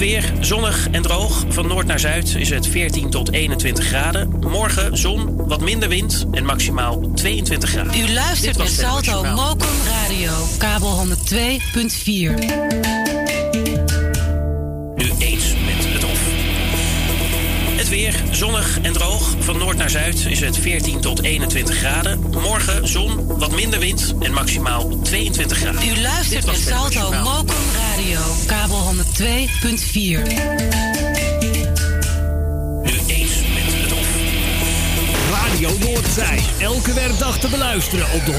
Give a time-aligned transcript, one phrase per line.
[0.00, 1.44] weer zonnig en droog.
[1.48, 4.38] Van noord naar zuid is het 14 tot 21 graden.
[4.40, 8.00] Morgen zon, wat minder wind en maximaal 22 graden.
[8.00, 9.22] U luistert naar Salto.
[9.22, 11.12] Mokum Radio, kabel 102.4.
[14.96, 16.20] Nu eens met het Hof.
[17.76, 19.34] Het weer zonnig en droog.
[19.38, 22.20] Van noord naar zuid is het 14 tot 21 graden.
[22.30, 25.88] Morgen zon, wat minder wind en maximaal 22 graden.
[25.88, 27.10] U luistert naar Salto.
[27.10, 27.79] Mokum Radio,
[28.46, 28.82] kabel 102.4.
[32.82, 34.08] Nu eens met het Hof.
[35.30, 36.38] Radio Noordzij.
[36.60, 38.38] Elke werkdag te beluisteren op de 102.4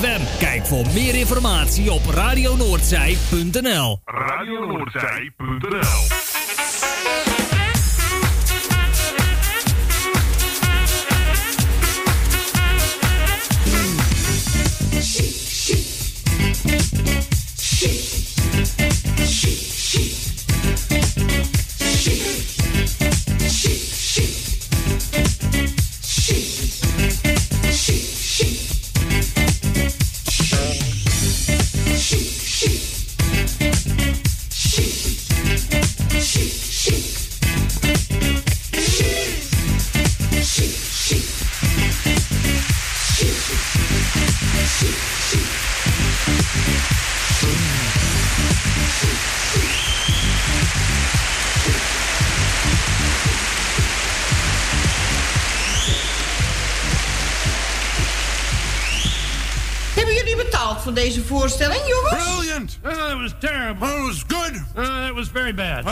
[0.00, 0.20] FM.
[0.38, 4.00] Kijk voor meer informatie op radionoordzij.nl.
[4.04, 6.27] RadioNoordzij.nl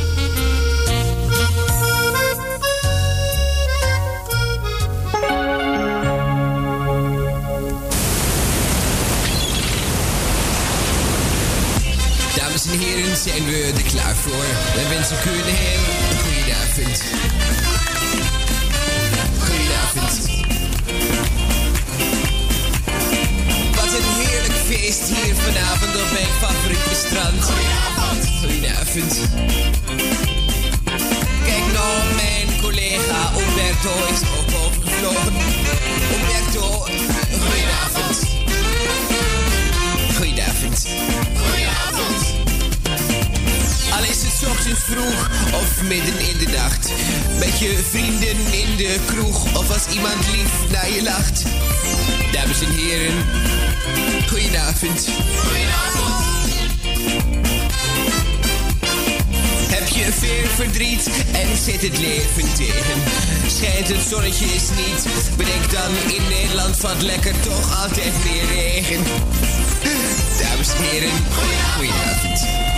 [13.15, 14.45] Zijn we er klaar voor?
[14.75, 15.83] Wij wensen u een heel
[16.23, 17.03] goedenavond.
[19.39, 20.29] Goedenavond.
[23.75, 27.43] Wat een heerlijk feest hier vanavond op mijn favoriete strand.
[27.43, 28.21] Goedenavond.
[28.39, 29.13] Goedenavond.
[31.45, 35.33] Kijk nou, mijn collega Umberto is ook overgevlogen.
[36.15, 36.67] Umberto,
[37.43, 38.17] goedenavond.
[40.17, 40.87] Goedenavond.
[41.37, 42.40] Goedenavond.
[44.01, 46.91] Al is het ochtends vroeg of midden in de nacht.
[47.39, 51.43] Met je vrienden in de kroeg of als iemand lief naar je lacht.
[52.31, 53.25] Dames en heren,
[54.27, 55.07] goedenavond.
[55.37, 56.25] Goedenavond.
[59.69, 63.01] Heb je veel verdriet en zit het leven tegen?
[63.47, 65.37] Schijnt het zonnetje is niet?
[65.37, 69.03] Bedenk dan, in Nederland valt lekker toch altijd meer regen.
[70.39, 71.11] Dames en heren,
[71.75, 72.70] goedenavond.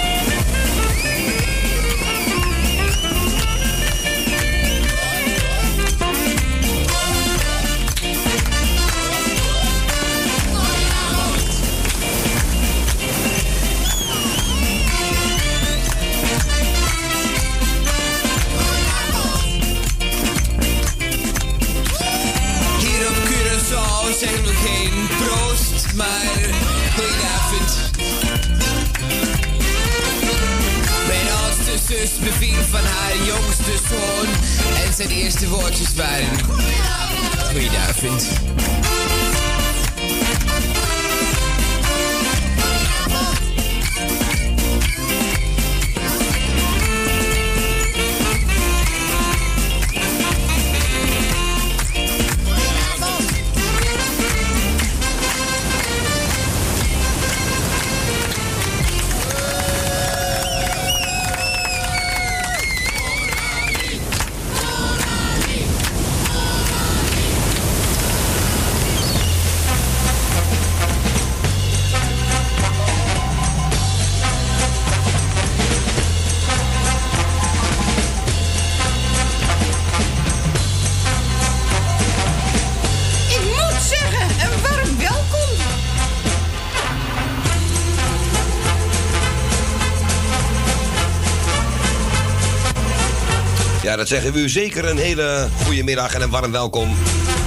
[35.07, 36.39] Zijn eerste woordjes waren.
[37.51, 38.82] Goedenavond.
[94.03, 96.95] Dat zeggen we u zeker een hele goede middag en een warm welkom.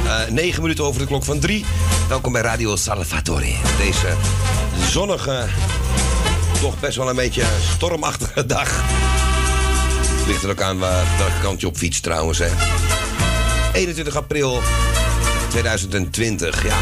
[0.04, 1.64] Eh 9 minuten over de klok van 3.
[2.08, 3.54] Welkom bij Radio Salvatore.
[3.78, 4.06] Deze
[4.90, 5.44] zonnige,
[6.60, 7.42] toch best wel een beetje
[7.74, 8.84] stormachtige dag.
[10.26, 12.50] Ligt er ook aan waar, welke kant je op fietst trouwens, hè.
[13.72, 14.62] 21 april
[15.48, 16.76] 2020, ja.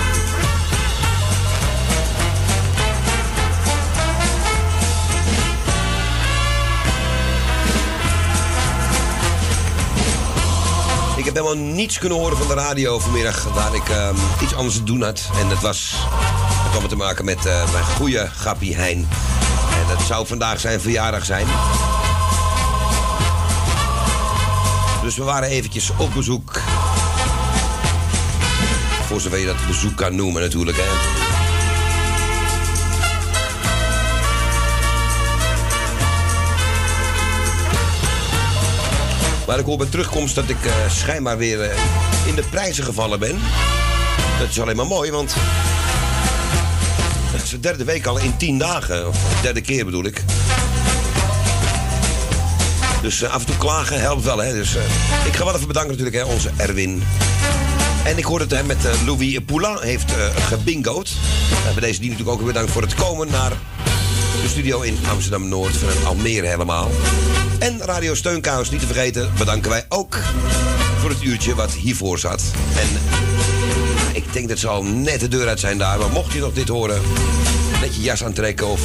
[11.34, 13.44] Heb helemaal niets kunnen horen van de radio vanmiddag.
[13.44, 15.31] Waar ik ehm, iets anders te doen had.
[15.40, 15.94] En dat was.
[16.62, 19.08] Dat kwam te maken met eh, mijn goede grappie Hein.
[19.81, 21.46] En dat zou vandaag zijn verjaardag zijn.
[25.02, 26.60] Dus we waren eventjes op bezoek.
[29.06, 31.24] Voor zover je dat bezoek kan noemen natuurlijk, hè.
[39.54, 41.78] Maar ik hoor bij terugkomst dat ik eh, schijnbaar weer eh,
[42.26, 43.38] in de prijzen gevallen ben.
[44.38, 45.34] Dat is alleen maar mooi, want...
[47.32, 49.08] Het is de derde week al in tien dagen.
[49.08, 50.22] Of de derde keer bedoel ik.
[53.02, 54.52] Dus eh, af en toe klagen helpt wel, hè.
[54.52, 54.76] Dus
[55.26, 57.02] ik ga wel even bedanken natuurlijk, hè, onze Erwin.
[58.04, 60.12] En ik hoorde dat hij met Louis Poulain heeft
[60.48, 61.12] gebingoed.
[61.74, 63.52] Bij deze dien natuurlijk ook weer bedankt voor het komen naar
[64.44, 65.76] de studio in Amsterdam-Noord.
[65.76, 66.91] Vanuit Almere helemaal.
[67.58, 70.19] En Radio Steunkous, niet te vergeten, bedanken wij ook
[71.00, 72.43] voor het uurtje wat hiervoor zat.
[72.76, 72.88] En
[74.12, 75.99] ik denk dat ze al net de deur uit zijn daar.
[75.99, 77.00] Maar mocht je nog dit horen,
[77.81, 78.81] net je jas aantrekken of...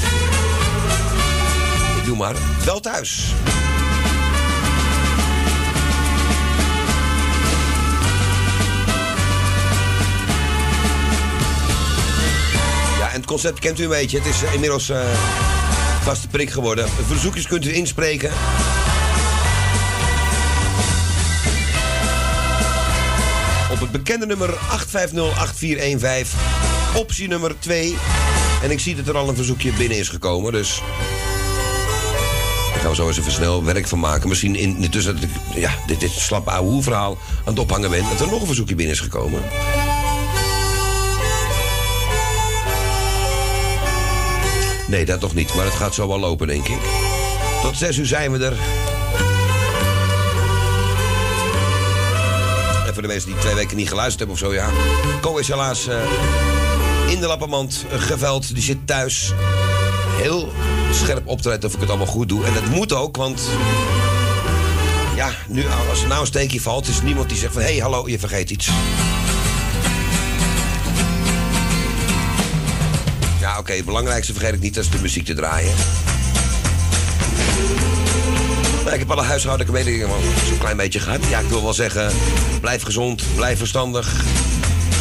[2.06, 2.36] Doe maar,
[2.66, 3.34] wel thuis.
[13.30, 14.18] Concept kent u een beetje.
[14.18, 15.02] Het is eh, inmiddels eh
[16.02, 16.90] vaste prik geworden.
[17.08, 18.32] Verzoekjes kunt u inspreken.
[23.72, 24.58] Op het bekende nummer 8508415,
[26.96, 27.98] optie nummer 2.
[28.64, 30.82] En ik zie dat er al een verzoekje binnen is gekomen, dus...
[32.72, 34.30] Daar gaan we zo eens even snel werk van maken.
[34.30, 38.04] Misschien in tussen dat ik ja, dit, dit slappe ouwe verhaal aan het ophangen ben...
[38.10, 39.42] dat er nog een verzoekje binnen is gekomen.
[44.90, 45.54] Nee, dat nog niet.
[45.54, 46.80] Maar het gaat zo wel lopen, denk ik.
[47.62, 48.58] Tot zes uur zijn we er.
[52.88, 54.70] En voor de mensen die twee weken niet geluisterd hebben of zo, ja.
[55.22, 56.02] Ko is helaas eh,
[57.08, 58.54] in de lappenmand eh, geveld.
[58.54, 59.34] Die zit thuis.
[60.22, 60.52] Heel
[60.92, 62.46] scherp optreden of ik het allemaal goed doe.
[62.46, 63.42] En dat moet ook, want...
[65.16, 67.62] Ja, nu, als er nou een steekje valt, is niemand die zegt van...
[67.62, 68.70] Hé, hey, hallo, je vergeet iets.
[73.60, 75.74] Ja, oké, het belangrijkste vergeet ik niet, dat is de muziek te draaien.
[78.80, 80.10] Nou, ik heb alle huishoudelijke mededelingen
[80.48, 81.20] zo'n klein beetje gehad.
[81.30, 82.12] Ja, ik wil wel zeggen,
[82.62, 84.24] blijf gezond, blijf verstandig.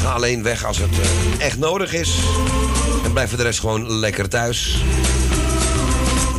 [0.03, 2.19] Ga alleen weg als het eh, echt nodig is.
[3.05, 4.83] En blijf voor de rest gewoon lekker thuis.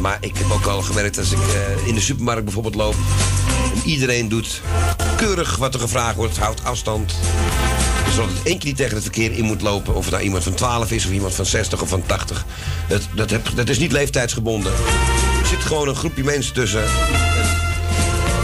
[0.02, 2.96] Maar ik heb ook al gemerkt als ik eh, in de supermarkt bijvoorbeeld loop...
[3.76, 4.62] en iedereen doet
[5.18, 7.14] keurig wat er gevraagd wordt, houdt afstand...
[8.20, 9.96] Dus dat het één keer niet tegen het verkeer in moet lopen.
[9.96, 12.46] Of het nou iemand van 12 is, of iemand van 60 of van 80.
[12.88, 14.72] Dat, dat, heb, dat is niet leeftijdsgebonden.
[15.42, 16.84] Er zit gewoon een groepje mensen tussen.
[16.84, 16.90] En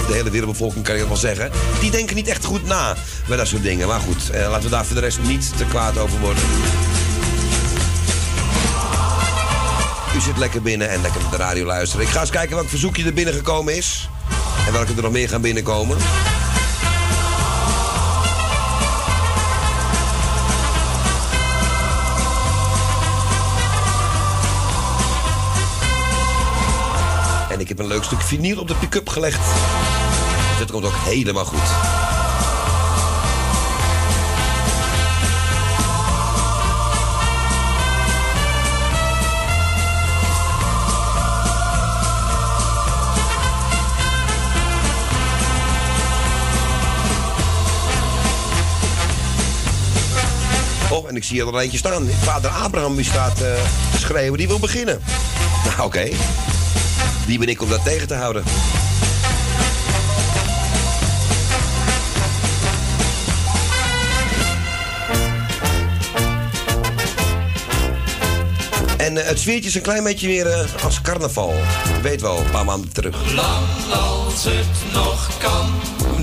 [0.07, 1.51] De hele wereldbevolking kan je wel zeggen.
[1.79, 2.95] Die denken niet echt goed na
[3.27, 3.87] bij dat soort dingen.
[3.87, 6.43] Maar goed, eh, laten we daar voor de rest niet te kwaad over worden.
[10.15, 12.05] U zit lekker binnen en lekker naar de radio luisteren.
[12.05, 14.09] Ik ga eens kijken welk verzoekje er binnengekomen is.
[14.67, 15.97] En welke er nog meer gaan binnenkomen.
[27.85, 29.45] Een leuk stuk vinyl op de pick-up gelegd.
[30.49, 31.59] Dus dat komt ook helemaal goed.
[50.91, 52.07] Oh, en ik zie er al eentje staan.
[52.07, 53.53] Vader Abraham die staat eh,
[53.91, 55.01] te schreeuwen, die wil beginnen.
[55.65, 56.09] Nou, oké.
[57.25, 58.43] Wie ben ik om dat tegen te houden?
[68.97, 71.53] En eh, het sfeertje is een klein beetje weer eh, als carnaval.
[72.01, 73.33] Weet wel, een paar maanden terug.
[73.33, 75.69] Lang als het nog kan.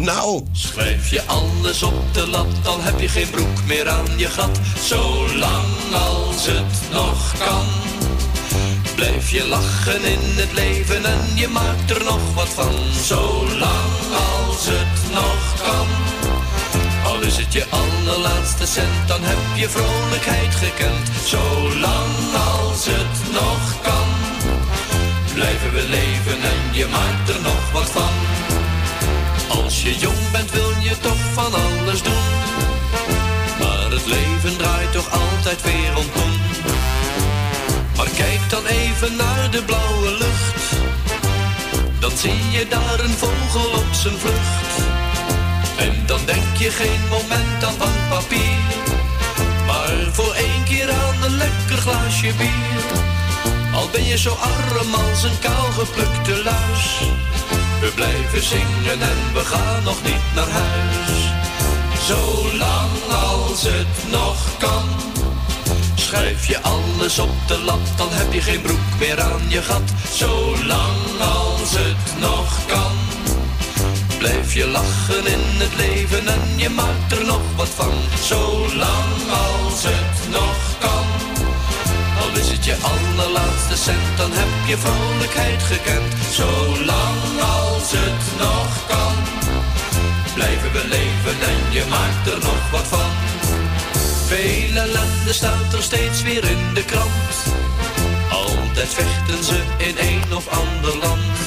[0.02, 0.42] Nou.
[0.52, 4.60] Schrijf je alles op de lat, dan heb je geen broek meer aan je gat.
[4.84, 7.91] Zolang als het nog kan.
[9.02, 12.74] Blijf je lachen in het leven en je maakt er nog wat van.
[13.04, 13.94] Zolang
[14.30, 15.88] als het nog kan.
[17.04, 21.10] Al is het je allerlaatste cent, dan heb je vrolijkheid gekend.
[21.24, 22.14] Zolang
[22.50, 24.08] als het nog kan.
[25.34, 28.14] Blijven we leven en je maakt er nog wat van.
[29.62, 32.26] Als je jong bent wil je toch van alles doen.
[33.60, 36.08] Maar het leven draait toch altijd weer om
[38.16, 40.72] kijk dan even naar de blauwe lucht.
[42.00, 44.76] Dan zie je daar een vogel op zijn vlucht.
[45.76, 48.60] En dan denk je geen moment aan van papier.
[49.66, 52.82] Maar voor één keer aan een lekker glaasje bier.
[53.74, 56.84] Al ben je zo arm als een kaal geplukte luis.
[57.80, 61.32] We blijven zingen en we gaan nog niet naar huis.
[62.06, 65.11] Zolang als het nog kan.
[65.94, 69.88] Schrijf je alles op de lat, dan heb je geen broek meer aan je gat.
[70.12, 72.96] Zolang als het nog kan.
[74.18, 77.94] Blijf je lachen in het leven en je maakt er nog wat van.
[78.22, 79.14] Zolang
[79.46, 81.06] als het nog kan.
[82.20, 86.12] Al is het je allerlaatste cent, dan heb je vrolijkheid gekend.
[86.30, 89.14] Zolang als het nog kan.
[90.34, 93.31] Blijven we leven en je maakt er nog wat van.
[94.32, 97.34] Veel ellende staat er steeds weer in de krant.
[98.30, 101.38] Altijd vechten ze in een of ander land.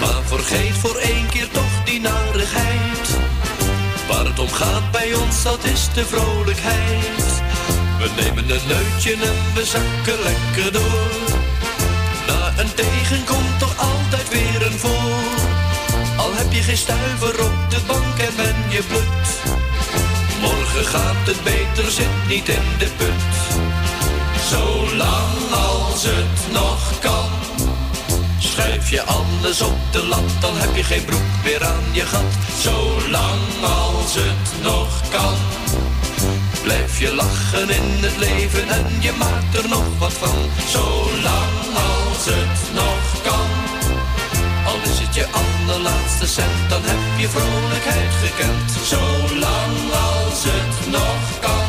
[0.00, 3.08] Maar vergeet voor één keer toch die narigheid.
[4.08, 7.42] Waar het om gaat bij ons, dat is de vrolijkheid.
[7.98, 11.38] We nemen een neutje en we zakken lekker door.
[12.26, 15.46] Na een tegen komt toch altijd weer een voor.
[16.16, 19.66] Al heb je geen stuiver op de bank en ben je blut.
[20.84, 23.22] Gaat het beter, zit niet in de put.
[24.50, 27.30] Zolang als het nog kan.
[28.38, 32.32] Schrijf je alles op de lat, dan heb je geen broek meer aan je gat.
[32.60, 35.36] Zolang als het nog kan.
[36.62, 40.38] Blijf je lachen in het leven en je maakt er nog wat van.
[40.68, 43.77] Zolang als het nog kan.
[44.68, 48.70] Al is het je allerlaatste cent, dan heb je vrolijkheid gekend.
[48.92, 49.76] Zolang
[50.08, 51.68] als het nog kan.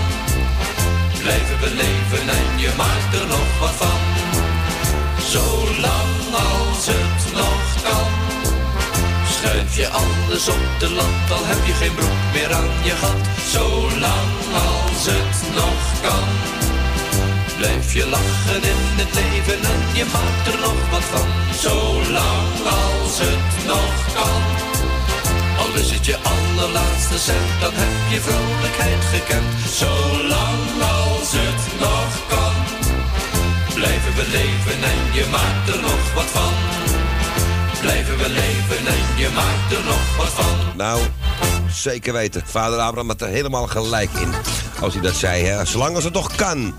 [1.21, 4.01] Blijven we leven en je maakt er nog wat van.
[5.33, 8.11] Zolang als het nog kan.
[9.35, 13.23] Schrijf je alles op de lat, al heb je geen broek meer aan je gat.
[13.53, 16.27] Zolang als het nog kan.
[17.59, 21.27] Blijf je lachen in het leven en je maakt er nog wat van.
[21.65, 24.41] Zolang als het nog kan.
[25.61, 29.49] Al is het je allerlaatste cent, dan heb je vrolijkheid gekend.
[29.81, 32.55] Zolang als het nog kan.
[33.75, 36.53] Blijven we leven en je maakt er nog wat van.
[37.79, 40.57] Blijven we leven en je maakt er nog wat van.
[40.77, 40.99] Nou,
[41.71, 42.41] zeker weten.
[42.45, 44.33] Vader Abraham had er helemaal gelijk in.
[44.81, 45.65] Als hij dat zei, hè.
[45.65, 46.73] Zolang als het nog kan.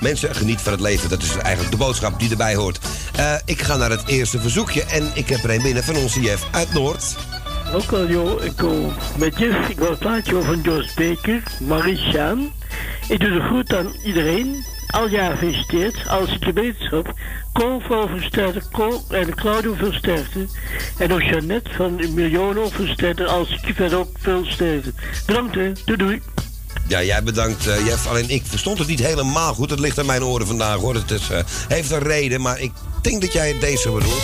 [0.00, 1.08] Mensen, geniet van het leven.
[1.08, 2.78] Dat is eigenlijk de boodschap die erbij hoort.
[3.16, 4.84] Eh, ik ga naar het eerste verzoekje.
[4.84, 7.16] En ik heb er een binnen van onze Jeff uit Noord.
[7.74, 9.68] Ook al joh, ik kom met Jeff.
[9.68, 12.00] Ik wil het plaatje van Jos Baker, Marie.
[13.08, 14.64] Ik doe de groet aan iedereen.
[14.86, 16.08] Al jaar gefeliciteerd.
[16.08, 17.14] Als ik je wetenschap.
[17.52, 20.46] Kool van Versterker, Kool en Claudio Versterker.
[20.98, 23.26] En ook Jeannette van Miljoen Versterker.
[23.26, 24.92] Als ik verder ook veel sterkte.
[25.26, 25.72] Bedankt hè.
[25.84, 26.22] Doei doei.
[26.88, 28.06] Ja, jij bedankt, eh, Jeff.
[28.06, 29.70] Alleen ik verstond het niet helemaal goed.
[29.70, 30.94] Het ligt aan mijn oren vandaag, hoor.
[30.94, 34.22] Het is, eh, heeft een reden, maar ik denk dat jij deze bedoelt.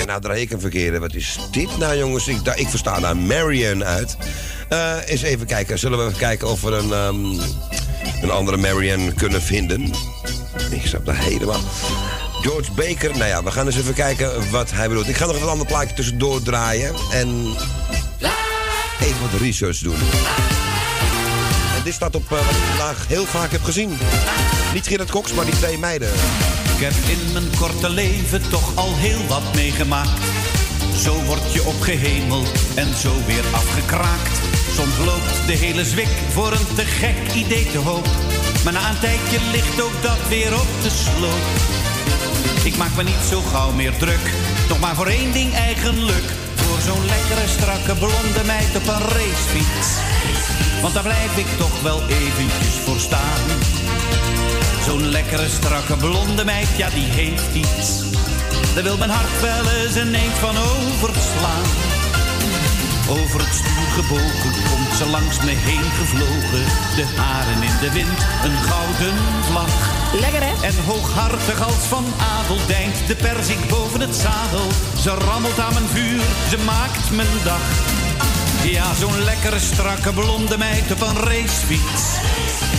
[0.00, 0.98] En nou draai ik een verkeerde.
[0.98, 2.28] Wat is dit nou, jongens?
[2.28, 4.16] Ik, ik versta daar Marion uit.
[4.68, 5.78] Eh, eens even kijken.
[5.78, 7.24] Zullen we even kijken of we een, ehm,
[8.22, 9.90] een andere Marion kunnen vinden?
[10.70, 11.60] Ik snap dat helemaal.
[12.42, 13.10] George Baker.
[13.10, 15.08] Nou ja, we gaan eens even kijken wat hij bedoelt.
[15.08, 16.94] Ik ga nog een ander plaatje tussendoor draaien.
[17.10, 17.56] En
[19.02, 19.98] even wat research doen.
[21.76, 23.98] En dit staat op eh, wat ik vandaag heel vaak heb gezien.
[24.74, 26.08] Niet Gerard Cox, maar die twee meiden.
[26.74, 30.20] Ik heb in mijn korte leven toch al heel wat meegemaakt.
[30.96, 34.38] Zo word je opgehemeld en zo weer afgekraakt.
[34.76, 38.06] Soms loopt de hele zwik voor een te gek idee te hoop.
[38.64, 41.44] Maar na een tijdje ligt ook dat weer op de sloop.
[42.64, 44.32] Ik maak me niet zo gauw meer druk,
[44.68, 46.24] nog maar voor één ding eigenlijk.
[46.86, 49.88] Zo'n lekkere strakke blonde meid op een racefiets.
[50.82, 53.44] Want daar blijf ik toch wel eventjes voor staan.
[54.86, 57.88] Zo'n lekkere strakke blonde meid, ja die heeft iets.
[58.74, 61.66] Daar wil mijn hart wel eens ineens van overslaan.
[63.08, 66.64] Over het stuur gebogen komt ze langs me heen gevlogen.
[66.96, 69.16] De haren in de wind, een gouden
[69.48, 69.91] vlag.
[70.20, 70.66] Lekker hè?
[70.66, 74.68] En hooghartig als van adel deint de perzik boven het zadel.
[75.00, 77.60] Ze rammelt aan mijn vuur, ze maakt mijn dag.
[78.64, 82.02] Ja, zo'n lekkere strakke blonde meid op een racefiets.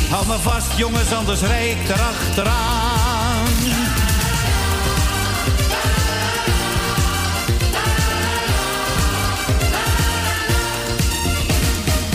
[0.10, 3.46] Hou me vast jongens, anders rij ik erachteraan.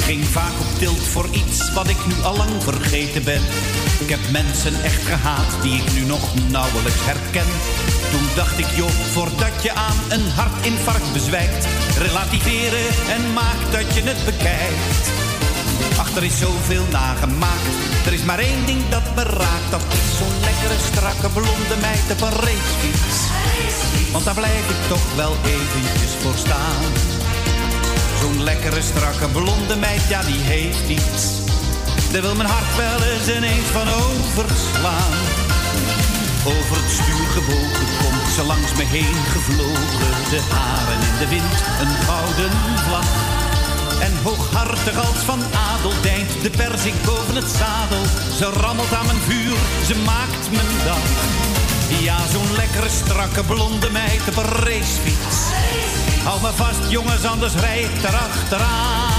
[0.04, 3.42] Ging vaak op tilt voor iets wat ik nu al lang vergeten ben.
[3.98, 7.50] Ik heb mensen echt gehaat die ik nu nog nauwelijks herken.
[8.10, 11.66] Toen dacht ik, joh, voordat je aan een hartinfarct bezwijkt,
[11.98, 15.04] relativeren en maak dat je het bekijkt.
[15.98, 17.74] Ach, er is zoveel nagemaakt.
[18.06, 19.70] Er is maar één ding dat me raakt.
[19.70, 23.18] Dat is zo'n lekkere, strakke, blonde meid op een racefiets.
[24.12, 26.82] Want daar blijf ik toch wel eventjes voor staan.
[28.20, 31.47] Zo'n lekkere, strakke, blonde meid, ja die heeft iets.
[32.12, 35.14] Daar wil mijn hart wel eens ineens van overslaan.
[36.54, 40.12] Over het stuur gebogen komt ze langs me heen gevlogen.
[40.30, 42.54] De haren in de wind, een gouden
[42.86, 43.10] vlag.
[44.00, 48.04] En hooghartig als van adel deint de persik boven het zadel.
[48.38, 49.56] Ze rammelt aan mijn vuur,
[49.86, 51.06] ze maakt mijn dag.
[52.00, 55.38] Ja, zo'n lekkere strakke blonde meid op een racefiets.
[56.24, 59.17] Hou me vast jongens, anders rijd ik erachteraan.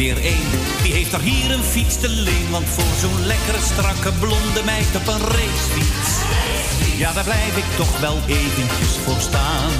[0.00, 0.50] Weer één.
[0.82, 2.50] Die heeft er hier een fiets te leen.
[2.50, 6.10] Want voor zo'n lekkere strakke blonde meid op een racefiets.
[6.96, 9.70] Ja, daar blijf ik toch wel eventjes voor staan.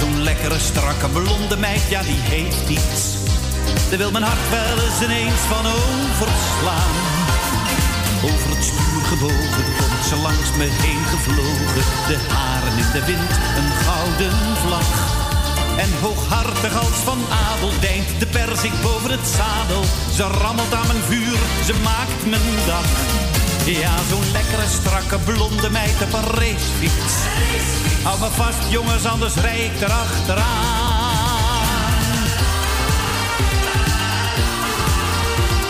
[0.00, 3.00] Zo'n lekkere strakke blonde meid, ja die heeft iets.
[3.88, 6.94] Daar wil mijn hart wel eens ineens van overslaan.
[8.30, 11.84] Over het stuur gebogen komt ze langs me heen gevlogen.
[12.10, 15.31] De haren in de wind, een gouden vlag.
[15.76, 19.84] En hooghartig als van adel deint de persik boven het zadel.
[20.14, 22.86] Ze rammelt aan mijn vuur, ze maakt mijn dag.
[23.64, 27.14] Ja, zo'n lekkere strakke blonde meid op een racefiets.
[28.02, 30.72] Hou me vast jongens, anders rijd ik erachteraan.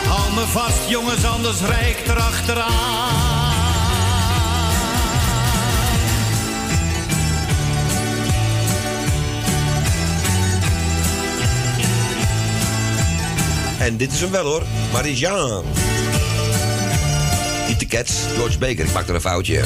[0.08, 3.21] Hou me vast jongens, anders rijd ik erachteraan.
[13.82, 15.64] En dit is hem wel hoor, Marie-Jean.
[17.68, 18.84] Niet de Cats, George Baker.
[18.84, 19.62] Ik maak er een foutje.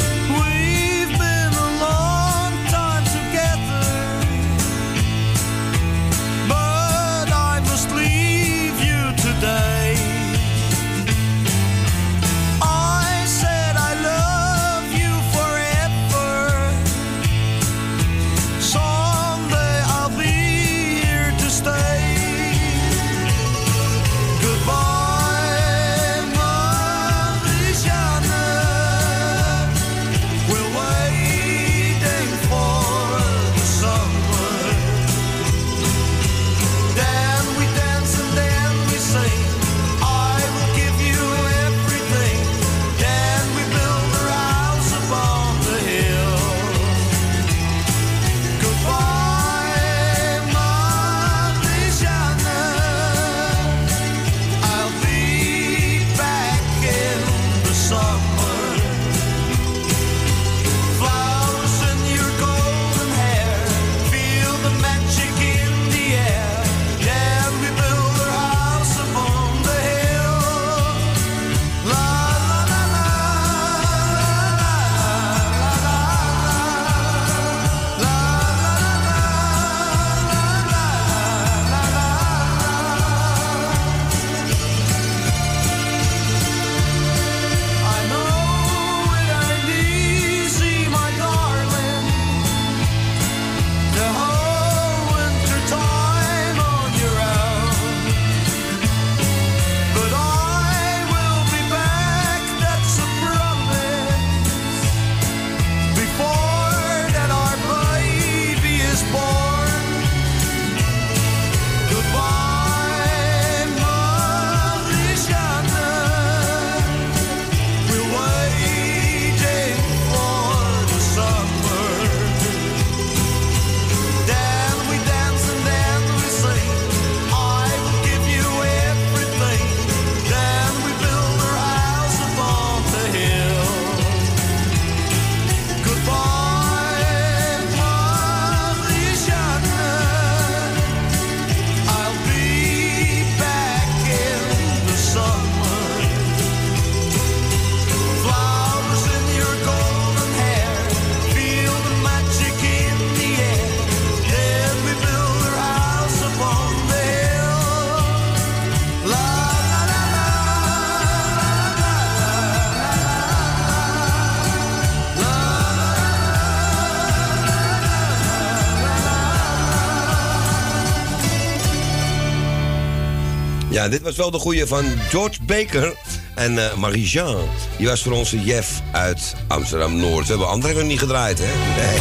[173.77, 175.95] Ja, dit was wel de goede van George Baker
[176.35, 177.49] en eh Marie-Jean.
[177.79, 180.25] Die was voor onze Jeff uit Amsterdam-Noord.
[180.25, 181.45] We hebben andere nog niet gedraaid, hè?
[181.83, 181.99] Nee.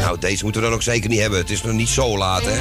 [0.00, 1.38] Nou, deze moeten we dan ook zeker niet hebben.
[1.38, 2.58] Het is nog niet zo laat, hè?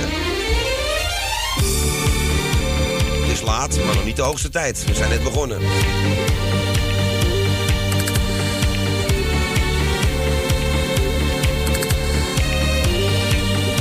[3.21, 4.85] Het is laat, maar nog niet de hoogste tijd.
[4.85, 5.59] We zijn net begonnen.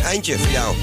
[0.02, 0.76] Eindje voor jou.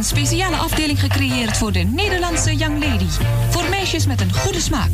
[0.00, 3.06] Een speciale afdeling gecreëerd voor de Nederlandse Young Lady.
[3.50, 4.90] Voor meisjes met een goede smaak.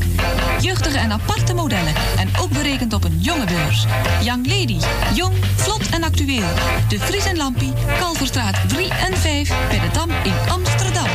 [0.61, 1.95] Jeugdige en aparte modellen.
[2.19, 3.87] En ook berekend op een jonge beurs.
[4.23, 4.79] Young Lady.
[5.15, 6.49] Jong, vlot en actueel.
[6.89, 7.73] De Fries en Lampie.
[7.99, 11.07] Kalverstraat 3 en 5 bij de Dam in Amsterdam.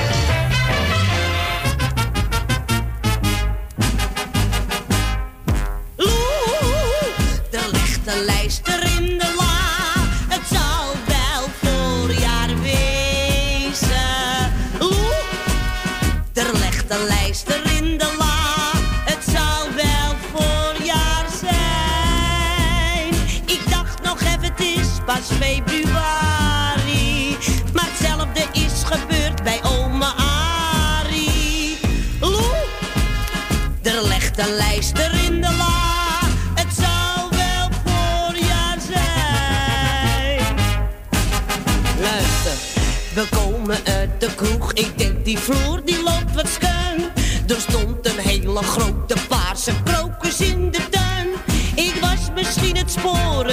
[25.13, 27.37] Pas februari.
[27.73, 31.79] Maar hetzelfde is gebeurd bij oma Arie.
[32.19, 32.55] Loe,
[33.81, 36.19] er legt een lijster in de la.
[36.55, 40.55] Het zou wel voorjaar zijn.
[41.99, 42.57] Luister,
[43.13, 44.73] we komen uit de kroeg.
[44.73, 47.01] Ik denk die vloer die loopt wat schuin.
[47.47, 51.27] Er stond een hele grote paarse krokus in de tuin.
[51.75, 53.45] Ik was misschien het spoor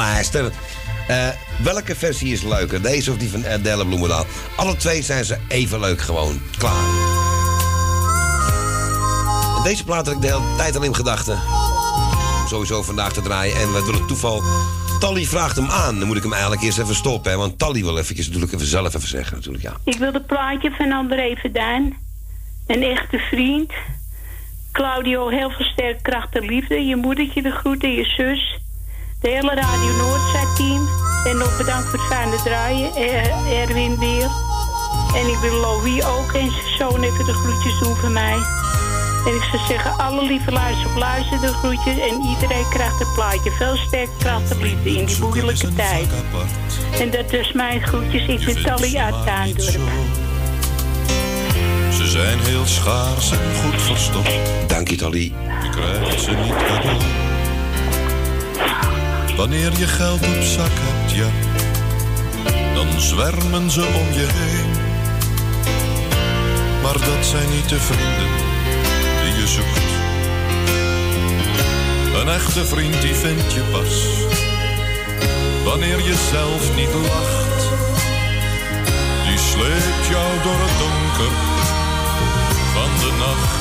[0.00, 0.52] Lijster.
[1.08, 1.28] Eh,
[1.62, 2.82] welke versie is leuker?
[2.82, 4.26] Deze of die van Adele Bloemendaal?
[4.56, 6.40] Alle twee zijn ze even leuk gewoon.
[6.58, 6.84] Klaar.
[9.62, 11.38] Deze plaat had ik de hele tijd al in gedachten.
[12.48, 13.56] Sowieso vandaag te draaien.
[13.56, 14.42] En door het toeval...
[15.00, 15.98] Tally vraagt hem aan.
[15.98, 17.30] Dan moet ik hem eigenlijk eerst even stoppen.
[17.30, 17.36] Hè?
[17.36, 19.36] Want Tally wil eventjes natuurlijk even zelf even zeggen.
[19.36, 19.72] Natuurlijk, ja.
[19.84, 21.96] Ik wil het plaatje van André Verdijn.
[22.66, 23.72] Een echte vriend.
[24.72, 26.74] Claudio, heel veel sterk kracht en liefde.
[26.74, 28.59] Je moedertje de groeten, je zus.
[29.20, 30.88] De hele Radio Noordzij-team.
[31.24, 32.94] En nog bedankt voor het fijne draaien.
[32.94, 34.30] Eh, Erwin weer.
[35.14, 38.38] En ik wil Louis ook en zijn zoon even de groetjes doen van mij.
[39.26, 41.98] En ik zou zeggen, alle lieve luisteraars, luister de groetjes.
[41.98, 43.50] En iedereen krijgt een plaatje.
[43.50, 46.08] Veel sterk kracht en liefde in die moeilijke tijd.
[47.00, 48.26] En dat is mijn groetjes.
[48.26, 49.90] Ik ben Tally uit Tuindorp.
[51.92, 54.30] Ze zijn heel schaars en goed verstopt.
[54.66, 55.32] Dank je, Tally.
[55.62, 57.29] Je krijgt ze niet cadeau.
[59.40, 61.30] Wanneer je geld op zak hebt, ja,
[62.74, 64.70] dan zwermen ze om je heen.
[66.82, 68.30] Maar dat zijn niet de vrienden
[69.22, 69.90] die je zoekt.
[72.20, 74.06] Een echte vriend die vind je pas
[75.64, 77.60] wanneer je zelf niet lacht.
[79.26, 81.34] Die sleept jou door het donker
[82.74, 83.58] van de nacht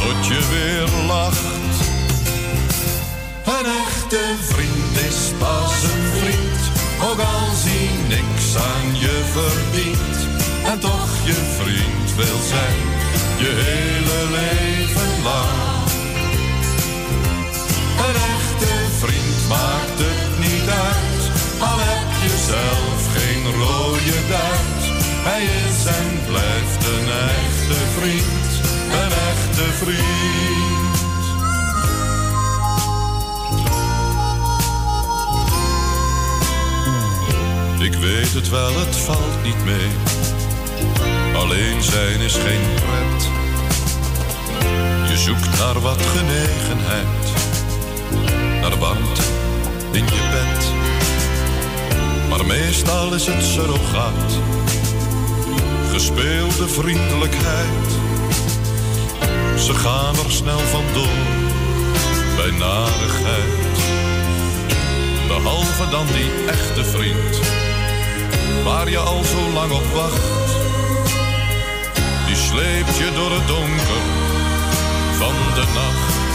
[0.00, 1.59] tot je weer lacht.
[4.10, 6.60] Echte vriend is pas een vriend,
[7.02, 10.18] ook als hij niks aan je verdient.
[10.64, 12.80] En toch je vriend wil zijn,
[13.42, 15.88] je hele leven lang.
[18.06, 21.22] Een echte vriend maakt het niet uit,
[21.68, 24.82] al heb je zelf geen rode duit.
[25.28, 28.50] Hij is en blijft een echte vriend,
[29.02, 30.89] een echte vriend.
[37.80, 39.90] Ik weet het wel, het valt niet mee.
[41.34, 43.28] Alleen zijn is geen pret.
[45.10, 47.32] Je zoekt naar wat genegenheid,
[48.60, 49.22] naar warmte
[49.92, 50.72] in je bed.
[52.28, 54.38] Maar meestal is het surrogaat,
[55.92, 57.88] gespeelde vriendelijkheid.
[59.56, 61.26] Ze gaan er snel vandoor
[62.36, 63.78] bij narigheid.
[65.28, 67.40] Behalve dan die echte vriend,
[68.64, 70.50] waar je al zo lang op wacht.
[72.26, 74.02] Die sleept je door het donker
[75.18, 76.34] van de nacht,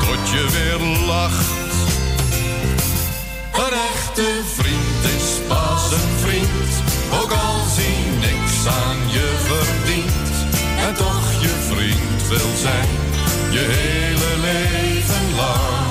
[0.00, 1.56] tot je weer lacht.
[3.52, 6.72] Een echte vriend is pas een vriend,
[7.22, 10.28] ook als hij niks aan je verdient.
[10.86, 12.88] En toch je vriend wil zijn,
[13.50, 15.87] je hele leven lang.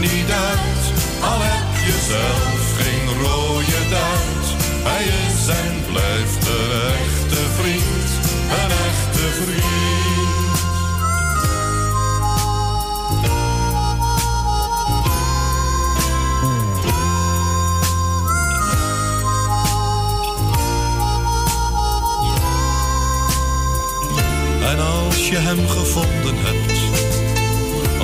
[0.00, 0.84] Niet uit,
[1.20, 4.46] al heb je zelf geen rode duit.
[4.88, 6.70] Hij is en blijft een
[7.04, 8.10] echte vriend,
[8.60, 9.66] een echte vriend.
[24.70, 26.77] En als je hem gevonden hebt,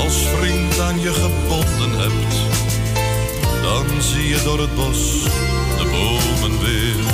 [0.04, 2.34] als vriend aan je gebonden hebt,
[3.62, 5.22] dan zie je door het bos
[5.78, 7.04] de bomen weer.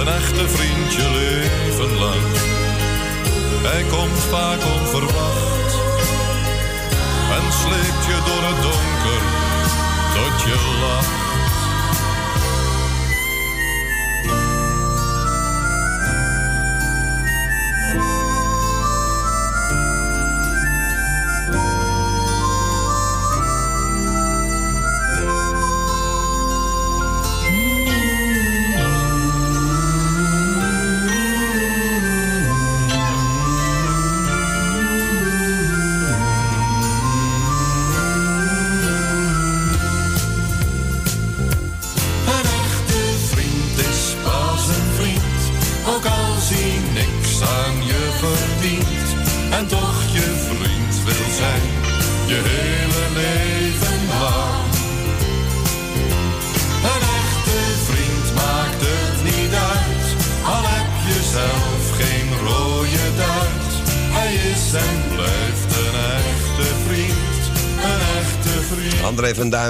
[0.00, 2.26] Een echte vriend je leven lang,
[3.62, 5.72] hij komt vaak onverwacht
[7.36, 9.22] en sleept je door het donker
[10.14, 11.25] tot je lacht.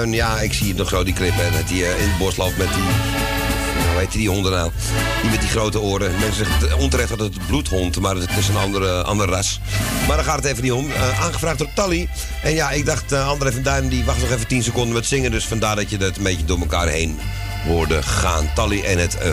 [0.05, 2.57] Ja, ik zie nog zo die clip, hè, dat hij eh, in het bos loopt
[2.57, 2.83] met die...
[2.83, 4.71] Nou, hoe heet die, honden nou?
[5.21, 6.11] Die met die grote oren.
[6.19, 9.59] Mensen zeggen onterecht dat het bloedhond, maar het is een andere, andere ras.
[10.07, 10.91] Maar daar gaat het even niet om.
[10.91, 12.09] Eh, aangevraagd door Tally.
[12.43, 15.05] En ja, ik dacht, eh, André van Duin, die wacht nog even 10 seconden met
[15.05, 15.31] zingen.
[15.31, 17.19] Dus vandaar dat je dat een beetje door elkaar heen
[17.65, 18.49] hoorde gaan.
[18.55, 19.31] Tally en het eh,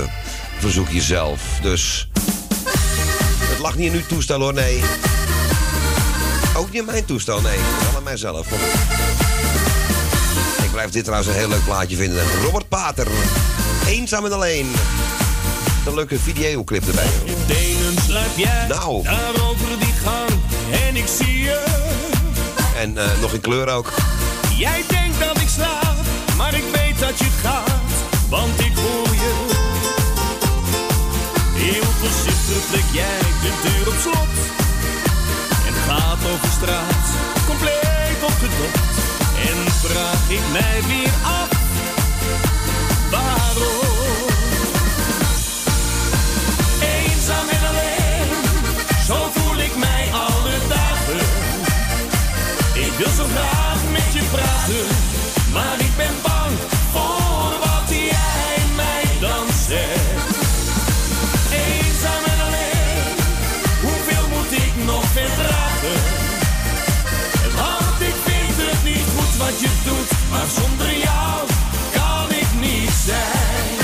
[0.58, 1.40] verzoek jezelf.
[1.62, 2.08] Dus
[3.40, 4.82] het lag niet in uw toestel hoor, nee.
[6.56, 7.58] Ook niet in mijn toestel, nee.
[7.58, 8.46] Wel aan mijzelf.
[10.90, 12.24] Blijf dit trouwens een heel leuk plaatje vinden.
[12.42, 13.06] Robert Pater.
[13.86, 14.72] Eenzaam en alleen.
[15.86, 17.06] Een leuke videoclip erbij.
[17.46, 19.02] Tenen sluip jij Nou.
[19.02, 20.30] daar over die gang
[20.88, 21.64] en ik zie je.
[22.76, 23.92] En eh, nog in kleur ook.
[24.56, 25.96] Jij denkt dat ik slaap,
[26.36, 27.92] maar ik weet dat je gaat,
[28.28, 29.32] want ik hoor je.
[31.54, 34.32] Heel voorzichtig trek jij de deur op slot
[35.66, 37.06] en gaat over straat,
[37.46, 39.03] compleet opgedot.
[39.36, 41.48] En vraag ik mij weer af,
[43.10, 44.28] waarom?
[46.80, 48.28] Eenzaam en alleen,
[49.06, 51.26] zo voel ik mij alle dagen.
[52.74, 54.86] Ik wil zo graag met je praten,
[55.52, 56.33] maar ik ben bang
[70.30, 71.46] maar zonder jou
[71.92, 73.76] kan ik niet zijn.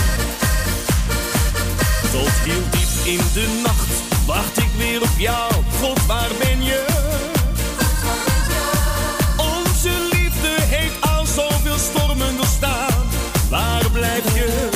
[2.10, 5.52] Tot heel diep in de nacht wacht ik weer op jou.
[5.80, 6.84] God, waar ben je?
[9.36, 13.04] Onze liefde heeft al zoveel stormen doorstaan.
[13.48, 14.68] Waar blijf je?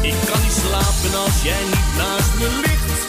[0.00, 3.00] Ik kan niet slapen als jij niet naast me ligt.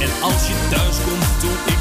[0.00, 1.75] En als je thuis komt, doe ik.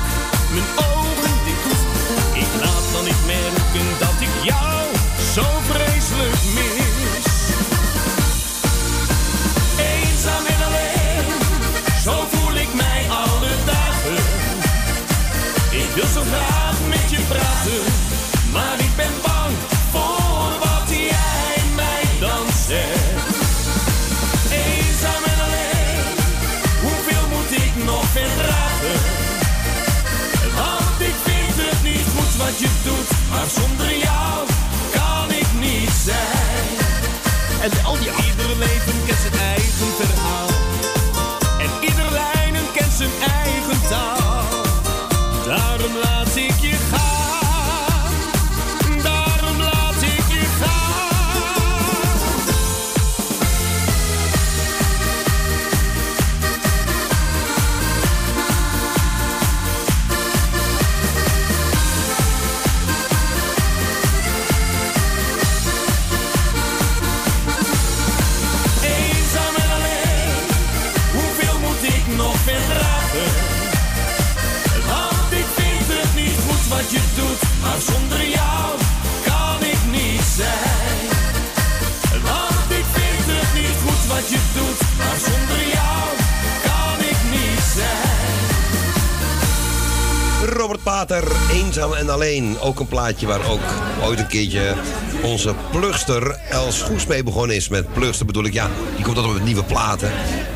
[92.59, 93.61] Ook een plaatje waar ook
[94.03, 94.73] ooit een keertje
[95.21, 97.69] onze plugster Els Goes mee begonnen is.
[97.69, 100.11] Met plugster bedoel ik, ja, die komt altijd met nieuwe platen.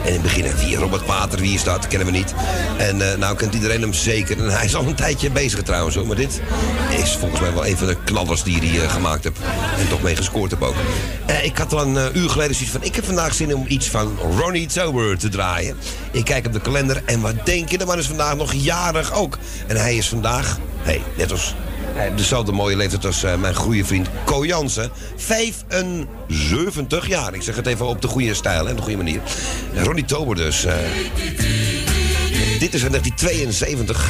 [0.06, 1.88] En in het begin, Robert Pater, wie is dat?
[1.88, 2.34] Kennen we niet.
[2.78, 4.38] En eh, nou kent iedereen hem zeker.
[4.38, 6.08] En hij is al een tijdje bezig trouwens hoor.
[6.08, 6.42] Maar dit
[7.04, 9.40] is volgens mij wel een van de knallers die hij eh, gemaakt heeft.
[9.80, 10.76] En toch mee gescoord heb ook.
[11.26, 12.84] Eh, ik had al een uur geleden zoiets van...
[12.84, 15.76] ik heb vandaag zin om iets van Ronnie Tober te draaien.
[16.12, 17.78] Ik kijk op de kalender en wat denk je?
[17.78, 19.38] De man is vandaag nog jarig ook.
[19.68, 21.56] En hij is vandaag, hey, net als
[21.94, 24.92] heeft dezelfde mooie leeftijd als eh, mijn goede vriend Ko Jansen.
[25.16, 27.34] 75 jaar.
[27.34, 29.22] Ik zeg het even op de goede stijl en de goede manier.
[29.74, 30.66] En Ronnie Tober dus.
[30.66, 30.76] eh,
[32.60, 34.10] dit is in 1972.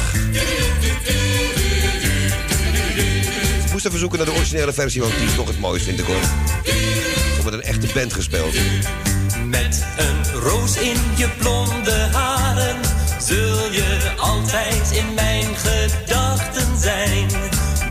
[3.64, 5.98] Ik moest even zoeken naar de originele versie, want die is toch het mooist, vind
[5.98, 6.16] ik hoor.
[7.38, 8.54] Of met een echte band gespeeld.
[9.46, 12.39] Met een roos in je blonde zul
[14.16, 17.28] altijd in mijn gedachten zijn.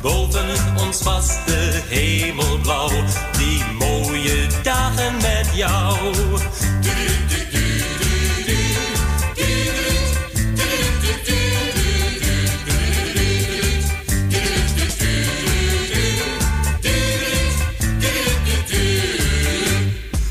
[0.01, 2.89] Boven ons was de hemel blauw,
[3.37, 5.97] die mooie dagen met jou.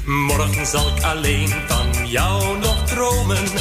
[0.05, 3.58] Morgen zal ik alleen van jou nog dromen.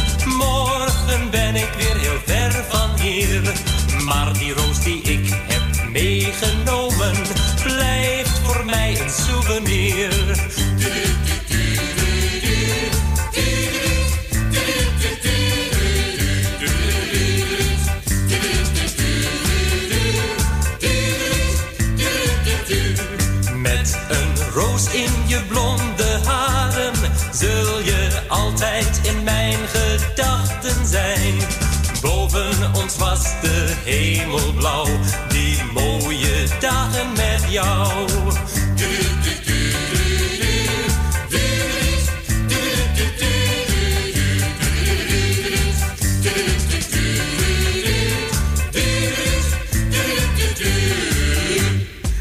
[32.01, 34.87] Boven ons was de hemel blauw,
[35.29, 38.05] die mooie dagen met jou.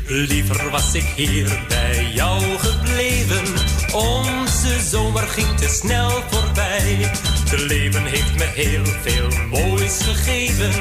[0.07, 3.45] Liever was ik hier bij jou gebleven.
[3.93, 7.11] Onze zomer ging te snel voorbij.
[7.51, 10.73] Het leven heeft me heel veel moois gegeven.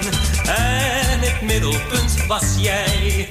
[0.45, 3.27] En het middelpunt was jij.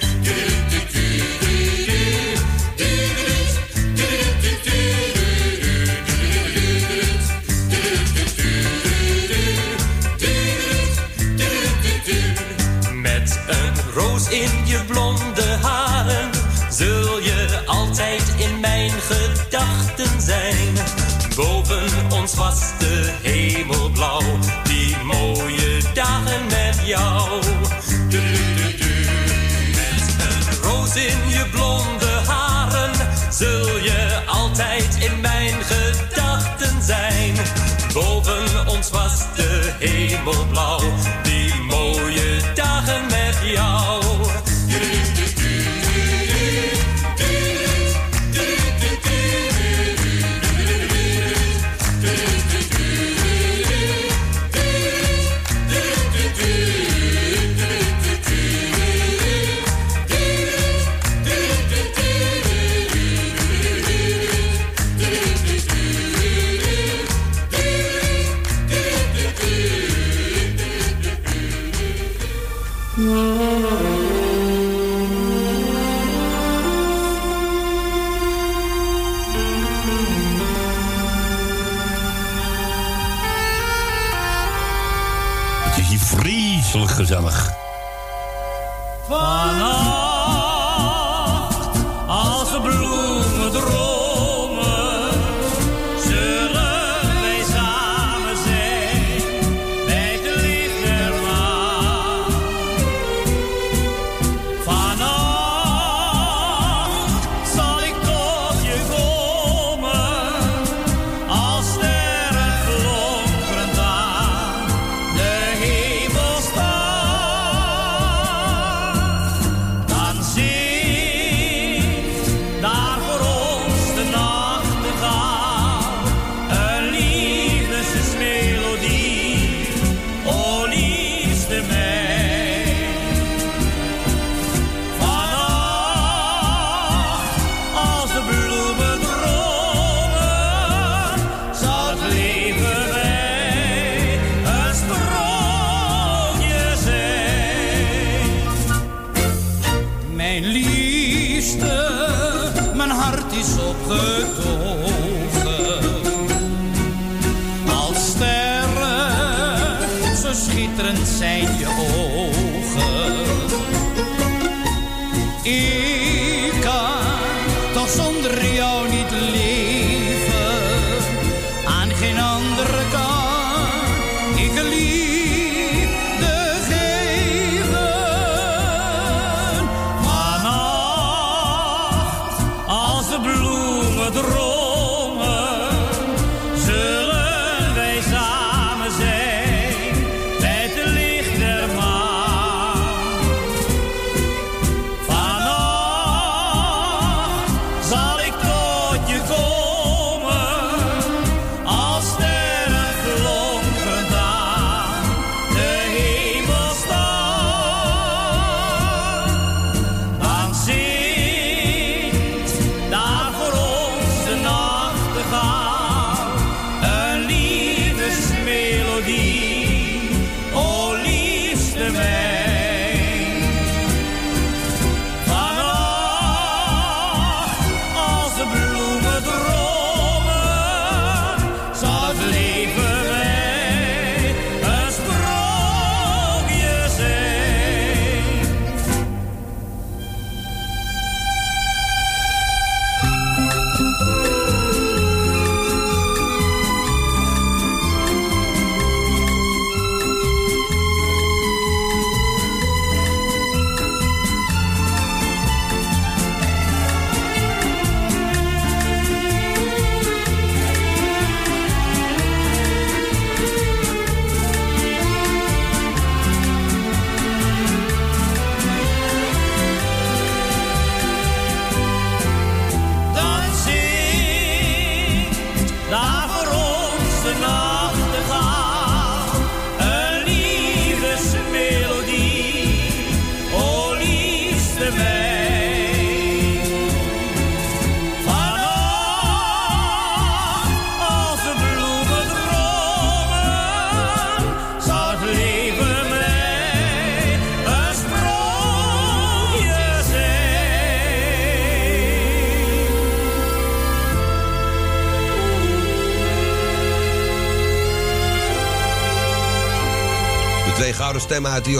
[12.93, 16.30] Met een roos in je blonde haren
[16.70, 21.03] zul je altijd in mijn gedachten zijn.
[21.37, 24.22] Boven ons was de hemel blauw,
[24.64, 27.41] die mooie dagen met jou.
[28.09, 28.20] Du,
[28.57, 28.95] du, du.
[29.74, 32.91] Met een roos in je blonde haren
[33.30, 37.35] zul je altijd in mijn gedachten zijn.
[37.93, 40.80] Boven ons was de hemel blauw,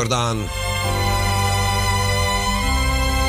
[0.05, 0.39] Jordaan.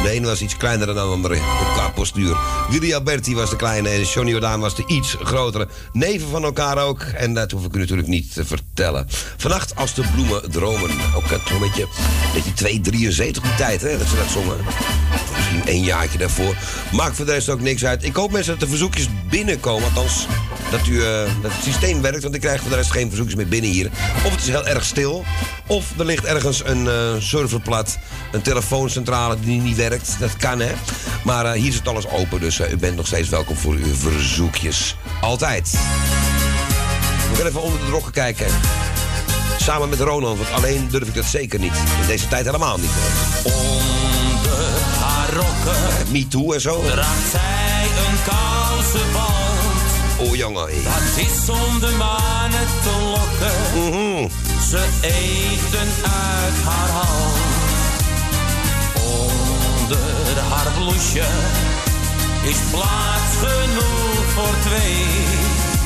[0.04, 1.36] De ene was iets kleiner dan de andere
[1.74, 2.38] qua postuur.
[2.70, 5.68] Willy Alberti was de kleine en Johnny Jordaan was de iets grotere.
[5.94, 7.02] Neven van elkaar ook.
[7.02, 9.08] En dat hoef ik u natuurlijk niet te vertellen.
[9.38, 10.90] Vannacht als de bloemen dromen.
[11.16, 11.88] Ook het een beetje,
[12.34, 14.58] beetje 273 die tijd hè, dat ze dat zongen.
[15.36, 16.56] Misschien één jaartje daarvoor.
[16.92, 18.04] Maakt voor de rest ook niks uit.
[18.04, 19.84] Ik hoop mensen dat de verzoekjes binnenkomen.
[19.84, 20.28] Althans,
[20.78, 22.24] dat, u, eh, dat het systeem werkt.
[22.24, 23.90] Want ik krijg voor de rest geen verzoekjes meer binnen hier.
[24.26, 25.26] Of het is heel erg stil.
[25.68, 27.98] Of er ligt ergens een eh, serverplat.
[28.32, 30.16] Een telefooncentrale die niet werkt.
[30.20, 30.72] Dat kan hè.
[31.24, 32.40] Maar eh, hier het alles open.
[32.40, 34.96] Dus u bent nog steeds welkom voor uw verzoekjes.
[35.22, 35.72] Altijd.
[37.30, 38.48] We gaan even onder de rokken kijken.
[39.58, 41.74] Samen met Ronald, want alleen durf ik dat zeker niet.
[42.02, 42.92] In deze tijd helemaal niet.
[43.44, 44.60] Onder
[45.00, 46.82] haar rokken Me too en zo.
[46.82, 49.65] draagt zij een kousenband.
[50.18, 50.68] Oh jongen.
[50.84, 53.56] Dat is om de manen te lokken.
[53.74, 54.28] Mhm.
[54.70, 57.36] Ze eten uit haar hand.
[59.04, 61.26] Onder haar bloesje
[62.44, 65.06] is plaats genoeg voor twee.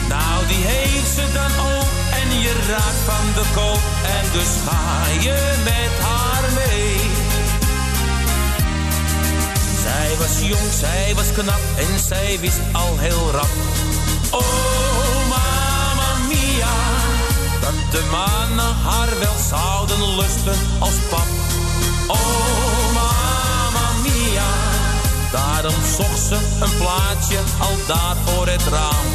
[0.09, 1.89] Nou, die heeft ze dan ook
[2.21, 6.97] en en je raakt van de koop en dus ga je met haar mee.
[9.81, 13.88] Zij was jong, zij was knap en zij wist al heel rap.
[14.31, 16.75] Oh, mama mia,
[17.61, 21.27] dat de mannen haar wel zouden lusten als pap.
[22.07, 24.51] Oh, mama mia,
[25.31, 29.05] daarom zocht ze een plaatje al daar voor het raam.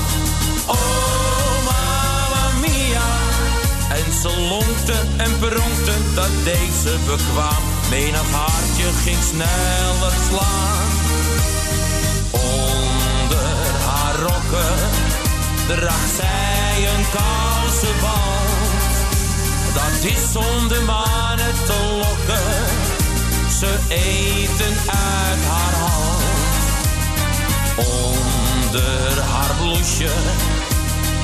[0.66, 3.08] Oh, mama mia,
[3.88, 7.62] en ze lonkte en pronkte, dat deed ze bekwaam.
[7.90, 11.23] Menig hartje ging sneller slaan.
[14.14, 14.30] Haar
[15.66, 18.94] draagt zij een kousenband.
[19.74, 22.52] Dat is om de mannen te lokken.
[23.58, 26.22] Ze eten uit haar hand.
[27.76, 30.12] Onder haar bloesje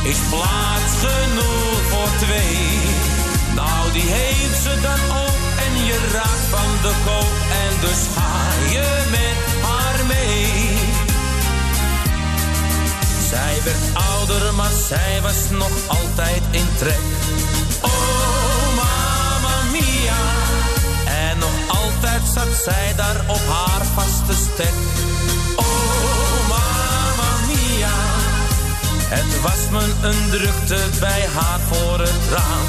[0.02, 2.78] is plaats genoeg voor twee.
[3.54, 7.34] Nou, die heeft ze dan ook en je raakt van de koop
[7.64, 8.19] en dus ga
[14.90, 17.04] zij was nog altijd in trek.
[17.80, 20.22] Oh, mama mia.
[21.04, 24.74] En nog altijd zat zij daar op haar vaste stek.
[25.56, 27.96] Oh, mama mia.
[29.14, 32.66] Het was me een drukte bij haar voor het raam.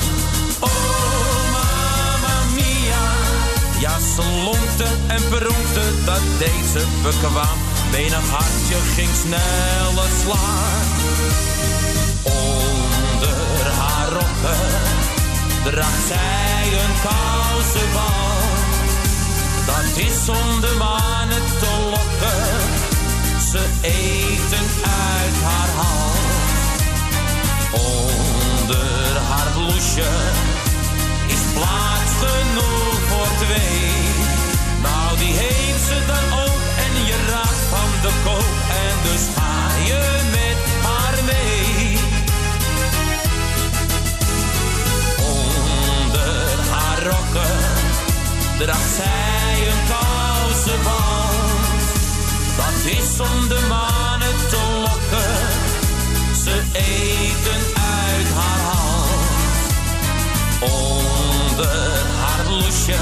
[0.59, 3.03] Oh, mama mia.
[3.79, 7.57] Ja, ze lonkte en pronkte, dat deed ze bekwaam.
[7.91, 11.80] Menig hartje ging sneller slaan.
[12.23, 14.67] Onder haar rokken
[15.63, 18.41] draagt zij een kousenband.
[19.65, 22.79] Dat is om de mannen te lokken.
[23.51, 26.21] Ze eten uit haar hand.
[27.71, 30.09] Onder haar bloesje
[31.27, 33.91] is plaats genoeg voor twee.
[34.81, 38.53] Nou, die heeft ze dan ook en je raakt van de koop
[38.85, 40.01] en dus ga je
[40.31, 41.90] met haar mee.
[47.01, 47.57] Haar rokken
[48.57, 51.81] draagt zij een kousenband.
[52.57, 55.37] Dat is om de mannen te lokken.
[56.43, 59.19] Ze eten uit haar hand.
[60.59, 63.01] Onder haar bloesje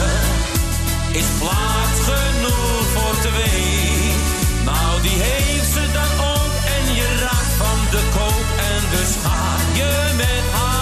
[1.12, 4.14] is plaats genoeg voor twee.
[4.66, 9.56] Nou, die heeft ze dan ook en je raakt van de koop en dus ga
[9.74, 10.79] je met haar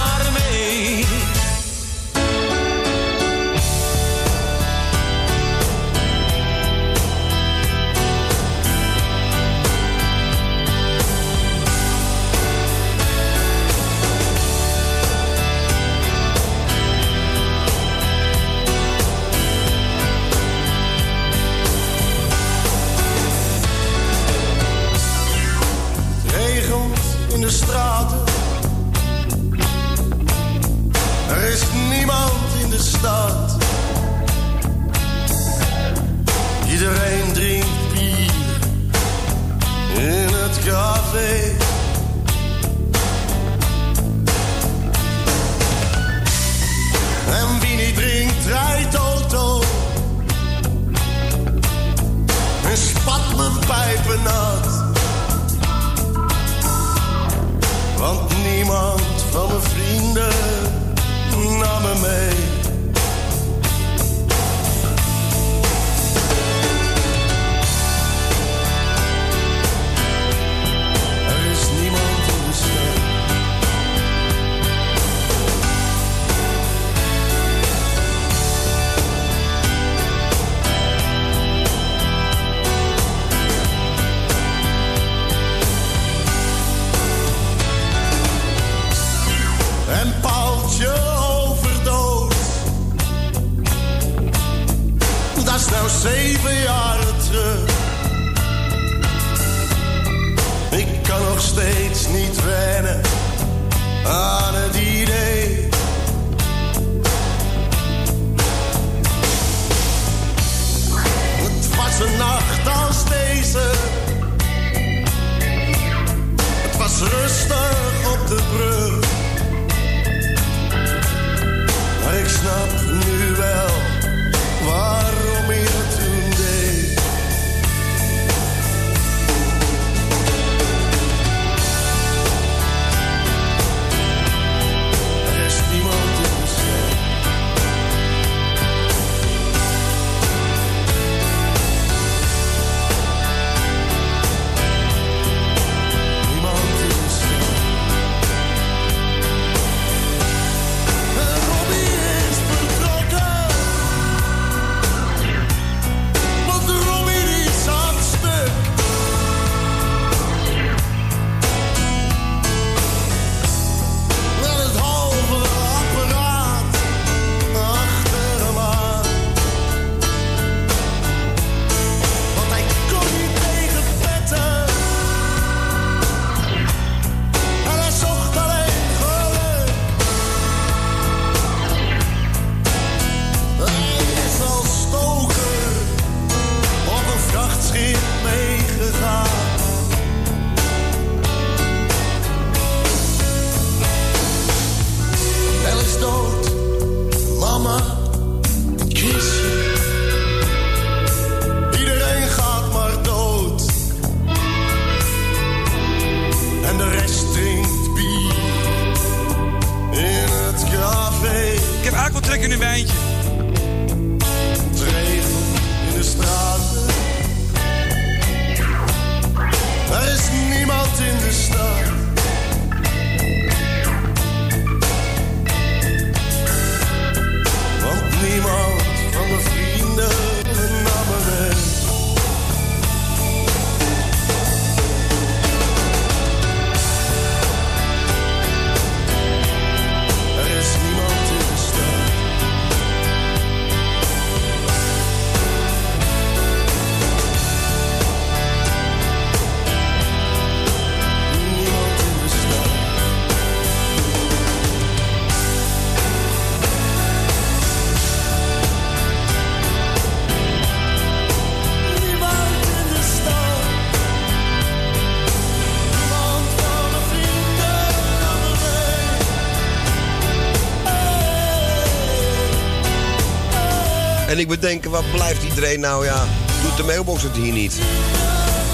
[274.68, 276.26] En ik bedenk, wat blijft iedereen nou, ja,
[276.62, 277.76] doet de mailbox het hier niet?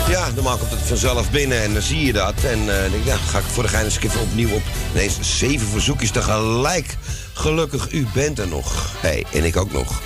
[0.10, 2.34] Ja, normaal komt het vanzelf binnen en dan zie je dat.
[2.44, 4.62] En eh, denk ja, ga ik voor de gein eens even opnieuw op.
[4.94, 6.98] Ineens zeven verzoekjes tegelijk.
[7.34, 8.92] Gelukkig, u bent er nog.
[8.98, 10.02] Hey, en ik ook nog.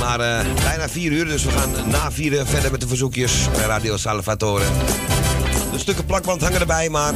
[0.00, 3.66] Maar eh, bijna vier uur, dus we gaan na vieren verder met de verzoekjes bij
[3.66, 4.64] Radio Salvatore.
[5.72, 7.14] De stukken plakband hangen erbij, maar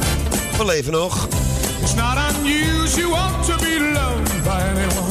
[0.57, 1.27] we leven nog.
[1.81, 2.15] It's not
[3.45, 3.81] to be
[4.43, 5.10] by.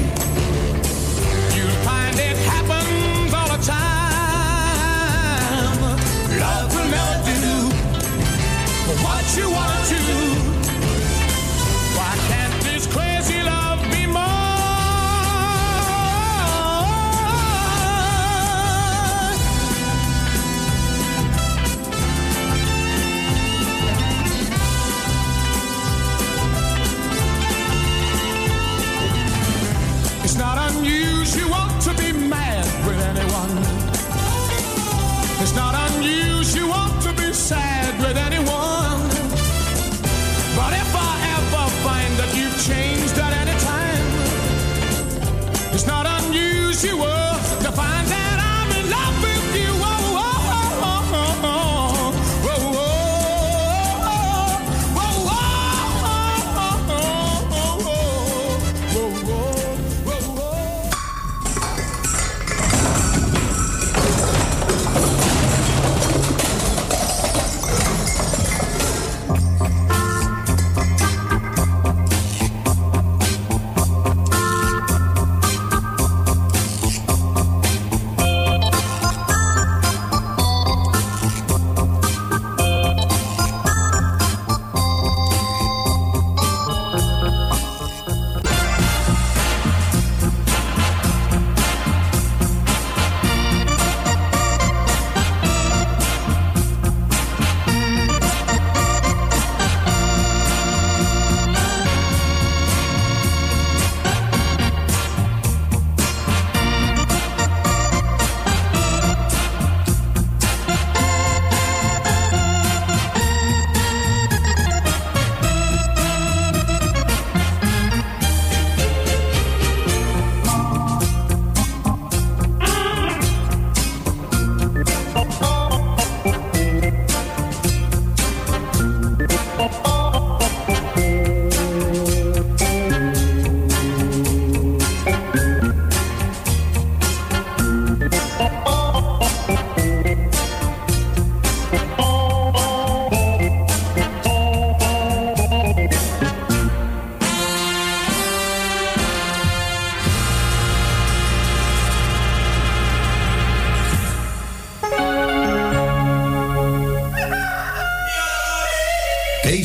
[9.37, 9.70] you want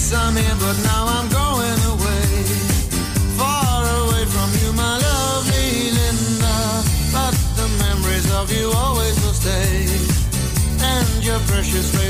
[0.00, 2.24] Yes, I'm here, but now I'm going away.
[3.36, 6.56] Far away from you, my lovely Linda.
[7.12, 9.84] But the memories of you always will stay.
[10.80, 12.09] And your precious face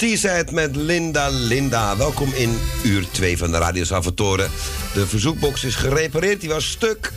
[0.00, 1.96] T-side met Linda Linda.
[1.96, 4.46] Welkom in uur 2 van de Radio Salvatore.
[4.94, 7.12] De verzoekbox is gerepareerd, die was stuk.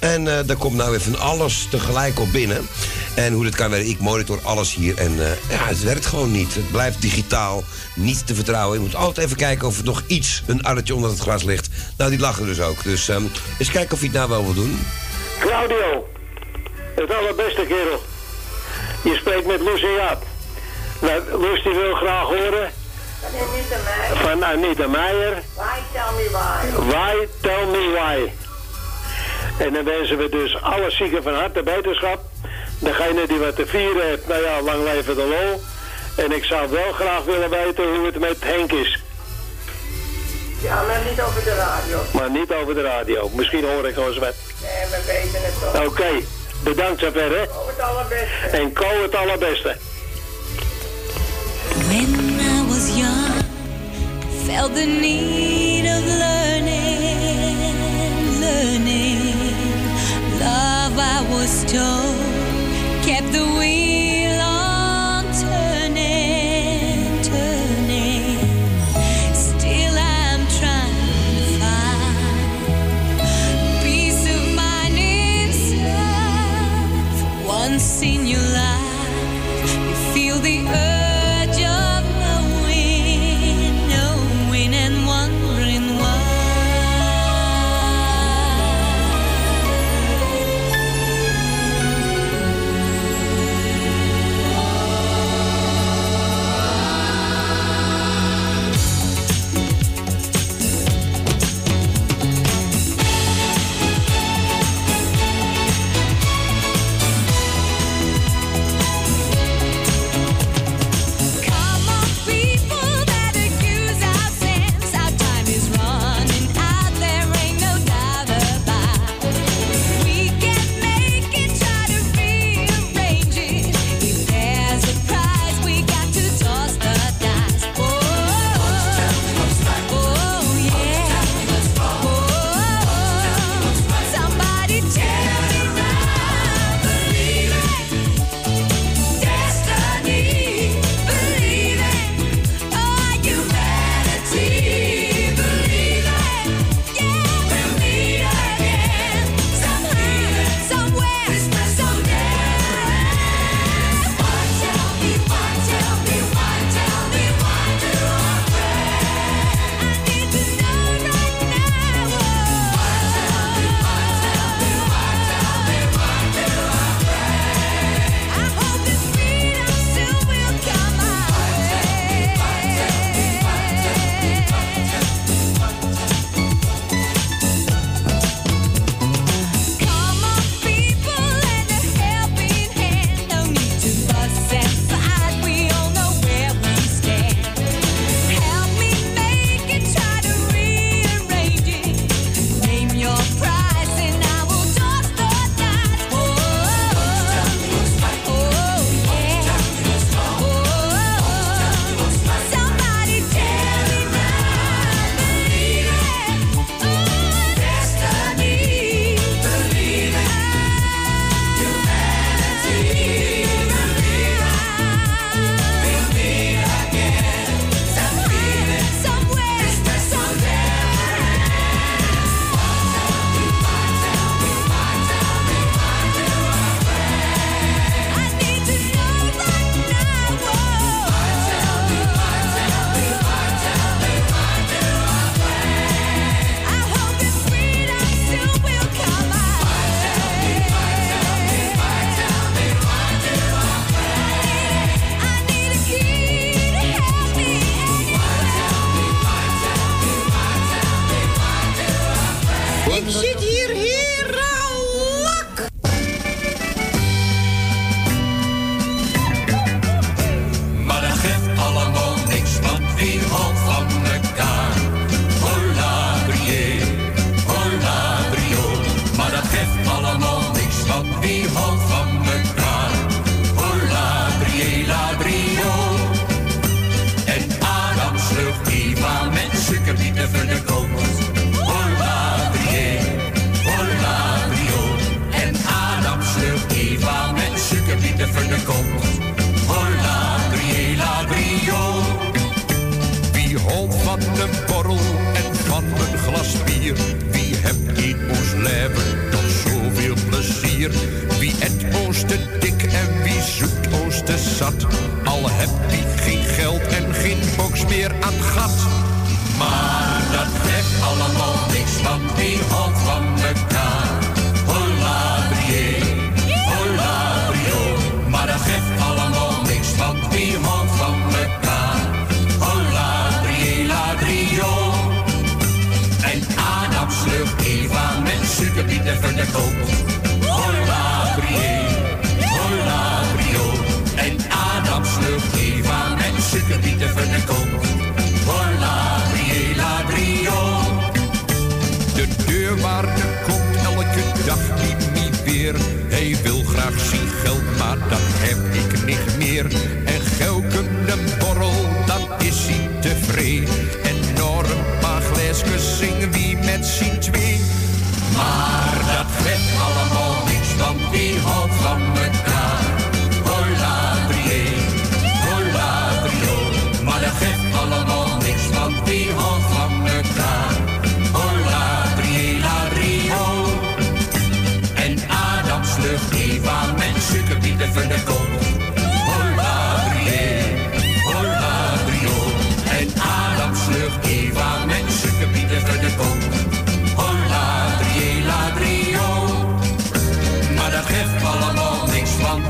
[0.00, 2.68] En eh daar komt nou even alles tegelijk op binnen.
[3.14, 4.98] En hoe dit kan werken, ik monitor alles hier.
[4.98, 6.54] En eh, ja, het werkt gewoon niet.
[6.54, 7.64] Het blijft digitaal,
[7.94, 8.78] niet te vertrouwen.
[8.78, 11.68] Je moet altijd even kijken of er nog iets, een arretje onder het gras ligt.
[11.96, 12.82] Nou, die lachen dus ook.
[12.82, 13.22] Dus ehm,
[13.58, 14.78] eens kijken of je het nou wel wil doen.
[15.40, 16.06] Claudio,
[16.94, 18.02] het allerbeste kerel.
[19.04, 19.60] Je spreekt met
[19.96, 20.33] Jaap.
[21.04, 22.72] Loes die wil graag horen
[24.14, 25.42] van Anita Meijer.
[25.54, 26.86] Why tell me why?
[26.86, 28.32] Why, tell me why.
[29.64, 32.20] En dan wensen we dus alle zieken van harte beterschap.
[32.78, 35.62] Degene die wat te vieren heeft, nou ja, lang leven de lol.
[36.24, 39.02] En ik zou wel graag willen weten hoe het met Henk is.
[40.62, 41.98] Ja, maar niet over de radio.
[42.12, 43.30] Maar niet over de radio.
[43.32, 44.34] Misschien hoor ik wel eens wat.
[44.62, 45.86] Nee, we weten het toch.
[45.86, 46.24] Oké,
[46.62, 47.42] bedankt zover hè.
[47.42, 48.46] Oh, het allerbeste.
[48.50, 49.76] En Ko het allerbeste.
[54.46, 57.56] Felt the need of learning,
[58.44, 59.32] learning.
[60.38, 62.14] Love, I was told,
[63.06, 64.53] kept the wheel on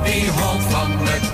[0.05, 1.34] die hoofd van de.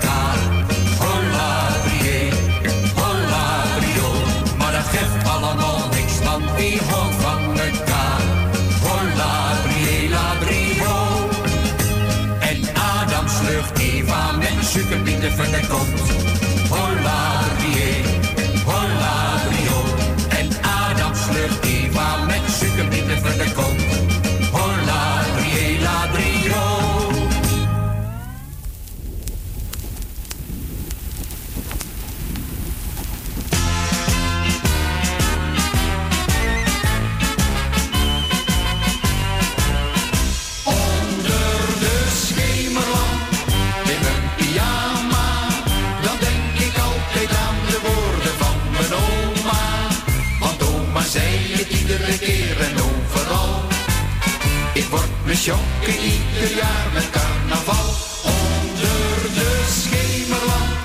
[55.40, 57.94] sjokken ieder jaar met carnaval.
[58.22, 60.84] Onder de schemerlamp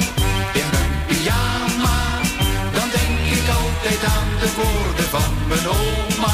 [0.53, 2.21] in mijn pyjama,
[2.73, 6.33] dan denk ik altijd aan de woorden van mijn oma.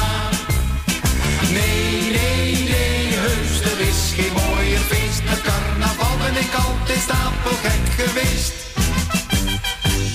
[1.50, 5.22] Nee, nee, nee, heus, er is geen mooier feest.
[5.24, 8.52] Met carnaval ben ik altijd stapelgek geweest.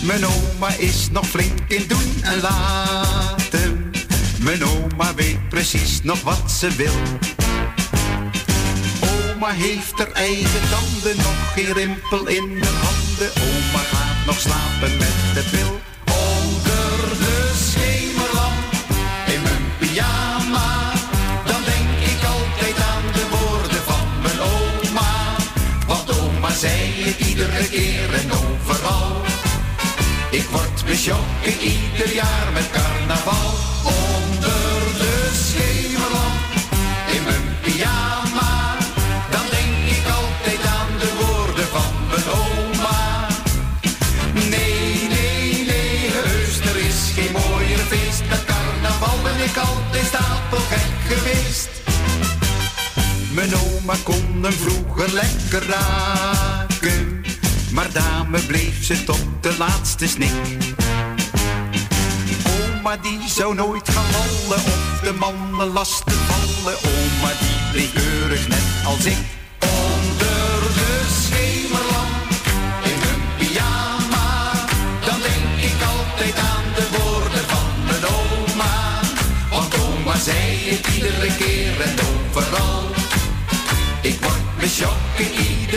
[0.01, 3.91] Mijn oma is nog flink in doen en laten.
[4.39, 6.95] Mijn oma weet precies nog wat ze wil.
[9.37, 13.31] Oma heeft er eigen tanden, nog geen rimpel in de handen.
[13.41, 18.73] Oma gaat nog slapen met de pil Onder de schemerlamp
[19.33, 20.91] in mijn pyjama.
[21.45, 25.35] Dan denk ik altijd aan de woorden van mijn oma.
[25.87, 29.21] Want oma zei het iedere keer en overal.
[30.31, 32.76] Ik word beschokken ieder jaar met
[54.41, 57.23] konden vroeger lekker raken,
[57.71, 60.31] maar dame bleef ze tot de laatste snik.
[62.77, 66.77] Oma die zou nooit gaan vallen of de mannen lasten vallen.
[66.77, 69.36] Oma die bleef net als ik.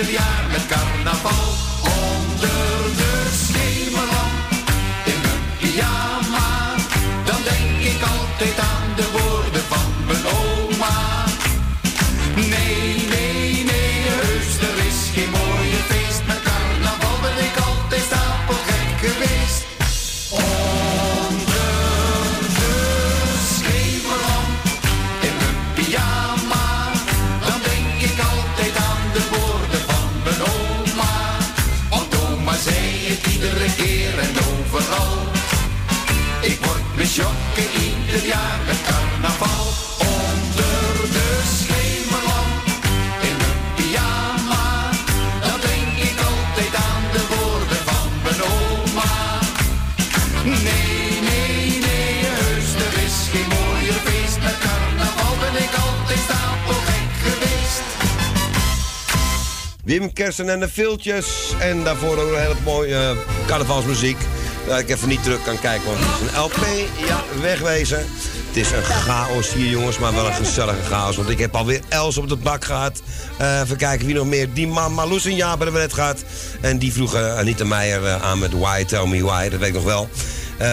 [0.00, 0.89] ieder jaar met
[60.00, 61.54] Wim Kersen en de Viltjes.
[61.58, 63.10] En daarvoor ook een hele mooie eh,
[63.46, 64.16] carnavalsmuziek.
[64.66, 66.88] Waar ik even niet terug kan kijken, want het is een LP.
[67.06, 67.98] Ja, wegwezen.
[68.46, 71.16] Het is een chaos hier, jongens, maar wel een gezellige chaos.
[71.16, 73.02] Want ik heb alweer Els op de bak gehad.
[73.38, 74.52] Eh, even kijken wie nog meer.
[74.52, 76.24] Die man Marloes en Jaap hebben we net gehad.
[76.60, 79.48] En die vroegen Anita Meijer eh, aan met Why, Tell Me Why.
[79.48, 80.08] Dat weet ik nog wel.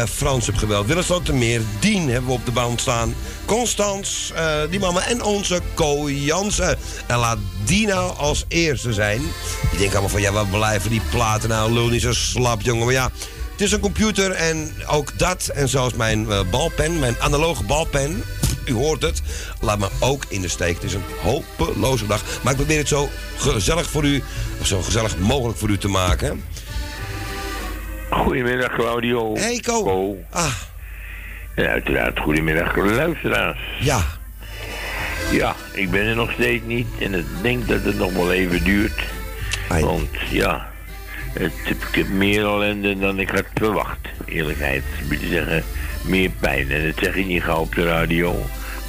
[0.10, 0.88] Frans heb geweld.
[0.88, 1.62] Willem Slotermeer.
[1.80, 3.16] Dien hebben we op de band staan.
[3.48, 5.08] Constans, eh, die mama.
[5.08, 6.78] En onze Ko Jansen.
[7.08, 9.22] En laat die nou als eerste zijn.
[9.70, 11.72] Die denken allemaal van, ja, wat blijven die platen nou?
[11.72, 12.86] Lul niet zo slap, jongen.
[12.86, 13.12] Maar ja,
[13.52, 15.48] het is een computer en ook dat.
[15.48, 18.24] En zoals mijn eh, balpen, mijn analoge balpen.
[18.66, 19.22] U hoort het.
[19.62, 20.76] Laat me ook in de steek.
[20.76, 22.24] Het is een hopeloze dag.
[22.44, 24.24] Maar ik probeer het zo gezellig voor u,
[24.60, 26.44] of zo gezellig mogelijk voor u te maken.
[28.10, 29.36] Goedemiddag Claudio.
[29.36, 30.18] Hey Ko.
[30.32, 30.54] Ah.
[31.58, 33.60] En uiteraard goedemiddag luisteraars.
[33.80, 34.02] Ja.
[35.32, 38.64] Ja, ik ben er nog steeds niet en ik denk dat het nog wel even
[38.64, 39.04] duurt.
[39.70, 40.68] Want ja,
[41.34, 44.08] het, ik heb meer ellende dan ik had verwacht.
[44.26, 45.64] Eerlijkheid, moet je zeggen,
[46.06, 46.72] meer pijn.
[46.72, 48.36] En dat zeg ik niet gauw op de radio,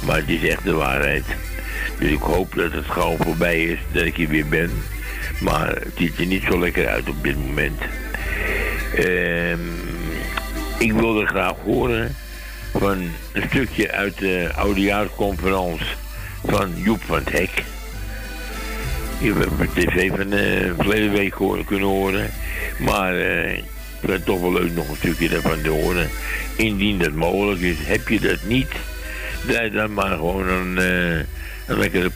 [0.05, 1.25] maar het is echt de waarheid.
[1.99, 4.71] Dus ik hoop dat het gauw voorbij is, dat ik hier weer ben.
[5.39, 7.81] Maar het ziet er niet zo lekker uit op dit moment.
[8.95, 9.59] Ehm,
[10.77, 12.15] ik wilde graag horen
[12.71, 12.97] van
[13.33, 15.85] een stukje uit de oudejaarsconferentie
[16.45, 17.63] van Joep van het Hek.
[19.19, 21.35] Die we op tv van de verleden week
[21.65, 22.29] kunnen horen.
[22.79, 23.63] Maar eh, ik
[24.05, 26.09] vind toch wel leuk nog een stukje daarvan te horen.
[26.55, 27.77] Indien dat mogelijk is.
[27.79, 28.71] Heb je dat niet,
[29.45, 31.25] draai dan maar gewoon een, eh,
[31.65, 32.11] een lekkere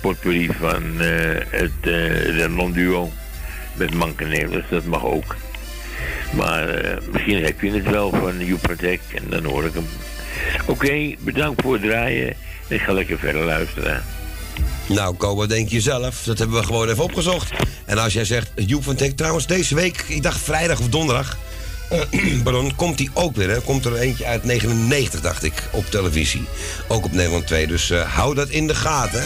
[0.59, 3.11] van eh, het uh, Remland duo.
[3.73, 5.35] Met Mankenelis, dat mag ook.
[6.35, 9.87] Maar eh, misschien heb je het wel van Joep en dan hoor ik hem.
[10.65, 12.35] Oké, bedankt voor het draaien.
[12.67, 14.03] Ik ga lekker verder luisteren.
[14.87, 16.23] Nou, Ko, wat denk je zelf?
[16.23, 17.51] Dat hebben we gewoon even opgezocht.
[17.85, 21.37] En als jij zegt, Joep van trouwens, deze week, ik dacht vrijdag of donderdag.
[21.89, 23.61] Eh, pardon, komt die ook weer, hè?
[23.61, 26.43] Komt er eentje uit 99, dacht ik, op televisie.
[26.87, 29.23] Ook op Nederland 2, dus eh, hou dat in de gaten.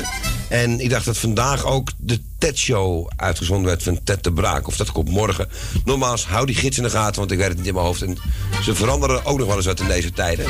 [0.49, 4.67] En ik dacht dat vandaag ook de TED-show uitgezonden werd van Ted de Braak.
[4.67, 5.49] Of dat komt morgen.
[5.85, 8.01] Nogmaals, hou die gids in de gaten, want ik weet het niet in mijn hoofd.
[8.01, 8.17] En
[8.63, 10.45] ze veranderen ook nog wel eens wat in deze tijden.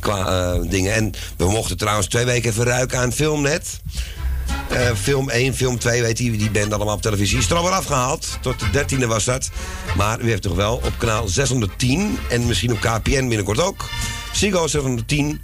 [0.00, 0.94] Qua eh, dingen.
[0.94, 3.80] En we mochten trouwens twee weken even ruiken aan Filmnet.
[4.68, 7.38] Eh, film 1, film 2, weet je, die band allemaal op televisie.
[7.38, 8.38] Is er alweer afgehaald.
[8.40, 9.50] Tot de 13e was dat.
[9.96, 13.88] Maar u heeft toch wel op kanaal 610 en misschien op KPN binnenkort ook.
[14.32, 15.40] Sigo 610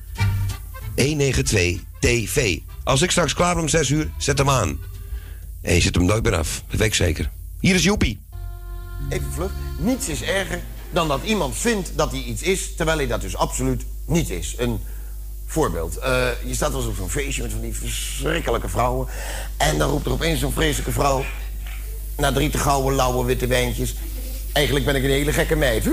[0.97, 2.59] 192 TV.
[2.85, 4.79] Als ik straks klaar ben om 6 uur, zet hem aan.
[5.63, 6.63] En je zet hem nooit meer af.
[6.69, 7.31] Dat weet ik zeker.
[7.61, 8.21] Hier is Joepie.
[9.09, 9.51] Even vlug.
[9.79, 10.61] Niets is erger
[10.91, 12.75] dan dat iemand vindt dat hij iets is...
[12.77, 14.55] terwijl hij dat dus absoluut niet is.
[14.59, 14.81] Een
[15.55, 15.97] voorbeeld.
[15.97, 19.09] Eh, je staat wel op zo'n feestje met van die verschrikkelijke vrouwen...
[19.57, 21.25] en dan roept er opeens zo'n vreselijke vrouw...
[22.17, 23.95] na drie te gouden, lauwe, witte wijntjes...
[24.53, 25.85] eigenlijk ben ik een hele gekke meid.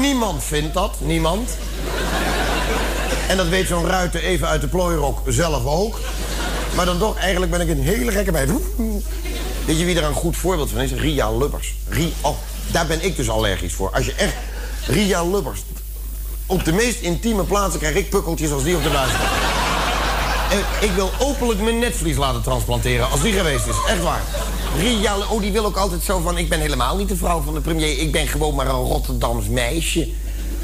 [0.00, 1.50] Niemand vindt dat, niemand.
[3.28, 5.98] En dat weet zo'n ruiter even uit de plooirok zelf ook.
[6.74, 8.50] Maar dan toch, eigenlijk ben ik een hele gekke meid.
[9.64, 10.92] Weet je wie er een goed voorbeeld van is?
[10.92, 11.74] Ria Lubbers.
[11.88, 12.36] Ria, oh,
[12.70, 13.90] daar ben ik dus allergisch voor.
[13.90, 14.34] Als je echt...
[14.88, 15.62] Ria Lubbers.
[16.46, 19.10] Op de meest intieme plaatsen krijg ik pukkeltjes als die op de buis
[20.80, 23.76] ik wil openlijk mijn netvlies laten transplanteren als die geweest is.
[23.88, 24.20] Echt waar.
[24.78, 26.38] Ria, oh, die wil ook altijd zo van...
[26.38, 27.98] ik ben helemaal niet de vrouw van de premier.
[27.98, 30.08] Ik ben gewoon maar een Rotterdams meisje.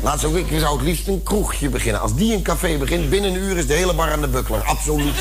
[0.03, 2.01] Laatst ook, ik zou het liefst een kroegje beginnen.
[2.01, 4.63] Als die een café begint, binnen een uur is de hele bar aan de buckler.
[4.63, 5.15] Absoluut.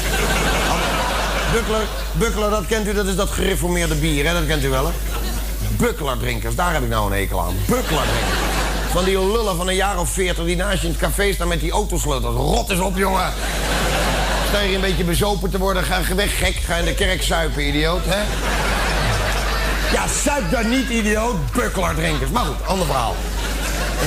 [1.53, 4.34] Buckler, buckler, dat kent u, dat is dat gereformeerde bier, hè?
[4.34, 4.91] Dat kent u wel, hè?
[5.77, 7.55] Buckler-drinkers, daar heb ik nou een hekel aan.
[7.67, 8.72] Buckler-drinkers.
[8.94, 11.48] Van die lullen van een jaar of veertig die naast je in het café staan
[11.48, 12.36] met die autosleutels.
[12.36, 13.34] Rot eens op, jongen.
[14.48, 16.56] Sta je een beetje bezopen te worden, ga weg, gek.
[16.56, 18.22] Ga in de kerk suipen, idioot, hè?
[19.94, 21.52] Ja, suip dan niet, idioot.
[21.52, 22.32] Buckler-drinkers.
[22.32, 23.15] Maar goed, ander verhaal.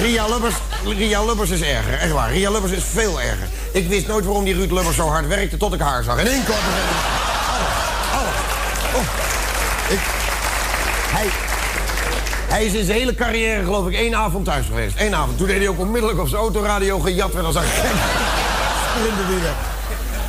[0.02, 0.54] Ria Lubbers,
[0.84, 2.32] Ria Lubbers is erger, echt waar.
[2.32, 3.48] Ria Lubbers is veel erger.
[3.72, 6.18] Ik wist nooit waarom die Ruud Lubbers zo hard werkte tot ik haar zag.
[6.18, 6.58] In één klap.
[8.94, 9.02] Oh.
[9.88, 10.00] Ik,
[11.12, 11.28] hij,
[12.48, 14.94] hij is in zijn hele carrière geloof ik één avond thuis geweest.
[14.98, 15.38] Eén avond.
[15.38, 17.62] Toen deed hij ook onmiddellijk op zijn autoradio gejat werd als een.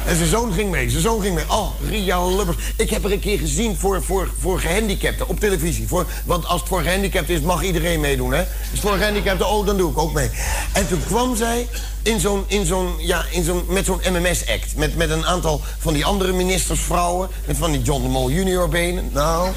[0.08, 0.90] En zijn zoon ging mee.
[0.90, 1.44] Zijn zoon ging mee.
[1.48, 2.58] Oh, Ria Lubbers.
[2.76, 5.88] Ik heb er een keer gezien voor, voor, voor gehandicapten op televisie.
[5.88, 8.42] Voor, want als het voor gehandicapten is, mag iedereen meedoen, hè?
[8.42, 10.30] Is het voor gehandicapten, oh, dan doe ik ook mee.
[10.74, 11.68] En toen kwam zij
[12.02, 14.76] in zo'n, in zo'n, ja, in zo'n, met zo'n MMS-act.
[14.76, 17.30] Met, met een aantal van die andere ministersvrouwen.
[17.46, 19.10] Met van die John de Mol junior benen.
[19.14, 19.50] Nou,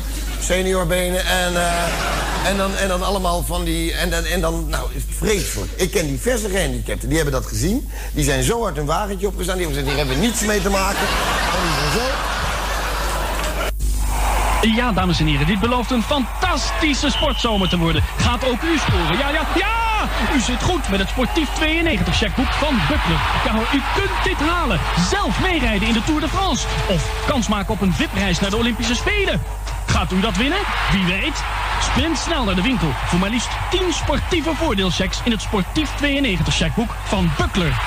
[0.43, 1.27] senior benen.
[1.27, 3.93] En, eh, en, dan, en dan allemaal van die...
[3.95, 4.89] En, dan- en dan, nou,
[5.19, 5.71] vreselijk.
[5.77, 7.91] Ik ken diverse gehandicapten, die hebben dat gezien.
[8.13, 9.57] Die zijn zo hard een wagentje opgestaan.
[9.57, 11.07] Die hebben gezegd, hier hebben we niets mee te maken.
[11.95, 12.01] Zo...
[14.77, 18.03] Ja, dames en heren, dit belooft een fantastische sportzomer te worden.
[18.17, 19.19] Gaat ook u scoren?
[19.19, 19.90] Ja, ja, ja!
[20.35, 23.21] U zit goed met het Sportief 92 checkboek van Buckler.
[23.75, 24.81] U kunt dit halen.
[25.11, 26.67] Zelf meerijden in de Tour de France.
[26.89, 29.43] Of kans maken op een VIP-reis naar de Olympische Spelen.
[29.87, 30.59] Gaat u dat winnen?
[30.93, 31.43] Wie weet?
[31.83, 36.55] Sprint snel naar de winkel voor maar liefst 10 sportieve voordeelchecks in het Sportief 92
[36.55, 37.81] checkboek van Buckler.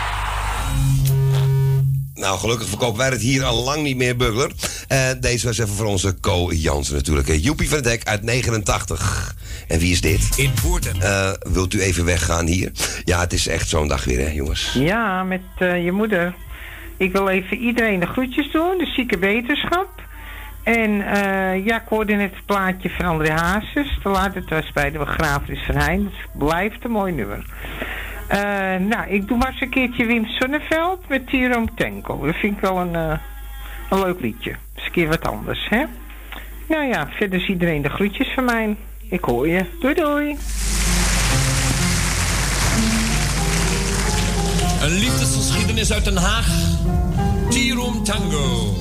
[2.14, 4.52] Nou, gelukkig verkopen wij het hier al lang niet meer, Bugler.
[4.88, 7.28] Eh, deze was even voor onze Co Jansen natuurlijk.
[7.28, 9.36] Joepie van het Dek uit 89.
[9.68, 10.38] En wie is dit?
[10.38, 11.02] In Woerden.
[11.02, 12.72] Eh, wilt u even weggaan hier?
[13.04, 14.74] Ja, het is echt zo'n dag weer, hè, jongens.
[14.74, 16.34] Ja, met eh, je moeder.
[16.98, 20.02] Ik wil even iedereen de groetjes doen, de zieke wetenschap.
[20.64, 24.00] En eh, ja, ik hoorde net het plaatje van André Hazes.
[24.04, 26.04] Te laat het was bij de begrafenis van Hein.
[26.04, 27.46] Het blijft een mooi nummer.
[28.28, 28.40] Eh,
[28.80, 32.26] nou, ik doe maar eens een keertje Wim Sonneveld met Tierom Tango.
[32.26, 33.18] Dat vind ik wel een, eh,
[33.90, 34.50] een leuk liedje.
[34.50, 35.84] Eens een keer wat anders, hè?
[36.68, 38.76] Nou ja, verder is iedereen de groetjes van mij.
[39.10, 39.66] Ik hoor je.
[39.80, 40.38] Doei doei.
[44.82, 46.48] Een liefdesgeschiedenis uit Den Haag.
[47.50, 48.76] Tieroom Tango.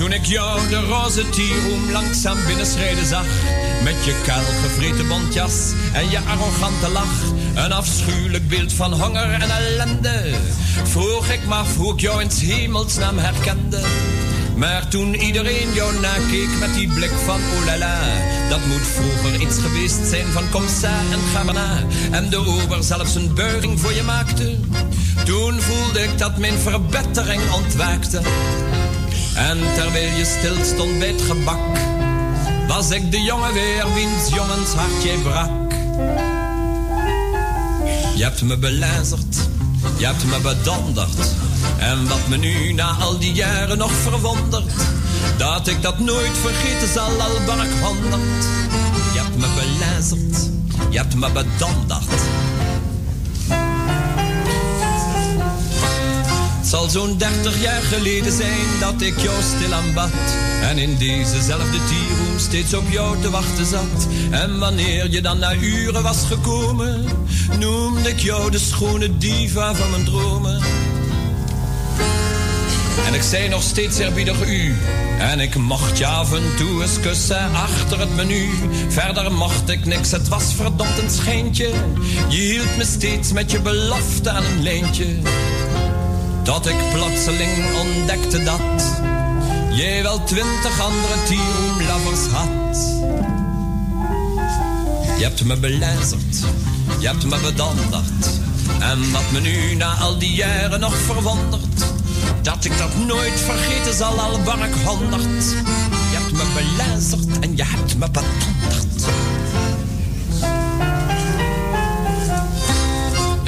[0.00, 3.26] Toen ik jou de roze tieroom langzaam binnenschrijden zag.
[3.84, 7.32] Met je kaal gevreten bontjas en je arrogante lach.
[7.54, 10.34] Een afschuwelijk beeld van honger en ellende.
[10.84, 13.80] Vroeg ik me af hoe ik jou in hemelsnaam herkende.
[14.56, 18.00] Maar toen iedereen jou nakeek met die blik van oh la la,
[18.48, 20.64] dat moet vroeger iets geweest zijn van kom
[21.10, 21.84] en ga maar.
[22.10, 24.58] En de ober zelfs een buiging voor je maakte.
[25.24, 28.20] Toen voelde ik dat mijn verbetering ontwaakte.
[29.40, 31.78] En terwijl je stil stond bij het gebak,
[32.68, 35.72] was ik de jongen weer wiens jongens hart jij brak.
[38.16, 39.36] Je hebt me belazerd,
[39.96, 41.34] je hebt me bedonderd.
[41.78, 44.72] En wat me nu na al die jaren nog verwondert,
[45.36, 47.70] dat ik dat nooit vergeten zal, al ben ik.
[49.12, 50.50] Je hebt me belazerd,
[50.90, 52.20] je hebt me bedonderd.
[56.60, 60.10] Het zal zo'n dertig jaar geleden zijn dat ik jou stil aanbad.
[60.62, 64.06] En in dezezelfde tierroom steeds op jou te wachten zat.
[64.30, 67.04] En wanneer je dan na uren was gekomen,
[67.58, 70.60] noemde ik jou de schone diva van mijn dromen.
[73.06, 74.74] En ik zei nog steeds eerbiedig u.
[75.18, 78.48] En ik mocht je af en toe eens kussen achter het menu.
[78.88, 81.70] Verder mocht ik niks, het was verdomd een schijntje.
[82.28, 85.06] Je hield me steeds met je belofte aan een lijntje.
[86.42, 88.60] Tot ik plotseling ontdekte dat
[89.70, 92.76] jij wel twintig andere tieromlovers had.
[95.18, 96.38] Je hebt me belazerd,
[96.98, 98.40] je hebt me bedonderd.
[98.80, 101.84] En wat me nu na al die jaren nog verwondert,
[102.42, 105.44] dat ik dat nooit vergeten zal, al ben ik honderd.
[106.10, 109.04] Je hebt me belazerd en je hebt me bedonderd.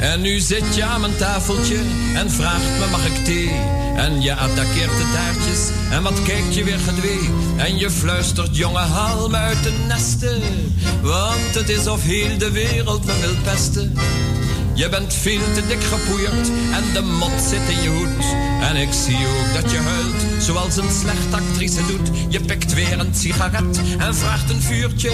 [0.03, 1.77] En nu zit je aan mijn tafeltje
[2.15, 3.51] en vraagt me mag ik thee?
[3.95, 7.29] En je attaqueert de taartjes en wat kijkt je weer gedwee?
[7.57, 10.41] En je fluistert jongen haal me uit de nesten.
[11.01, 13.93] Want het is of heel de wereld me wil pesten.
[14.73, 18.25] Je bent veel te dik gepoeierd en de mot zit in je hoed.
[18.61, 22.09] En ik zie ook dat je huilt, zoals een slechte actrice doet.
[22.29, 25.11] Je pikt weer een sigaret en vraagt een vuurtje.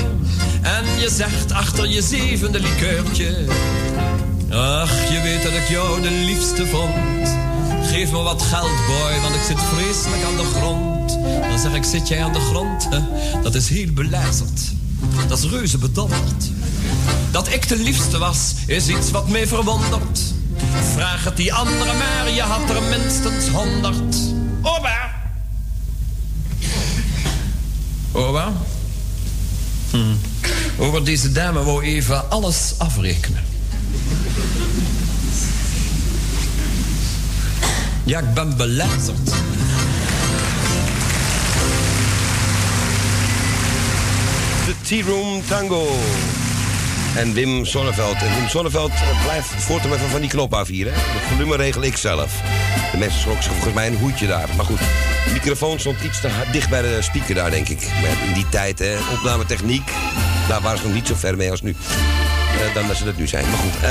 [0.61, 3.47] En je zegt achter je zevende likeurtje.
[4.51, 7.37] Ach, je weet dat ik jou de liefste vond.
[7.83, 11.19] Geef me wat geld, boy, want ik zit vreselijk aan de grond.
[11.49, 12.89] Dan zeg ik, zit jij aan de grond?
[13.43, 14.61] Dat is heel belazerd.
[15.27, 16.51] Dat is reuze bedonderd.
[17.31, 20.19] Dat ik de liefste was, is iets wat mij verwondert.
[20.93, 24.15] Vraag het die andere maar, je had er minstens honderd.
[24.61, 25.11] Oba!
[28.11, 28.51] Oba?
[29.89, 29.97] Hm.
[30.77, 33.48] Over deze dame wou even alles afrekenen.
[38.03, 39.25] Ja, ik ben belazerd.
[44.65, 45.87] De Tea Room Tango.
[47.15, 48.15] En Wim Sonneveld.
[48.15, 50.85] En Wim Sonneveld eh, blijft voortaan van die knop af hier.
[50.85, 50.91] Hè?
[50.95, 52.41] Het volume regel ik zelf.
[52.91, 54.49] De mensen schrokken zich volgens mij een hoedje daar.
[54.55, 54.79] Maar goed,
[55.25, 57.87] de microfoon stond iets te dicht bij de speaker daar, denk ik.
[58.01, 59.91] Maar in die tijd, hè, opnametechniek,
[60.47, 61.75] daar waren ze nog niet zo ver mee als nu.
[62.59, 63.45] Eh, dan dat ze dat nu zijn.
[63.49, 63.89] Maar goed, eh,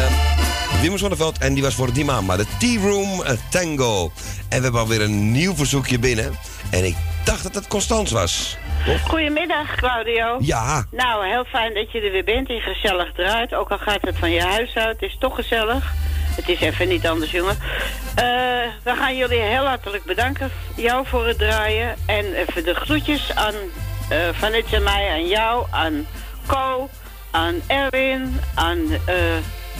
[0.80, 2.36] Wim Zonneveld en die was voor die mama.
[2.36, 4.12] De Tea Room eh, Tango.
[4.48, 6.38] En we hebben alweer een nieuw verzoekje binnen.
[6.70, 8.56] En ik dacht dat het Constans was.
[8.86, 9.00] Toch?
[9.00, 10.36] Goedemiddag, Claudio.
[10.40, 10.84] Ja.
[10.90, 13.54] Nou, heel fijn dat je er weer bent en gezellig draait.
[13.54, 15.92] Ook al gaat het van je huis uit, het is toch gezellig.
[16.36, 17.58] Het is even niet anders, jongen.
[18.14, 18.24] Eh,
[18.82, 20.50] we gaan jullie heel hartelijk bedanken.
[20.76, 21.96] Jou voor het draaien.
[22.06, 23.54] En even de groetjes aan
[24.12, 26.06] uh, Vanetje en mij, aan jou, aan
[26.46, 26.88] Co,
[27.30, 28.78] aan Erwin, aan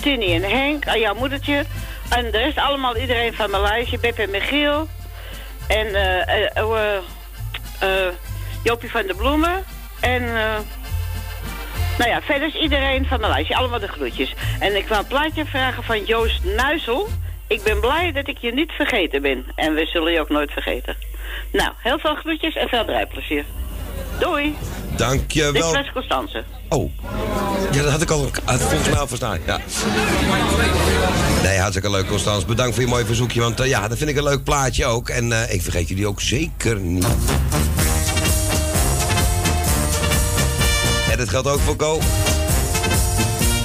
[0.01, 1.65] Tini en Henk, aan jouw moedertje.
[2.09, 4.89] En de rest allemaal iedereen van mijn lijstje, en Michiel.
[5.69, 6.57] En eh
[7.81, 8.09] eh,
[8.65, 9.65] Jopie van de Bloemen.
[10.01, 10.23] En
[11.99, 13.57] nou ja, verder is iedereen van mijn lijstje.
[13.57, 14.35] Allemaal de groetjes.
[14.59, 17.09] En ik wil een plaatje vragen van Joost Nuizel.
[17.47, 19.47] Ik ben blij dat ik je niet vergeten ben.
[19.55, 20.97] En we zullen je ook nooit vergeten.
[21.53, 23.45] Nou, heel veel groetjes en veel rijplezier.
[24.19, 24.57] Doei.
[24.97, 25.53] Dankjewel.
[25.53, 26.45] Dit was Constance.
[26.69, 26.91] Oh.
[27.73, 29.39] Ja, dat had ik al had volgens mij al verstaan.
[29.47, 29.61] Ja.
[31.43, 32.45] Nee, hartstikke leuk, Constans.
[32.45, 33.41] Bedankt voor je mooie verzoekje.
[33.41, 35.09] Want eh, ja, dat vind ik een leuk plaatje ook.
[35.09, 37.07] En eh, ik vergeet jullie ook zeker niet.
[41.11, 42.01] En dat geldt ook voor Ko.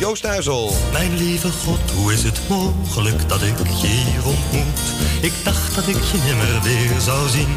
[0.04, 0.74] Joost Huizel.
[0.92, 4.80] Mijn lieve God, hoe is het mogelijk dat ik je hier ontmoet?
[5.22, 7.56] Ik dacht dat ik je nimmer weer zou zien.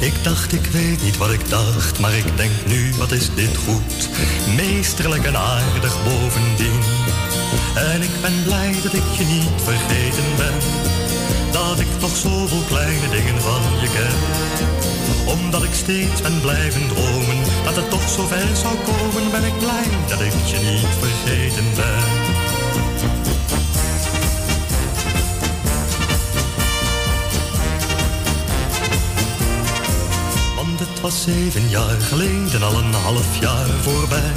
[0.00, 3.56] Ik dacht, ik weet niet wat ik dacht, maar ik denk nu, wat is dit
[3.56, 4.08] goed?
[4.56, 6.80] Meesterlijk en aardig bovendien.
[7.74, 10.54] En ik ben blij dat ik je niet vergeten ben.
[11.50, 14.81] Dat ik nog zoveel kleine dingen van je ken.
[15.24, 19.58] Omdat ik steeds ben blijven dromen, dat het toch zo ver zou komen, ben ik
[19.58, 22.40] blij dat ik je niet vergeten ben.
[30.56, 34.32] Want het was zeven jaar geleden, al een half jaar voorbij.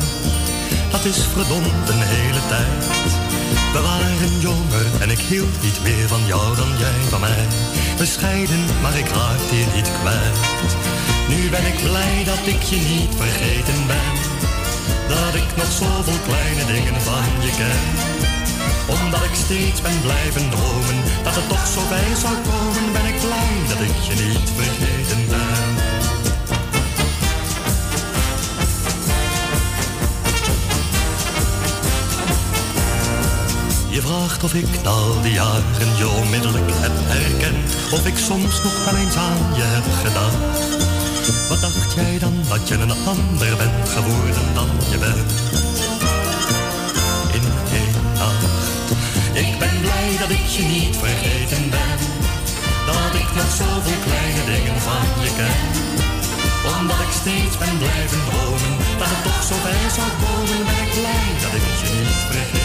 [0.92, 3.25] Dat is verdomd een hele tijd.
[3.76, 7.46] We waren jonger en ik hield niet meer van jou dan jij van mij.
[7.98, 10.38] Bescheiden, maar ik raakte je niet kwijt.
[11.30, 14.14] Nu ben ik blij dat ik je niet vergeten ben.
[15.08, 17.86] Dat ik nog zoveel kleine dingen van je ken.
[18.96, 23.20] Omdat ik steeds ben blijven dromen, dat het toch zo bij zou komen, ben ik
[23.26, 25.55] blij dat ik je niet vergeten ben.
[33.96, 37.68] Je vraagt of ik al die jaren je onmiddellijk heb herkend.
[37.98, 40.58] Of ik soms nog wel eens aan je heb gedacht.
[41.50, 45.32] Wat dacht jij dan dat je een ander bent geworden dan je bent?
[47.38, 47.46] In
[47.80, 48.64] één nacht.
[49.44, 51.98] Ik ben blij dat ik je niet vergeten ben.
[52.90, 55.64] Dat ik nog zoveel kleine dingen van je ken.
[56.76, 58.74] Omdat ik steeds ben blijven dromen.
[59.00, 60.62] Dat het toch zo bij zou komen.
[60.70, 62.65] Ben blij dat ik je niet vergeten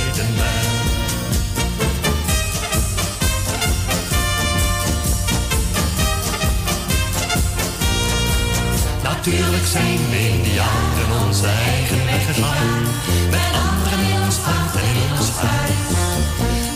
[9.61, 12.83] Natuurlijk zijn we in die jaren onze eigen weg gegaan.
[13.31, 15.89] Met anderen in ons hart en in ons huis.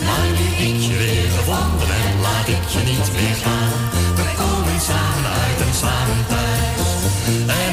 [0.05, 3.73] Maar nu ik je weer gevonden en laat ik je niet meer gaan.
[4.15, 7.64] We komen samen uit en samen thuis.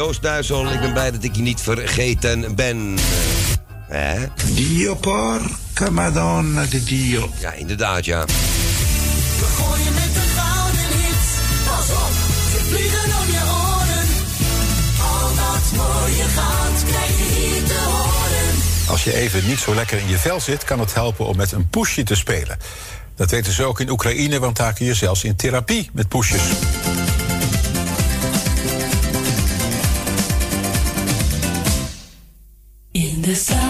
[0.00, 2.98] Joost Duizel, ik ben blij dat ik je niet vergeten ben.
[3.88, 4.26] Hè?
[4.54, 7.30] Dio porca madonna di Dio.
[7.38, 8.24] Ja, inderdaad, ja.
[8.24, 8.32] We
[9.44, 11.30] gooien met de gouden hits.
[11.66, 12.12] Pas op,
[12.50, 14.06] ze vliegen om je oren.
[15.10, 18.54] Al dat mooie goud krijg je hier te horen.
[18.88, 21.52] Als je even niet zo lekker in je vel zit, kan het helpen om met
[21.52, 22.58] een poesje te spelen.
[23.16, 26.42] Dat weten ze ook in Oekraïne, want daar kun je zelfs in therapie met poesjes.
[33.30, 33.69] The summer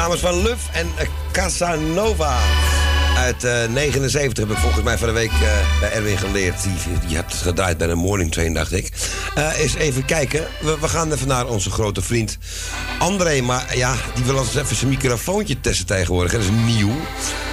[0.00, 0.86] dames van Luf en
[1.32, 2.38] Casanova.
[3.16, 6.62] Uit eh 79 heb ik volgens mij van de week eh, bij Erwin geleerd.
[6.62, 6.72] Die,
[7.06, 8.92] die had gedraaid bij de morning train, dacht ik.
[9.34, 10.46] Eh eens even kijken.
[10.60, 12.38] We, we gaan even naar onze grote vriend
[12.98, 13.40] André.
[13.40, 16.32] Maar ja, die wil ons even zijn microfoontje testen tegenwoordig.
[16.32, 16.94] Dat is nieuw.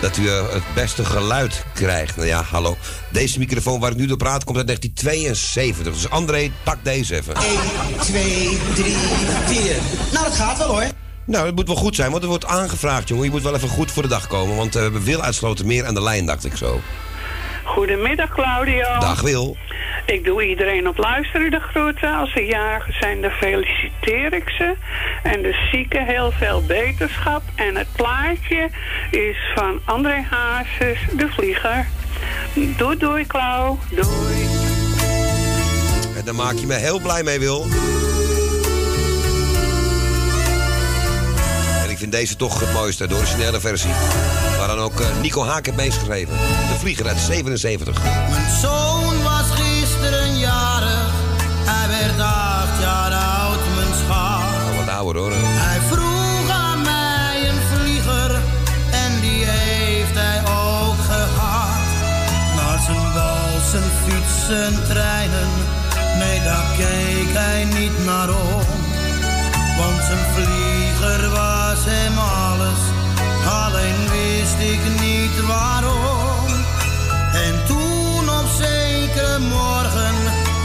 [0.01, 2.15] Dat u het beste geluid krijgt.
[2.15, 2.77] Nou ja, hallo.
[3.11, 5.93] Deze microfoon waar ik nu door praat komt uit 1972.
[5.93, 7.35] Dus André, pak deze even.
[7.35, 7.43] 1,
[7.99, 8.95] 2, 3,
[9.45, 9.75] 4.
[10.11, 11.06] Nou, dat gaat wel hoor.
[11.27, 13.23] Nou, het moet wel goed zijn, want het wordt aangevraagd, jongen.
[13.23, 15.67] Je moet wel even goed voor de dag komen, want eh, we hebben Wil uitsloten
[15.67, 16.81] meer aan de lijn, dacht ik zo.
[17.63, 18.99] Goedemiddag Claudio.
[18.99, 19.57] Dag Wil.
[20.05, 22.15] Ik doe iedereen op luisteren de groeten.
[22.15, 24.75] Als ze jarig zijn, dan feliciteer ik ze.
[25.23, 27.41] En de zieken heel veel beterschap.
[27.55, 28.69] En het plaatje
[29.11, 31.87] is van André Hazes, de vlieger.
[32.77, 33.79] Doei doei Klauw.
[33.89, 34.47] Doei.
[36.17, 37.65] En daar maak je me heel blij mee, Wil.
[41.97, 43.89] Ik vind deze toch het mooiste, de originele versie.
[44.57, 46.33] Waar dan ook eh, Nico Haak heeft meegeschreven.
[46.71, 48.03] De vlieger uit 77.
[48.29, 49.23] Mijn zoon
[71.87, 72.81] hem alles.
[73.63, 76.47] Alleen wist ik niet waarom.
[77.33, 80.15] En toen op zekere morgen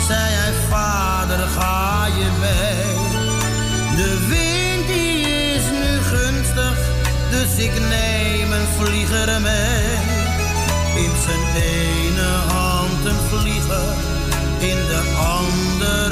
[0.07, 2.95] zei hij: Vader, ga je mee?
[3.97, 5.21] De wind die
[5.55, 6.79] is nu gunstig,
[7.31, 10.21] dus ik neem een vlieger mee.
[11.05, 13.95] In zijn ene hand een vlieger,
[14.59, 16.12] in de andere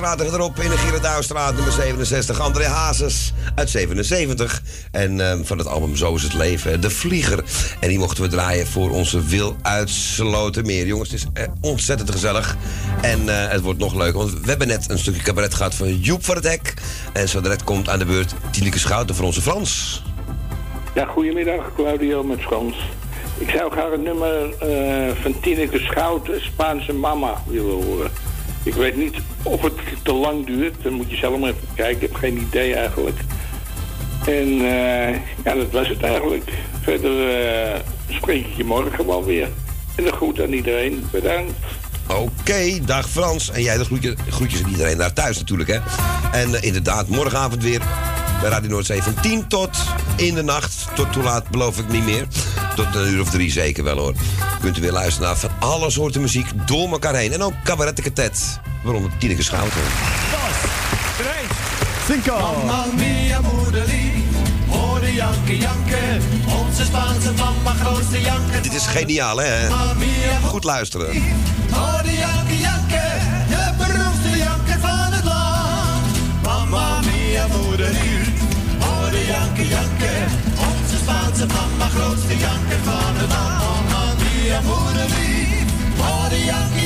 [0.00, 2.40] erop in de Girardouwstraat nummer 67.
[2.40, 4.62] André Hazes uit 77.
[4.90, 7.44] En ehm, van het album Zo is het leven, De Vlieger.
[7.80, 10.86] En die mochten we draaien voor onze Wil uitsloten meer.
[10.86, 12.56] Jongens, het is eh, ontzettend gezellig.
[13.02, 14.18] En eh, het wordt nog leuker.
[14.18, 16.74] want we hebben net een stukje cabaret gehad van Joep van het Hek.
[17.12, 20.02] En zo direct komt aan de beurt Tineke Schouten voor onze Frans.
[20.94, 22.76] Ja, goedemiddag Claudio met Frans.
[23.38, 28.29] Ik zou graag het nummer eh, van Tineke Schouten, Spaanse Mama, willen horen.
[28.62, 29.72] Ik weet niet of het
[30.02, 30.74] te lang duurt.
[30.82, 31.94] Dan moet je zelf maar even kijken.
[31.94, 33.18] Ik heb geen idee eigenlijk.
[34.26, 35.14] En eh,
[35.44, 36.52] ja, dat was het eigenlijk.
[36.82, 39.48] Verder eh, spreek ik je morgen wel weer.
[39.94, 41.04] En de groet aan iedereen.
[41.10, 41.52] Bedankt.
[42.06, 43.50] Oké, dag Frans.
[43.50, 45.78] En jij de groetjes, groetjes aan iedereen daar thuis natuurlijk, hè.
[46.32, 47.80] En eh, inderdaad, morgenavond weer
[48.40, 49.78] bij Radio Noordzee van 10 tot
[50.16, 50.86] in de nacht.
[50.94, 52.26] Tot toelaat, beloof ik niet meer.
[52.76, 54.14] Tot een uur of drie zeker wel hoor.
[54.60, 57.32] Kunt u weer luisteren naar van alle soorten muziek door elkaar heen.
[57.32, 58.60] En ook cabaret katet.
[58.82, 59.80] Waarom het Schouten.
[62.06, 62.38] Cinco.
[62.38, 63.40] Mamma mia
[65.14, 66.22] janken janken.
[66.58, 67.32] Onze Spaanse
[68.20, 68.62] janken.
[68.62, 69.68] Dit is geniaal hè.
[70.42, 71.22] Goed luisteren.
[77.70, 78.26] voor de uur.
[78.78, 80.22] Horen janken, janken,
[80.56, 83.62] onze Spaanse mama, grootste janken van het land.
[83.62, 85.64] Oh, Maria, moeder lief,
[85.98, 86.79] horen janken.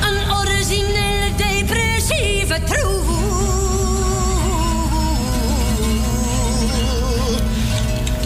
[0.00, 3.02] Een originele depressieve troef.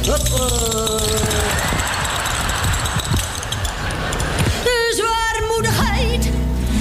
[0.07, 0.49] Eh.
[4.63, 6.31] De zwaarmoedigheid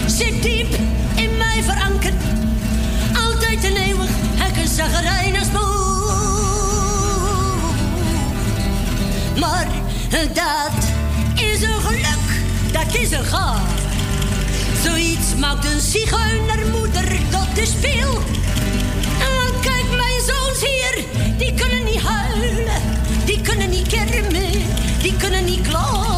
[0.06, 0.78] zit diep
[1.16, 2.24] in mij verankerd.
[3.26, 5.88] Altijd een eeuwig hekken zagerijn boel.
[9.40, 9.68] Maar
[10.10, 10.77] dat
[14.84, 18.14] Zoiets maakt een zigeunermoeder Dat is veel.
[19.20, 21.06] En dan kijk mijn zoons hier,
[21.38, 22.82] die kunnen niet huilen,
[23.26, 24.52] die kunnen niet kermen,
[25.02, 26.17] die kunnen niet klagen.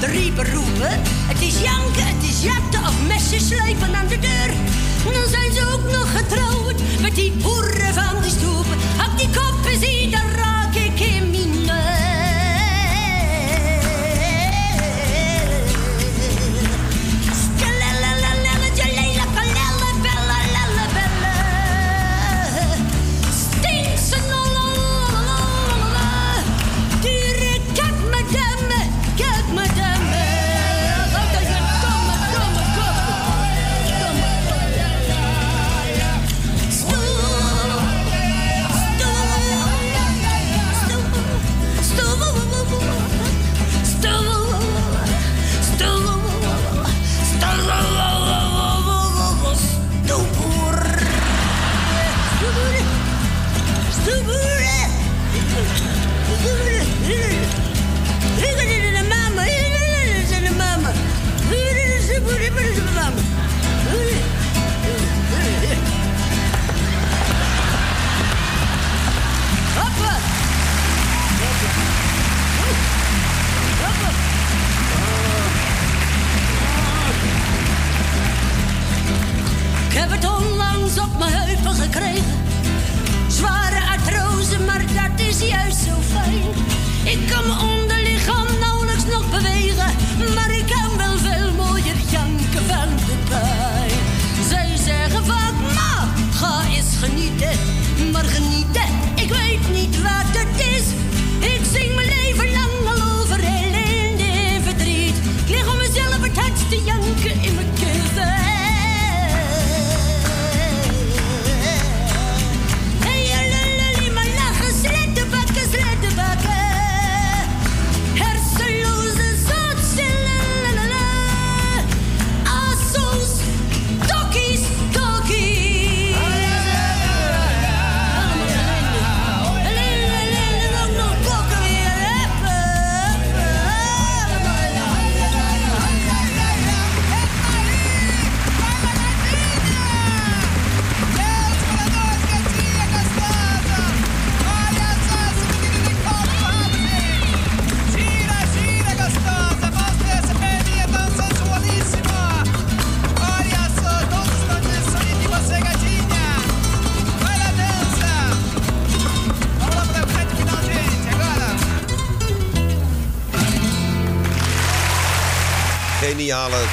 [0.00, 1.00] Drie beroepen.
[1.26, 4.52] Het is janken, het is jatten of messen slijpen aan de deur.
[5.12, 8.78] Dan zijn ze ook nog getrouwd met die boeren van de stoepen.
[9.06, 9.97] Op die koppen zien.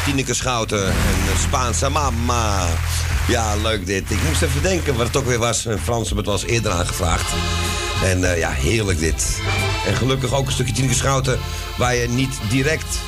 [0.05, 2.67] Tineke Schouten en Spaanse mama.
[3.27, 4.11] Ja, leuk dit.
[4.11, 5.65] Ik moest even denken wat het ook weer was.
[5.65, 7.33] Eh, Frans hebben het eens eerder aangevraagd.
[8.03, 9.39] En eh, ja, heerlijk dit.
[9.87, 11.39] En gelukkig ook een stukje Tineke Schouten...
[11.77, 12.99] waar je niet direct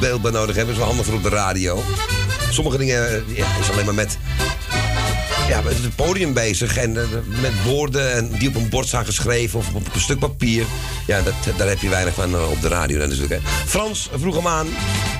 [0.00, 0.66] beeld bij nodig hebt.
[0.66, 1.82] Dat is wel handig voor op de radio.
[2.50, 4.18] Sommige dingen eh, ja, is alleen maar met
[5.48, 7.02] ja, met het podium bezig en eh,
[7.42, 10.66] met woorden en die op een bord staan geschreven of op een stuk papier.
[11.06, 13.32] Ja, dat, daar heb je weinig van eh, op de radio natuurlijk.
[13.32, 13.38] Hè.
[13.66, 14.66] Frans vroeg hem aan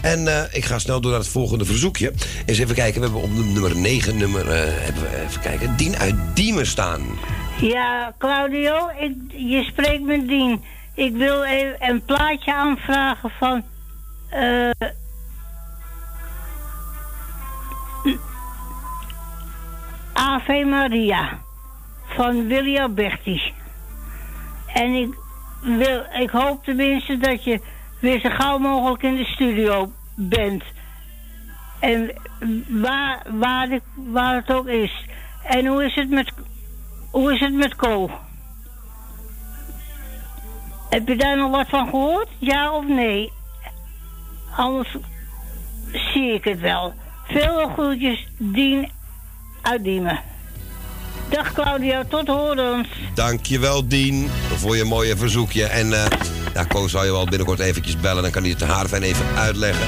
[0.02, 2.12] en eh, ik ga snel door naar het volgende verzoekje.
[2.46, 4.46] Eens even kijken, we hebben op nummer 9 nummer,
[4.82, 7.00] hebben we even kijken, Dien uit Diemen staan.
[7.60, 10.64] Ja, Claudio, ik, je spreekt met Dien.
[10.94, 13.64] Ik wil even een plaatje aanvragen van...
[14.30, 14.70] eh
[20.14, 21.38] Ave Maria
[22.06, 23.52] van Willy Alberti.
[24.66, 25.14] En ik,
[25.60, 27.60] wil, ik hoop tenminste dat je
[28.00, 30.62] weer zo gauw mogelijk in de studio bent.
[31.80, 32.14] En
[32.68, 35.06] waar, waar, waar het ook is.
[35.42, 36.32] En hoe is het met,
[37.10, 38.10] hoe is het met Ko?
[40.90, 42.28] Heb je daar nog wat van gehoord?
[42.38, 43.32] Ja of nee?
[44.56, 44.96] Anders
[45.92, 46.94] zie ik het wel.
[47.24, 48.88] Veel groetjes, Dien
[49.64, 50.20] uit Diemen.
[51.28, 52.88] Dag Claudio, tot horens.
[53.14, 55.64] Dankjewel Dien voor je mooie verzoekje.
[55.64, 56.04] En eh
[56.54, 58.22] ja, Koos zal je wel binnenkort eventjes bellen.
[58.22, 59.86] Dan kan hij het de Haarfijn even uitleggen.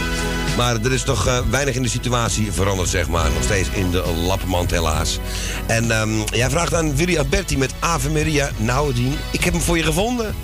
[0.57, 3.31] Maar er is toch eh, weinig in de situatie veranderd, zeg maar.
[3.31, 5.19] Nog steeds in de lappenmand, helaas.
[5.67, 8.51] En ehm, jij vraagt aan Willy Alberti met Ave Maria.
[8.57, 10.35] Nou, Dien, ik heb hem voor je gevonden.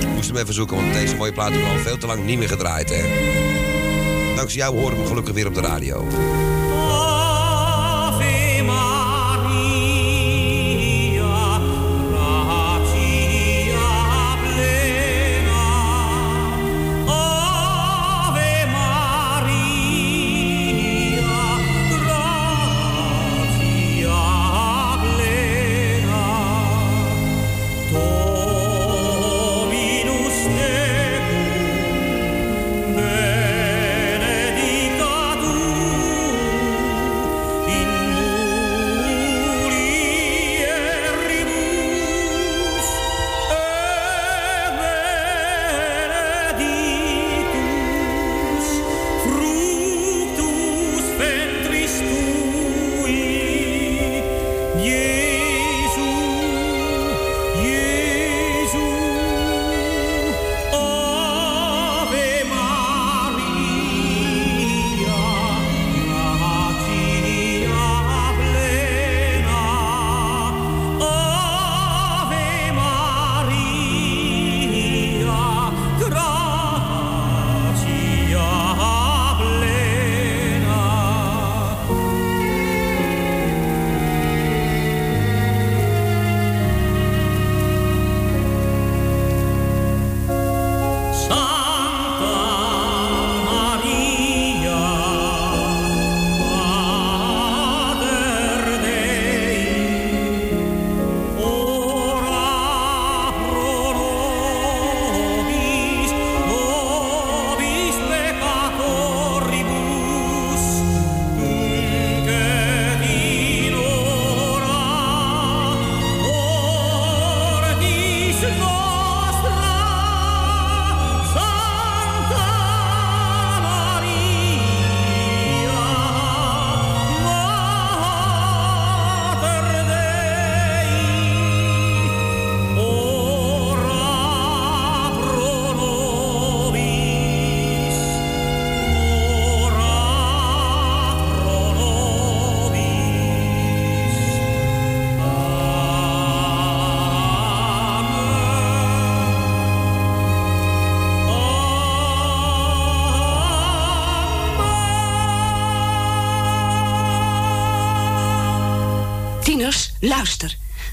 [0.00, 2.24] Ik moest hem even zoeken, want deze mooie plaat heb ik al veel te lang
[2.24, 3.02] niet meer gedraaid, hè.
[4.48, 6.06] Jou horen we gelukkig weer op de radio.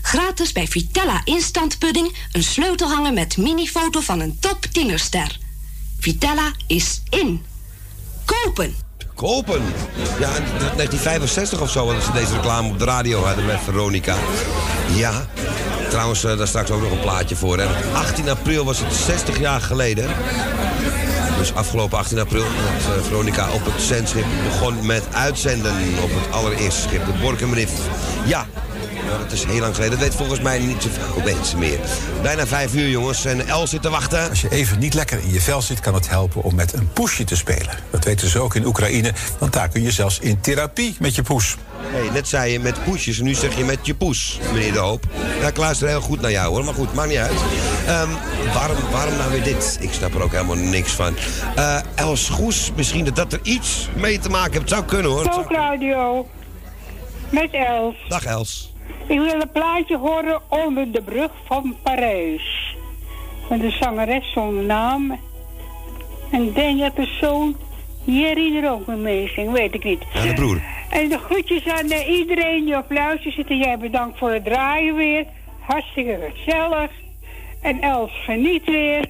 [0.02, 5.38] Gratis bij Vitella Instant Pudding een sleutelhanger met mini-foto van een top tienerster.
[5.99, 7.45] Vitella is in.
[8.26, 8.76] Kopen!
[9.16, 9.62] Kopen.
[10.20, 10.44] Ja, in
[10.76, 14.16] 1965 of zo hadden ze deze reclame op de radio hadden met Veronica.
[14.95, 15.28] Ja,
[15.90, 17.58] trouwens, eh, daar straks ook nog een plaatje voor.
[17.60, 17.94] Hè.
[17.94, 20.10] 18 april was het 60 jaar geleden.
[21.38, 26.32] Dus afgelopen 18 april dat eh, Veronica op het zendschip begon met uitzenden op het
[26.32, 27.72] allereerste schip, de Borkenbrief.
[28.26, 28.48] Ja,
[29.30, 29.99] dat is heel lang geleden.
[29.99, 31.80] Dat weet volgens mij niet zoveel mensen meer.
[32.22, 33.26] Bijna vijf uur, jongens.
[33.26, 34.30] En Els zit te wachten.
[34.30, 36.90] Als je even niet lekker in je vel zit, kan het helpen om met een
[36.94, 37.70] poesje te spelen.
[37.90, 41.22] Dat weten ze ook in Oekraïne, want daar kun je zelfs in therapie met je
[41.22, 41.56] poes.
[41.91, 44.80] Hey, net zei je met poesjes en nu zeg je met je poes, meneer De
[44.80, 45.04] Hoop.
[45.41, 47.40] Ja, ik luister heel goed naar jou hoor, maar goed, maakt niet uit.
[47.88, 48.10] Ehm,
[48.54, 49.78] waarom, waarom nou weer dit?
[49.82, 51.16] Ik snap er ook helemaal niks van.
[51.56, 54.64] Eh, Els Goes, misschien dat dat er iets mee te maken heeft.
[54.64, 55.24] Het zou kunnen hoor.
[55.24, 56.28] Zo, Claudio.
[57.30, 57.95] Met Els.
[58.08, 58.74] Dag Els.
[59.08, 62.76] Ik wil een plaatje horen onder de brug van Parijs.
[63.50, 65.20] Met een zangeres zonder naam.
[66.32, 67.56] En ik denk dat de zoon
[68.04, 70.04] Jerry er ook mee zingt, weet ik niet.
[70.14, 70.62] Ja, de broer.
[70.90, 73.50] En de groetjes aan eh, iedereen die op luister zit.
[73.50, 75.26] En jij bedankt voor het draaien weer.
[75.60, 76.92] Hartstikke gezellig.
[77.62, 79.06] En Els geniet weer.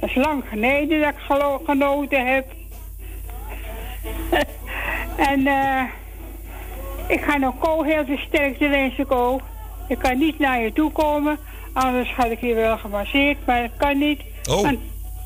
[0.00, 2.46] Dat is lang geleden dat ik genoten heb.
[5.30, 5.82] en eh
[7.10, 9.40] ik ga nog Ko heel veel sterkte wensen, Ko.
[9.88, 11.38] Ik kan niet naar je toe komen.
[11.72, 14.20] Anders had ik hier wel gemasseerd, maar dat kan niet.
[14.50, 14.62] Oh.
[14.62, 14.78] Want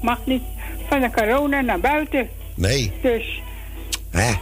[0.03, 0.43] mag niet
[0.89, 2.29] van de corona naar buiten.
[2.55, 2.93] Nee.
[3.03, 3.43] Dus
[4.11, 4.33] Hè?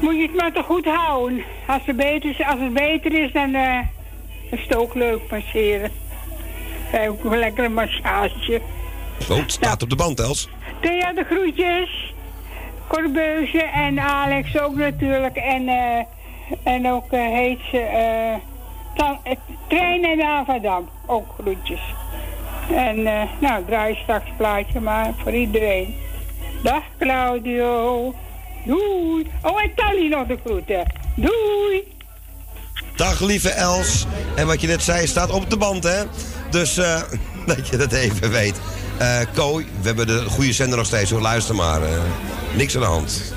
[0.00, 1.44] moet je het maar toch goed houden.
[1.66, 3.78] Als het beter is, als het beter is dan eh,
[4.50, 5.90] is het ook leuk masseren.
[6.88, 8.60] Krijg ook een lekkere massage.
[9.28, 10.48] Het staat op de band, Els.
[10.80, 12.14] Thea de groetjes.
[12.86, 15.36] Corbeuze en Alex ook natuurlijk.
[15.36, 16.04] En, eh,
[16.62, 18.34] en ook eh, heet ze eh
[19.24, 19.36] eh,
[19.68, 20.88] Trein en Avadam.
[21.06, 21.80] Ook groetjes.
[22.74, 23.02] En
[23.40, 25.94] nou, draai straks plaatje maar voor iedereen.
[26.62, 28.14] Dag Claudio.
[28.64, 29.26] Doei.
[29.42, 30.92] Oh, en Tally nog de groeten.
[31.16, 31.92] Doei.
[32.96, 34.06] Dag lieve Els.
[34.36, 36.02] En wat je net zei staat op de band, hè?
[36.50, 36.74] Dus
[37.46, 38.60] dat je dat even weet.
[38.98, 41.20] Eh Ko, we hebben de goede zender nog steeds, hoor.
[41.20, 41.80] Luister maar.
[42.56, 43.34] niks aan de hand.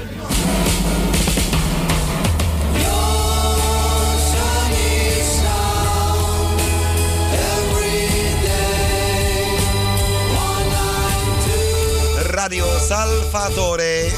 [12.47, 14.11] Radio Salvatore.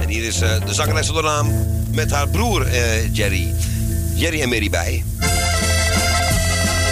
[0.00, 3.54] En hier is eh, de zangeres onder naam met haar broer eh, Jerry.
[4.14, 5.04] Jerry en Mary bij.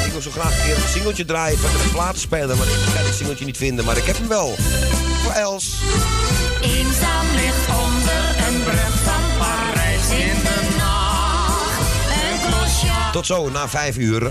[0.05, 3.05] Ik wil zo graag een keer een singeltje draaien van de platenspeler, maar ik kan
[3.05, 3.85] het singeltje niet vinden.
[3.85, 4.55] Maar ik heb hem wel.
[5.23, 5.75] Voor Els.
[6.61, 11.89] Eenzaam ligt onder een brug van Parijs in de nacht.
[12.09, 14.31] Een klosje Tot zo, na vijf uur.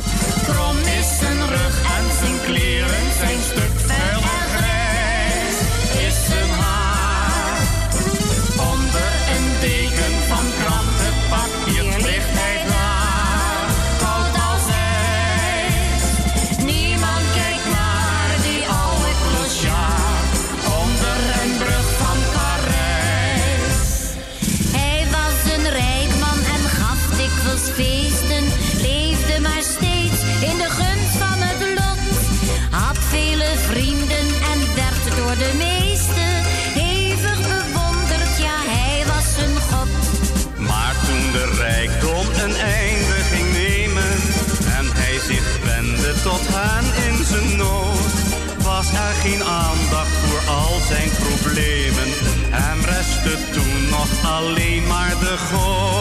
[54.34, 55.93] Alleen maar de God.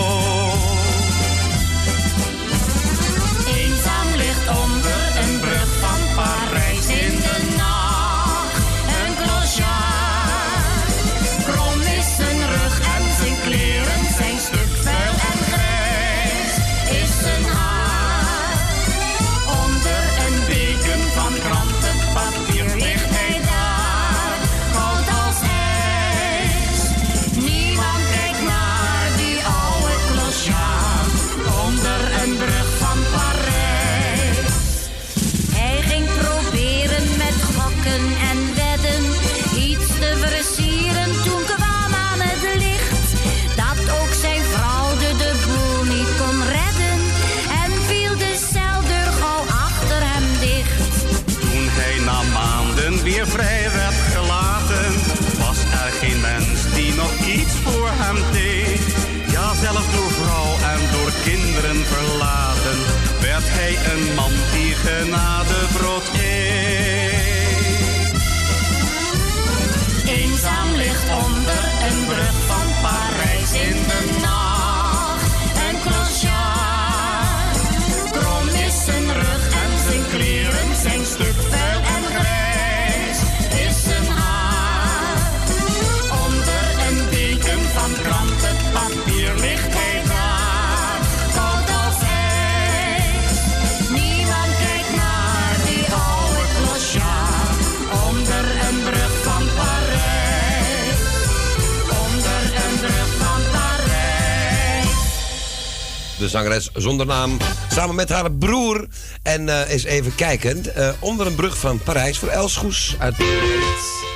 [106.23, 107.37] De zangeres zonder naam,
[107.71, 108.87] samen met haar broer.
[109.23, 112.61] En eh eens even kijken, eh, onder een brug van Parijs voor Els
[112.99, 113.15] uit.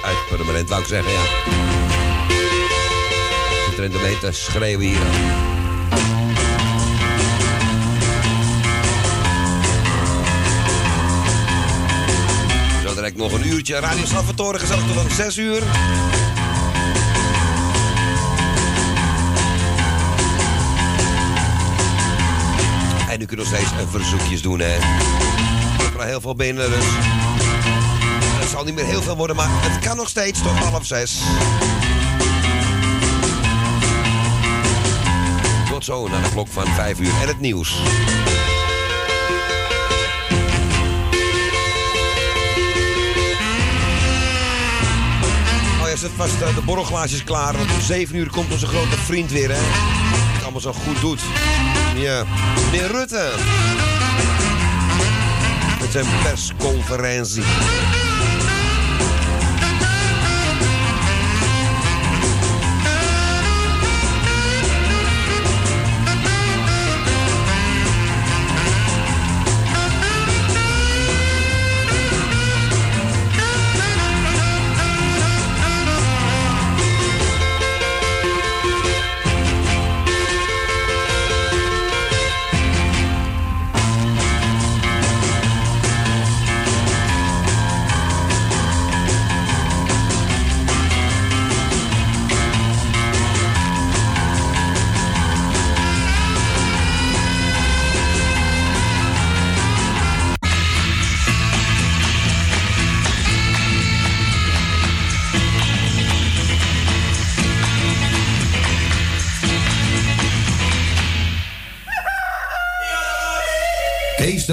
[0.05, 1.23] Uit Purmerend, wou ik zeggen, ja.
[3.69, 4.99] Zit er in de mee te schreeuwen hier.
[12.87, 15.63] Zo direct nog een uurtje Radio Salvatore, gezellig tot aan 6 uur.
[23.47, 24.75] Steeds verzoekjes doen, hè.
[24.75, 26.85] Er komen heel veel binnen, dus...
[28.41, 31.21] Het zal niet meer heel veel worden, maar het kan nog steeds tot half zes.
[35.71, 37.79] Tot zo, naar de klok van 5 uur en het nieuws.
[45.83, 48.97] Oh ja, zet vast eh, de borrelglaasjes klaar, want om 7 uur komt onze grote
[48.97, 49.61] vriend weer, hè.
[50.35, 51.21] Het allemaal zo goed doet.
[51.97, 52.25] Ja,
[52.65, 53.31] meneer Rutte.
[55.81, 57.43] Met zijn persconferentie.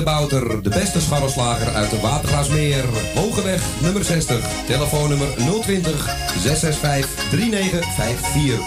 [0.04, 2.84] De Bouter, de beste scharrelslager uit de Watergraasmeer.
[3.16, 5.28] Hogeweg nummer 60, telefoonnummer
[5.62, 8.60] 020 665 3954.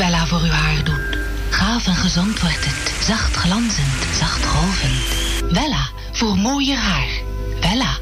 [0.00, 1.18] Bella voor uw haar doet.
[1.50, 3.04] Gaaf en gezond wordt het.
[3.04, 5.52] Zacht glanzend, zacht golvend.
[5.52, 7.08] Bella voor mooier haar.
[7.60, 7.98] Bella.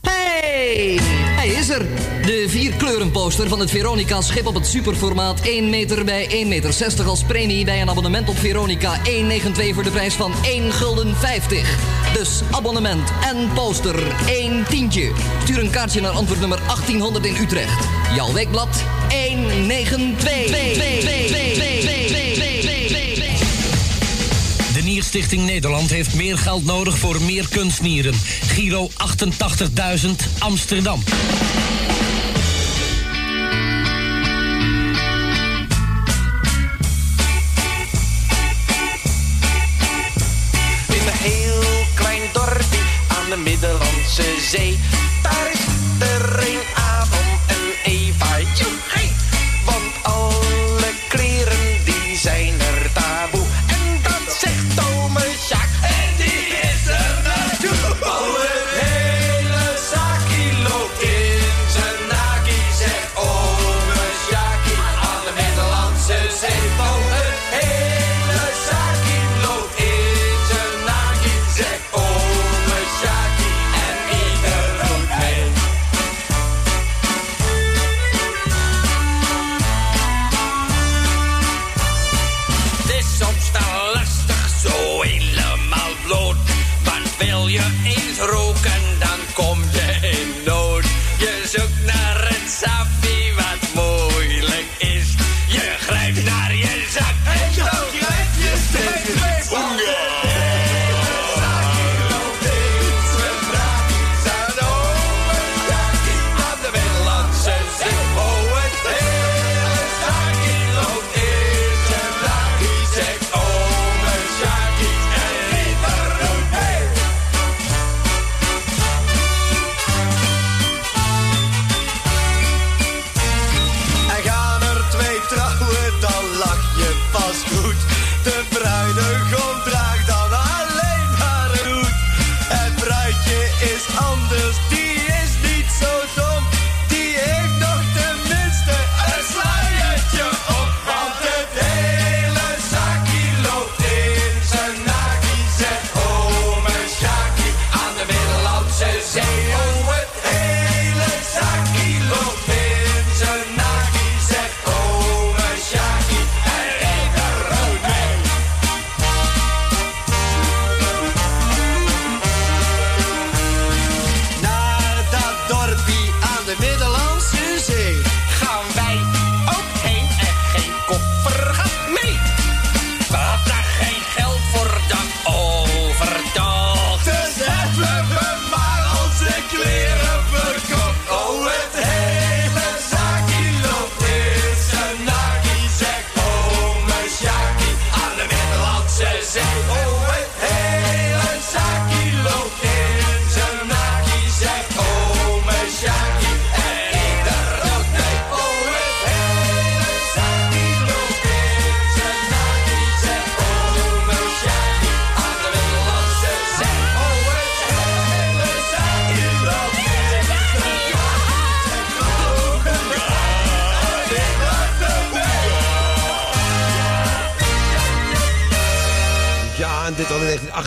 [0.00, 1.00] Hey,
[1.46, 1.86] is er.
[2.26, 7.22] De vierkleurenposter van het Veronica-schip op het superformaat 1 meter bij 1 meter 60 als
[7.22, 11.78] premie bij een abonnement op Veronica 192 voor de prijs van 1 gulden 50.
[12.12, 15.12] Dus abonnement en poster 1 tientje.
[15.42, 17.88] Stuur een kaartje naar antwoordnummer 1800 in Utrecht.
[18.14, 22.03] Jouw weekblad 192.
[25.14, 28.14] De Nierstichting Nederland heeft meer geld nodig voor meer kunstnieren.
[28.46, 31.02] Giro 88.000 Amsterdam.
[40.88, 42.78] In een heel klein dorpje
[43.08, 44.78] aan de Middellandse Zee.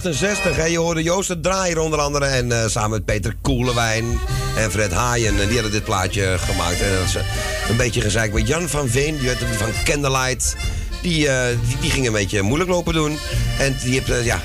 [0.08, 0.56] 1968.
[0.56, 0.72] Hè?
[0.72, 2.26] Je hoorde Joost de Draaier onder andere.
[2.26, 4.20] En eh, samen met Peter Koelewijn
[4.58, 5.40] en Fred Haaien.
[5.40, 6.82] En die hadden dit plaatje gemaakt.
[6.82, 7.24] En dat is eh,
[7.70, 9.18] een beetje gezeik met Jan van Veen.
[9.18, 10.56] Die van Candlelight.
[11.02, 13.18] Die, eh, die, die ging een beetje moeilijk lopen doen.
[13.60, 14.42] En die heeft, ja...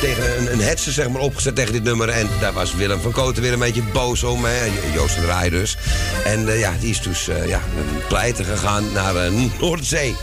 [0.00, 2.08] tegen een, een zeg maar, opgezet tegen dit nummer.
[2.08, 4.44] En daar was Willem van Koten weer een beetje boos om.
[4.44, 4.64] Hè?
[4.94, 5.76] Joost de Draaier dus.
[6.24, 7.60] En ja, die is dus ja,
[8.08, 10.16] pleiten gegaan naar Noordzee.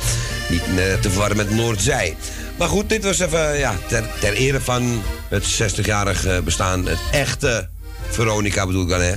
[0.49, 0.63] Niet
[1.01, 2.08] te verwarren met Noordzij.
[2.59, 6.85] Maar goed, dit was even ja, ter, ter ere van het 60-jarig eh, bestaan.
[6.85, 7.69] Het echte
[8.09, 9.13] Veronica bedoel ik dan, hè.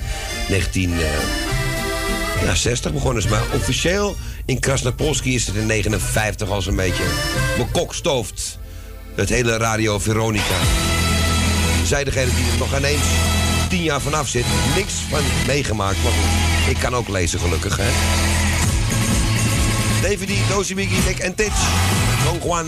[0.49, 3.29] 1960 begonnen ze.
[3.29, 7.05] Maar officieel in Krasnapolski is het in 59 al zo'n beetje
[7.57, 8.59] bekokstoofd.
[9.15, 10.57] Het hele Radio Veronica.
[11.85, 13.07] Zij degene die er nog ineens
[13.69, 14.45] tien jaar vanaf zit.
[14.75, 16.03] Niks van meegemaakt.
[16.03, 17.91] Maar goed, ik kan ook lezen gelukkig, hè.
[20.03, 21.69] David D, Dozy Biggie, Nick en Titch.
[22.25, 22.67] Don Juan.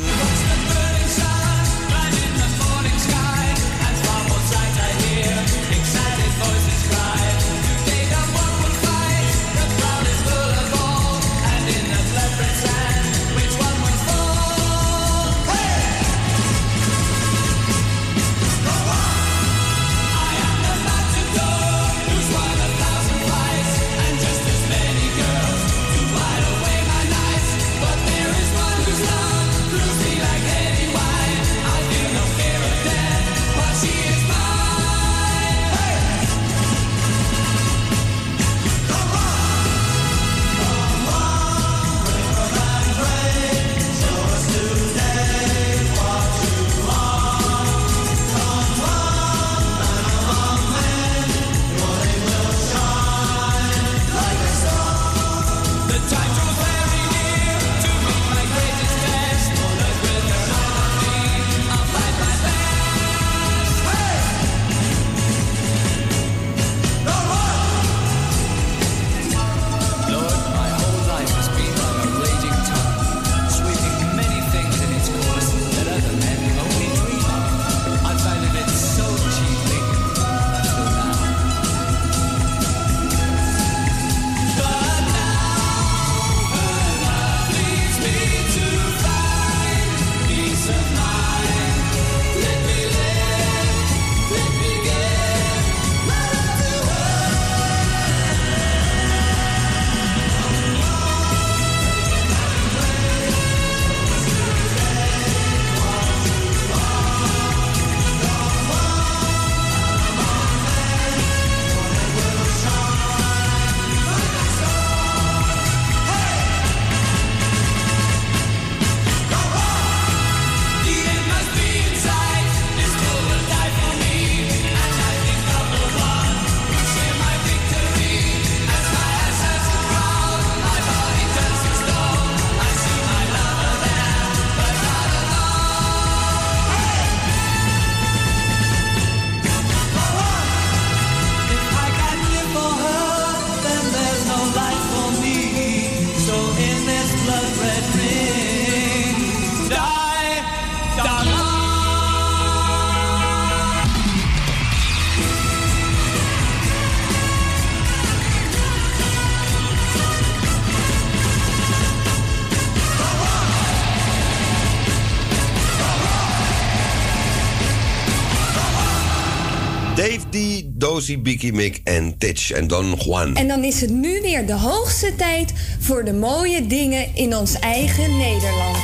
[170.94, 173.36] Dozy, Biggie, Mick en Titch en Don Juan.
[173.36, 177.58] En dan is het nu weer de hoogste tijd voor de mooie dingen in ons
[177.58, 178.76] eigen Nederland.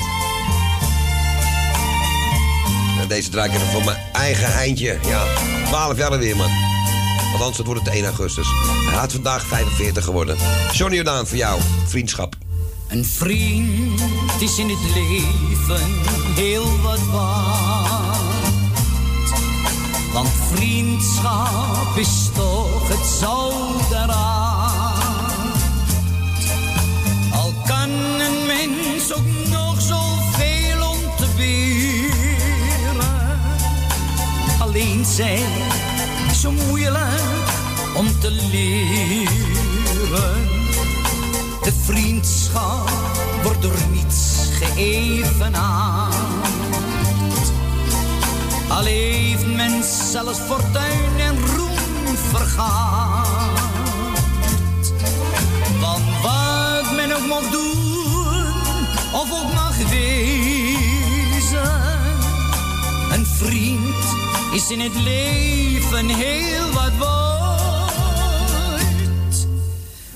[3.01, 4.99] En Deze draai ik even voor mijn eigen eindje.
[5.07, 5.24] Ja,
[5.66, 6.51] 12 jaar weer, man.
[7.32, 8.47] Althans, het wordt het 1 augustus.
[8.89, 10.37] Hij had vandaag 45 geworden.
[10.73, 11.61] Johnny Jordaan, voor jou.
[11.87, 12.37] Vriendschap.
[12.89, 14.01] Een vriend
[14.41, 15.87] is in het leven
[16.35, 17.80] heel wat waard.
[20.12, 25.53] Want vriendschap is toch het zout eraan.
[27.32, 31.28] Al kan een mens ook nog zoveel om te.
[34.59, 35.45] Alleen zijn
[36.35, 37.49] zo moeilijk
[37.95, 39.28] om te leren.
[41.62, 42.91] De vriendschap
[43.43, 46.20] wordt door niets geëvenaard.
[48.71, 53.29] Al heeft men zelfs fortuin en roem vergaat.
[55.81, 58.47] Want wat men ook mag doen,
[59.13, 60.21] of ook mag wezen.
[63.13, 63.27] Een
[64.53, 67.19] is in het leven heel wat waard.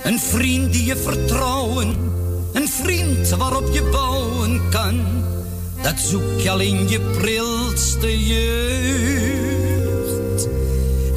[0.02, 2.12] Een vriend die je vertrouwen,
[2.52, 5.24] een vriend waarop je bouwen kan.
[5.84, 10.48] Dat zoek je al in je prilste jeugd.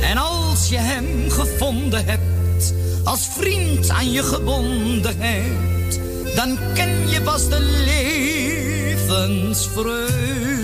[0.02, 2.74] En als je hem gevonden hebt,
[3.04, 6.00] als vriend aan je gebonden hebt,
[6.36, 10.57] dan ken je pas de levensvreugd.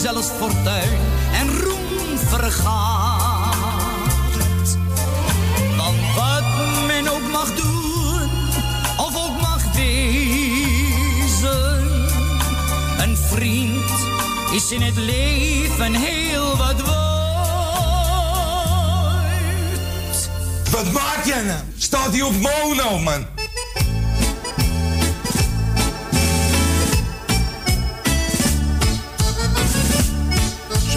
[0.00, 0.98] Zelfs fortuin
[1.32, 3.66] en roem vergaard.
[5.76, 6.44] Want wat
[6.86, 8.30] men ook mag doen,
[8.96, 10.16] of ook mag wezen,
[12.98, 13.90] een vriend
[14.52, 16.96] is in het leven heel wat waard.
[20.70, 21.60] Wat maak jij nou?
[21.76, 23.35] Staat hij op mono, man?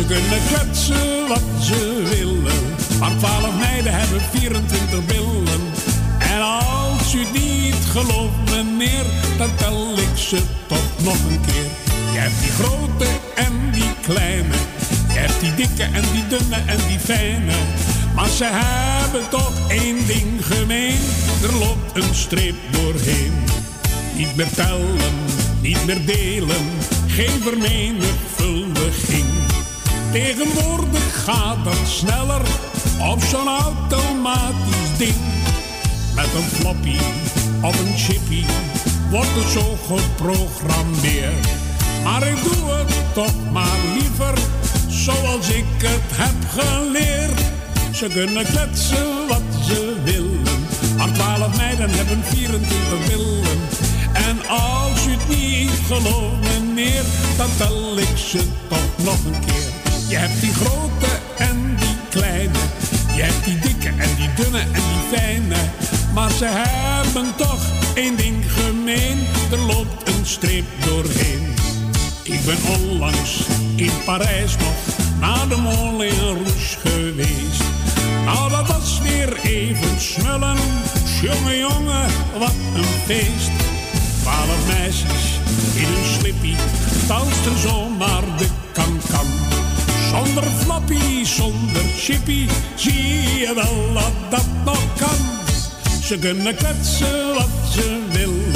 [0.10, 2.76] Kunnen kletsen wat ze willen.
[3.00, 5.62] Maar twaalf meiden hebben 24 billen.
[6.20, 9.06] En als u niet gelooft, meneer,
[9.38, 11.70] dan tel ik ze toch nog een keer.
[12.14, 13.06] Je hebt die grote
[13.36, 14.56] en die kleine.
[15.14, 17.56] Je hebt die dikke en die dunne en die fijne.
[18.16, 21.00] Maar ze hebben toch één ding gemeen.
[21.44, 23.34] Er loopt een streep doorheen.
[24.16, 25.16] Niet meer tellen,
[25.62, 26.66] niet meer delen.
[27.08, 29.39] Geen vermenigvuldiging.
[30.12, 32.42] Tegenwoordig gaat dat sneller
[33.12, 35.16] op zo'n automatisch ding.
[36.16, 36.98] Met een floppy
[37.62, 38.44] of een chippy
[39.10, 41.48] wordt het zo geprogrammeerd.
[42.04, 44.34] Maar ik doe het toch maar liever
[44.88, 47.42] zoals ik het heb geleerd.
[47.92, 50.66] Ze kunnen kletsen wat ze willen,
[50.98, 53.60] maar twaalf meiden hebben 24 billen.
[54.14, 57.04] En als u het niet gelooft, meneer,
[57.38, 59.69] dan tel ik ze toch nog een keer.
[60.10, 62.60] Je hebt die grote en die kleine.
[63.16, 65.56] Je hebt die dikke en die dunne en die fijne.
[66.14, 67.62] Maar ze hebben toch
[67.94, 69.18] één ding gemeen.
[69.52, 71.54] Er loopt een streep doorheen.
[72.24, 73.42] Ik ben onlangs
[73.76, 74.76] in Parijs nog
[75.20, 77.64] naar de Moulin Rouge geweest.
[78.26, 80.58] Nou, was weer even smullen.
[81.22, 83.52] Jongen, jongen, wat een feest.
[84.22, 85.40] Twaalf meisjes
[85.76, 86.56] in hun slippie
[87.08, 89.69] dansten zomaar de kan-kan.
[90.10, 95.40] Zonder flappy, zonder chippy, zie je wel dat dat nog kan.
[96.04, 98.52] Ze kunnen kletsen wat ze willen,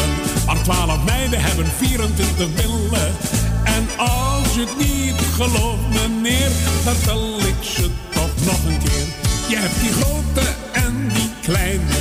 [0.46, 3.16] maar twaalf meiden hebben 24 billen.
[3.64, 6.52] En als je het niet gelooft, meneer,
[6.86, 9.08] dan tel ik ze toch nog een keer.
[9.48, 11.98] Je hebt die grote en die kleine,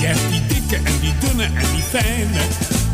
[0.00, 2.42] je hebt die dikke en die dunne en die fijne.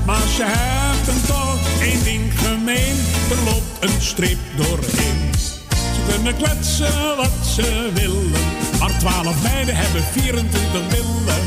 [0.07, 2.97] Maar ze hebben toch één ding gemeen,
[3.31, 5.60] er loopt een streep doorheen.
[6.15, 8.31] Kunnen kletsen wat ze willen,
[8.79, 11.43] maar twaalf meiden hebben 24 billen.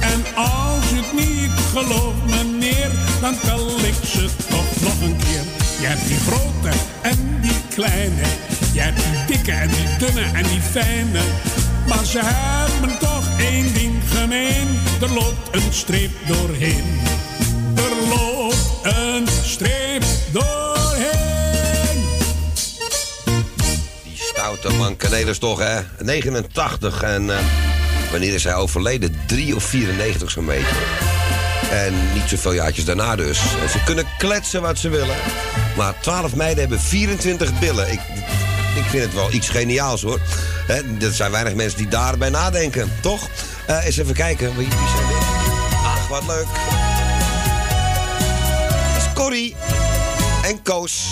[0.00, 5.44] En als u het niet gelooft, meneer, dan tel ik ze toch nog een keer.
[5.80, 8.26] Je hebt die grote en die kleine,
[8.72, 11.20] je hebt die dikke en die dunne en die fijne.
[11.88, 14.68] Maar ze hebben toch één ding gemeen,
[15.00, 16.84] er loopt een streep doorheen.
[24.92, 25.80] Canelis toch, hè?
[25.98, 27.44] 89 en eh,
[28.10, 29.20] wanneer is hij overleden?
[29.26, 30.74] 3 of 94 zo'n beetje.
[31.70, 33.38] En niet zoveel jaartjes daarna dus.
[33.70, 35.16] Ze kunnen kletsen wat ze willen.
[35.76, 37.92] Maar 12 meiden hebben 24 billen.
[37.92, 38.00] Ik,
[38.76, 40.20] ik vind het wel iets geniaals hoor.
[40.66, 43.28] Hè, er zijn weinig mensen die daarbij nadenken, toch?
[43.66, 44.56] Eh eens even kijken.
[44.56, 45.26] Wie, wie zijn dit?
[45.84, 46.46] Ach, wat leuk.
[48.94, 49.56] Dat is Corrie
[50.42, 51.06] en Koos.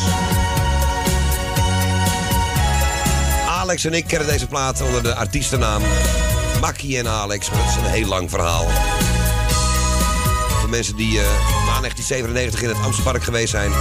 [3.72, 5.82] Alex en ik kennen deze plaat onder de artiestennaam
[6.60, 7.50] Makkie en Alex.
[7.50, 8.66] Maar dat is een heel lang verhaal.
[10.60, 13.72] Voor mensen die eh, uh, 1997 in het Amstelpark geweest zijn.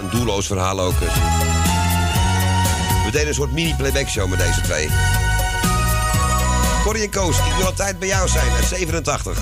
[0.00, 0.98] Een doelloos verhaal ook.
[3.04, 4.88] We deden een soort mini-playback show met deze twee.
[6.82, 9.38] Corrie en Koos, ik wil altijd bij jou zijn, 87.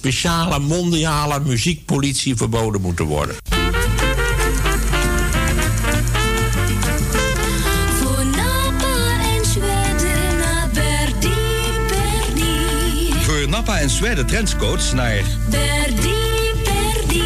[0.00, 3.36] speciale mondiale muziekpolitie verboden moeten worden.
[13.22, 15.22] Voor Nappa en Zweden trendscoats naar...
[15.50, 16.14] Berdi,
[16.64, 17.22] Berdy.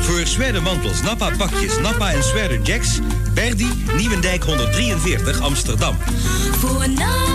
[0.00, 2.98] Voor Zweden mantels, Nappa pakjes, Nappa en Zweden jacks...
[3.34, 5.96] Berdi, Nieuwendijk 143, Amsterdam.
[6.58, 7.31] Voor Nappa...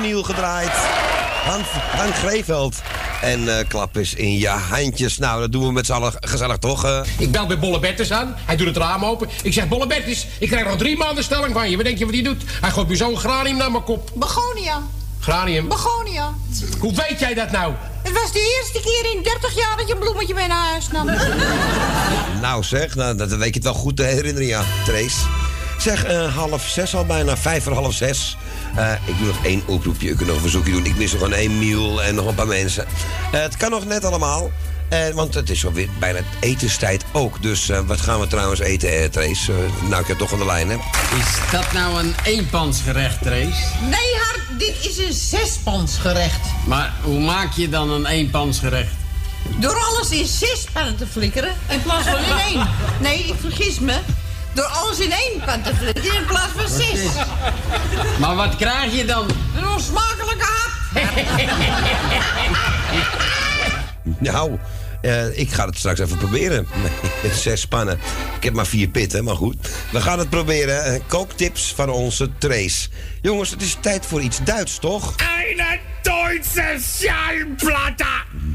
[0.00, 0.70] vinyl gedraaid.
[1.44, 1.60] Han,
[1.96, 2.74] Han Greeveld.
[3.22, 5.18] En eh, klap eens in je handjes.
[5.18, 6.84] Nou, dat doen we met z'n allen gezellig, toch?
[6.84, 7.00] eh?
[7.18, 8.34] Ik bel bij Bolle Bertus aan.
[8.46, 9.28] Hij doet het raam open.
[9.42, 11.76] Ik zeg, Bolle Bertus, ik krijg nog drie maanden stelling van je.
[11.76, 12.42] Wat denk je wat hij doet?
[12.60, 14.10] Hij gooit me zo'n granium naar mijn kop.
[14.14, 14.82] Begonia.
[15.20, 15.68] Granium?
[15.68, 16.32] Begonia.
[16.78, 17.72] Hoe weet jij dat nou?
[18.02, 20.88] Het was de eerste keer in 30 jaar dat je een bloemetje mee naar huis
[20.88, 21.10] nam.
[22.40, 25.16] Nou zeg, nou, dat weet je het wel goed te herinneren, ja, Trace.
[25.78, 28.36] Zeg, eh, half zes al bijna, vijf voor half zes.
[28.80, 30.84] Eh, ik doe nog één oproepje, ik kan nog een verzoekje doen.
[30.86, 32.86] Ik mis nog een Emiel en nog een paar mensen.
[33.32, 34.50] Eh, het kan nog net allemaal.
[34.90, 37.42] Eh, want het is alweer bijna etenstijd ook.
[37.42, 39.52] Dus eh, wat gaan we trouwens eten, eh, Trace?
[39.88, 40.74] Nou, ik heb toch aan de lijn, hè?
[40.74, 43.62] Is dat nou een eenpansgerecht, Trace?
[43.80, 46.40] Nee, Hart, dit is een zespansgerecht.
[46.66, 48.92] Maar hoe maak je dan een eenpansgerecht?
[49.58, 52.68] Door alles in zes pannen te flikkeren in plaats van in één.
[53.00, 53.94] Nee, ik vergis me.
[54.54, 57.00] Door alles in één pan te in plaats van zes.
[58.18, 59.28] Maar wat krijg je dan?
[59.56, 60.68] Een onsmakelijke hap.
[64.18, 64.58] Nou,
[65.00, 66.66] eh, ik ga het straks even proberen.
[67.32, 67.98] Zes spannen.
[68.36, 69.56] Ik heb maar vier pitten, maar goed.
[69.92, 70.84] We gaan het proberen.
[70.84, 72.88] Eh, Kooktips van onze Trace.
[73.22, 75.14] Jongens, het is tijd voor iets Duits, toch?
[75.16, 78.04] Eine Deutsche Schallplatte.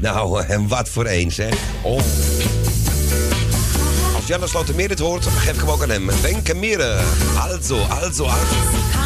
[0.00, 1.54] Nou, en wat voor een, zeg.
[1.82, 2.00] Oh.
[4.26, 6.10] Als Janne Slotermeer dit hoort, geef ik hem ook aan hem.
[6.20, 6.54] Wenke.
[7.36, 9.05] Also, also, also.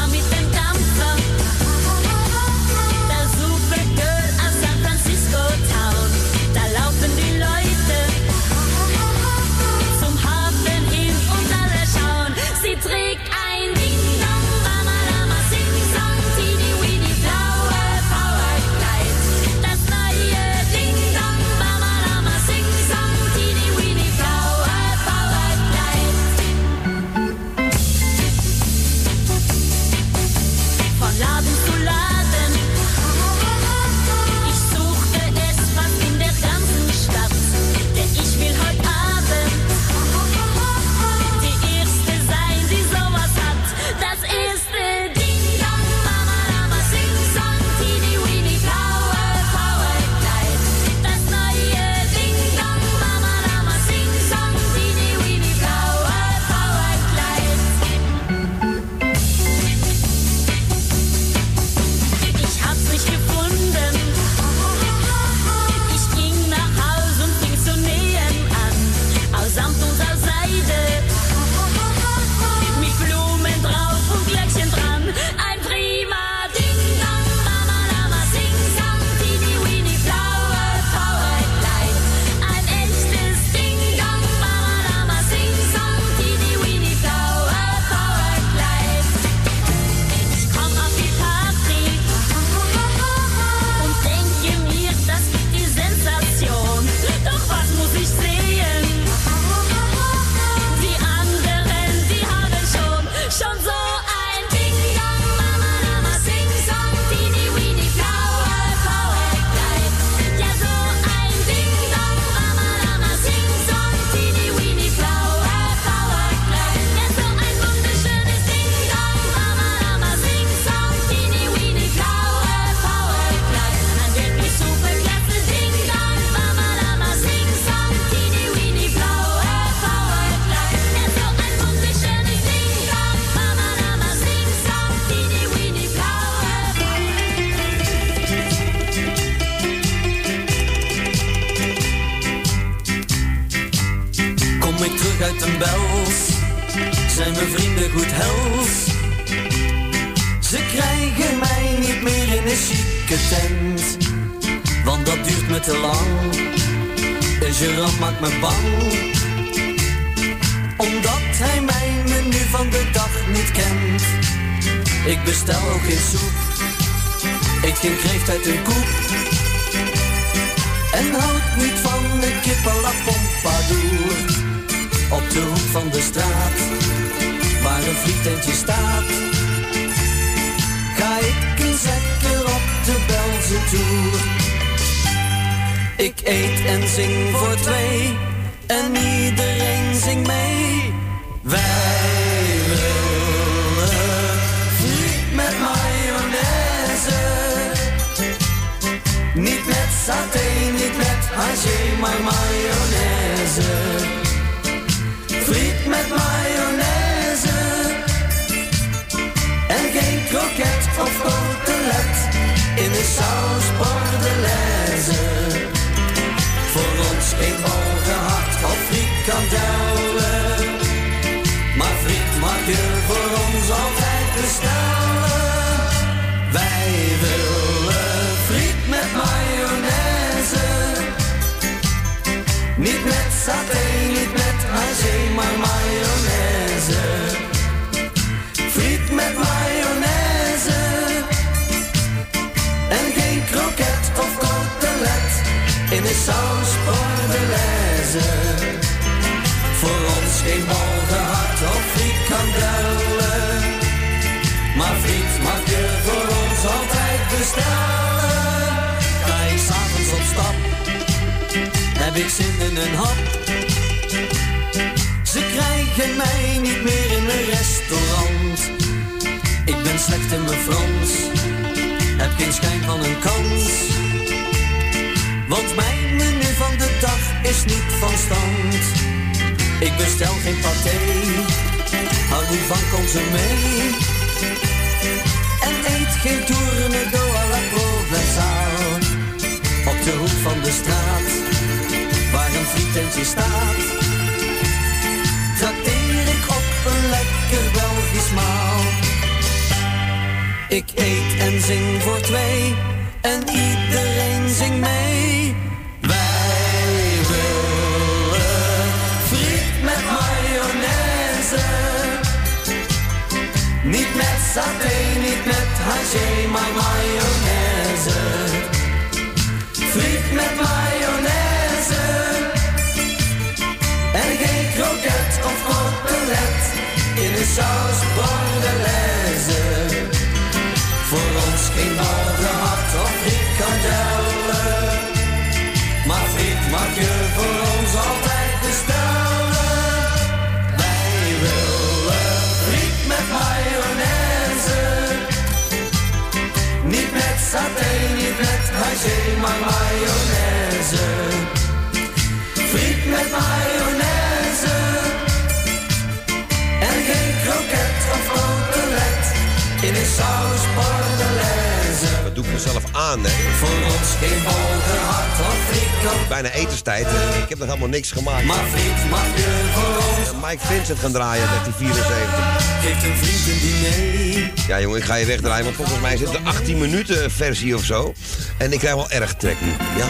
[362.73, 363.31] Mezelf aan, hè?
[363.31, 366.29] Voor ons geen bolgehakt of frikandel.
[366.29, 367.07] Bijna etenstijd.
[367.43, 368.45] Ik heb nog helemaal niks gemaakt.
[368.45, 370.47] Maar friet mag je voor ons.
[370.47, 372.79] Mike Vincent gaan draaien, 1974.
[372.83, 374.51] Geeft een vriend een diner.
[374.69, 377.85] Ja, jongen, ik ga je wegdraaien, want volgens mij zit er 18 minuten versie of
[377.85, 378.13] zo.
[378.59, 380.07] En ik krijg wel erg trek nu, ja?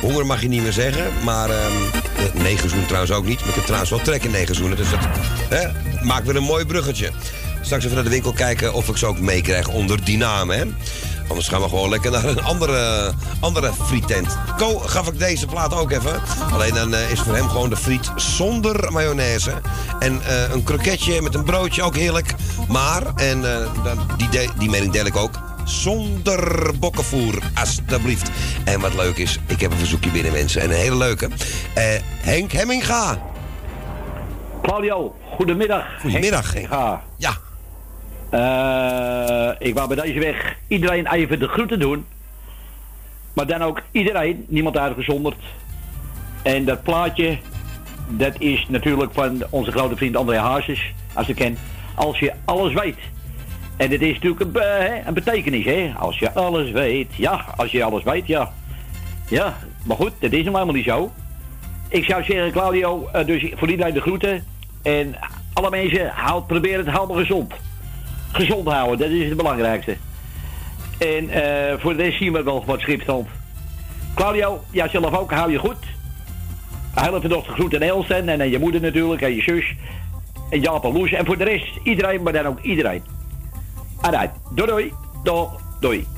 [0.00, 3.40] Honger mag je niet meer zeggen, maar ehm negen zoen trouwens ook niet.
[3.40, 5.00] Maar ik heb trouwens wel trek in negen zoenen, dus dat
[5.48, 5.68] hè,
[6.02, 7.10] maakt weer een mooi bruggetje.
[7.62, 10.64] Straks even naar de winkel kijken of ik ze ook meekrijg onder die naam, hè?
[11.28, 14.36] Anders gaan we gewoon lekker naar een andere, andere frietent.
[14.56, 16.20] Ko gaf ik deze plaat ook even.
[16.52, 19.52] Alleen dan eh, is voor hem gewoon de friet zonder mayonaise.
[19.98, 22.34] En eh, een kroketje met een broodje, ook heerlijk.
[22.68, 23.40] Maar, en
[23.84, 25.30] dan, die, de- die mening deel ik ook...
[25.64, 28.30] Zonder bokkenvoer, alstublieft.
[28.64, 30.60] En wat leuk is, ik heb een verzoekje binnen, mensen.
[30.60, 31.28] En een hele leuke.
[32.20, 33.18] Henk Hemminga.
[34.62, 35.84] Claudio, goedemiddag.
[36.00, 36.52] Goedemiddag.
[36.52, 36.68] Henk.
[37.16, 37.36] Ja.
[38.30, 39.56] Ja.
[39.58, 42.06] ik wou bij deze weg iedereen even de groeten doen.
[43.32, 45.36] Maar dan ook iedereen, niemand uitgezonderd.
[46.42, 47.38] En dat plaatje,
[48.08, 51.58] dat is natuurlijk van onze grote vriend André Hazes, als je kent.
[51.94, 52.98] Als je alles weet.
[53.76, 54.40] En dit is natuurlijk
[55.06, 55.92] een, betekenis, hè.
[55.96, 57.14] Als je alles weet.
[57.14, 58.52] Ja, als je alles weet, ja.
[59.28, 61.12] Ja, maar goed, dat is hem helemaal niet zo.
[61.88, 64.44] ik zou zeggen, Claudio, eh, dus voor iedereen de groeten.
[64.82, 65.14] En
[65.52, 67.52] alle mensen, houd, probeer het helemaal gezond.
[68.38, 69.96] Gezond houden, dat is het belangrijkste.
[70.98, 73.28] En eh, voor de rest zien we wel wat schipstand.
[74.14, 75.76] Claudio, jij zelf ook, hou je goed.
[76.94, 79.74] Hele vanochtend groet aan Elsten en aan je moeder natuurlijk, en je zus.
[80.50, 81.12] En Jaap en Loes.
[81.12, 83.02] En voor de rest, iedereen, maar dan ook iedereen.
[84.00, 84.92] Alright, doei doei.
[85.22, 85.46] Doei,
[85.80, 86.17] doei.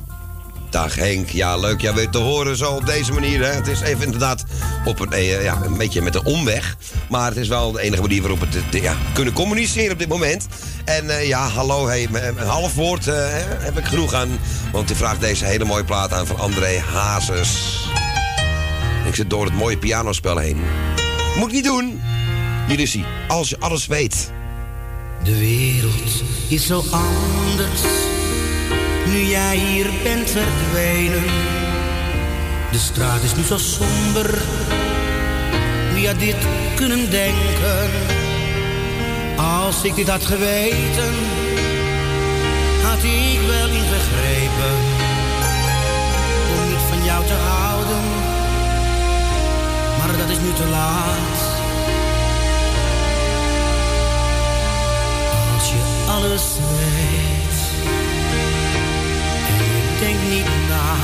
[0.70, 3.44] Dag Henk, ja leuk jou weer te horen zo op deze manier.
[3.44, 3.52] Hè.
[3.52, 4.44] Het is even inderdaad
[4.84, 6.76] op een, eh, ja, een beetje met een omweg.
[7.08, 10.08] Maar het is wel de enige manier waarop we het, ja, kunnen communiceren op dit
[10.08, 10.46] moment.
[10.84, 13.14] En eh, ja, hallo, een half woord eh,
[13.58, 14.38] heb ik genoeg aan.
[14.72, 17.88] Want die vraagt deze hele mooie plaat aan van André Hazes.
[19.06, 20.60] Ik zit door het mooie pianospel heen.
[21.36, 22.00] Moet ik niet doen.
[22.68, 24.30] Is hij, als je alles weet.
[25.24, 28.09] De wereld is zo anders
[29.06, 31.24] nu jij hier bent verdwenen.
[32.70, 34.38] De straat is nu zo somber.
[35.94, 36.36] Wie had dit
[36.74, 37.90] kunnen denken?
[39.36, 41.14] Als ik dit had geweten,
[42.82, 44.74] had ik wel ingegrepen
[46.56, 48.02] om niet van jou te houden.
[49.98, 51.38] Maar dat is nu te laat.
[55.54, 57.29] Als je alles weet
[60.00, 60.94] denkt niet na,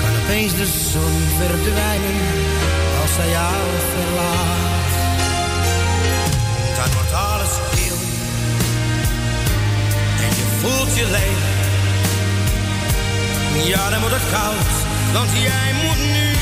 [0.00, 2.20] kan opeens de zon verdwijnen
[3.02, 3.62] als zij jou
[3.94, 4.92] verlaat.
[6.76, 7.96] Dan wordt alles stil
[10.24, 11.42] en je voelt je leeg.
[13.66, 14.74] Ja, dan wordt het koud,
[15.12, 16.33] want jij moet nu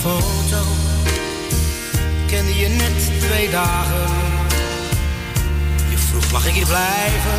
[0.00, 0.62] foto,
[2.26, 4.10] kende je net twee dagen.
[5.90, 7.38] Je vroeg mag ik hier blijven,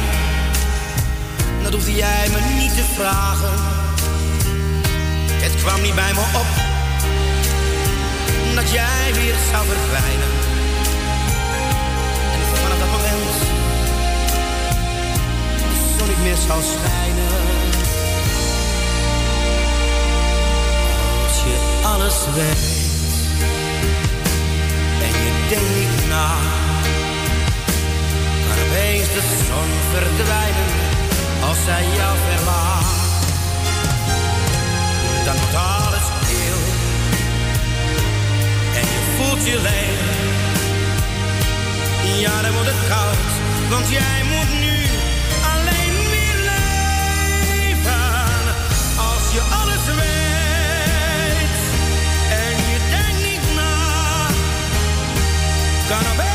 [1.64, 3.54] dat hoefde jij me niet te vragen.
[5.44, 6.50] Het kwam niet bij me op,
[8.56, 10.32] dat jij weer zou verdwijnen.
[12.34, 13.38] En vanaf dat moment
[15.58, 17.39] de zon niet meer zou schijnen.
[22.00, 23.16] Alles weet
[25.02, 26.36] en je denkt na,
[28.48, 30.72] kan opeens de zon verdwijnen
[31.48, 32.86] als zij jou verlaat.
[35.26, 36.60] Dan wordt alles stil
[38.80, 40.08] en je voelt je leeg.
[42.20, 43.18] Ja, dan wordt het koud,
[43.70, 44.79] want jij moet nu
[55.90, 56.29] kan opeens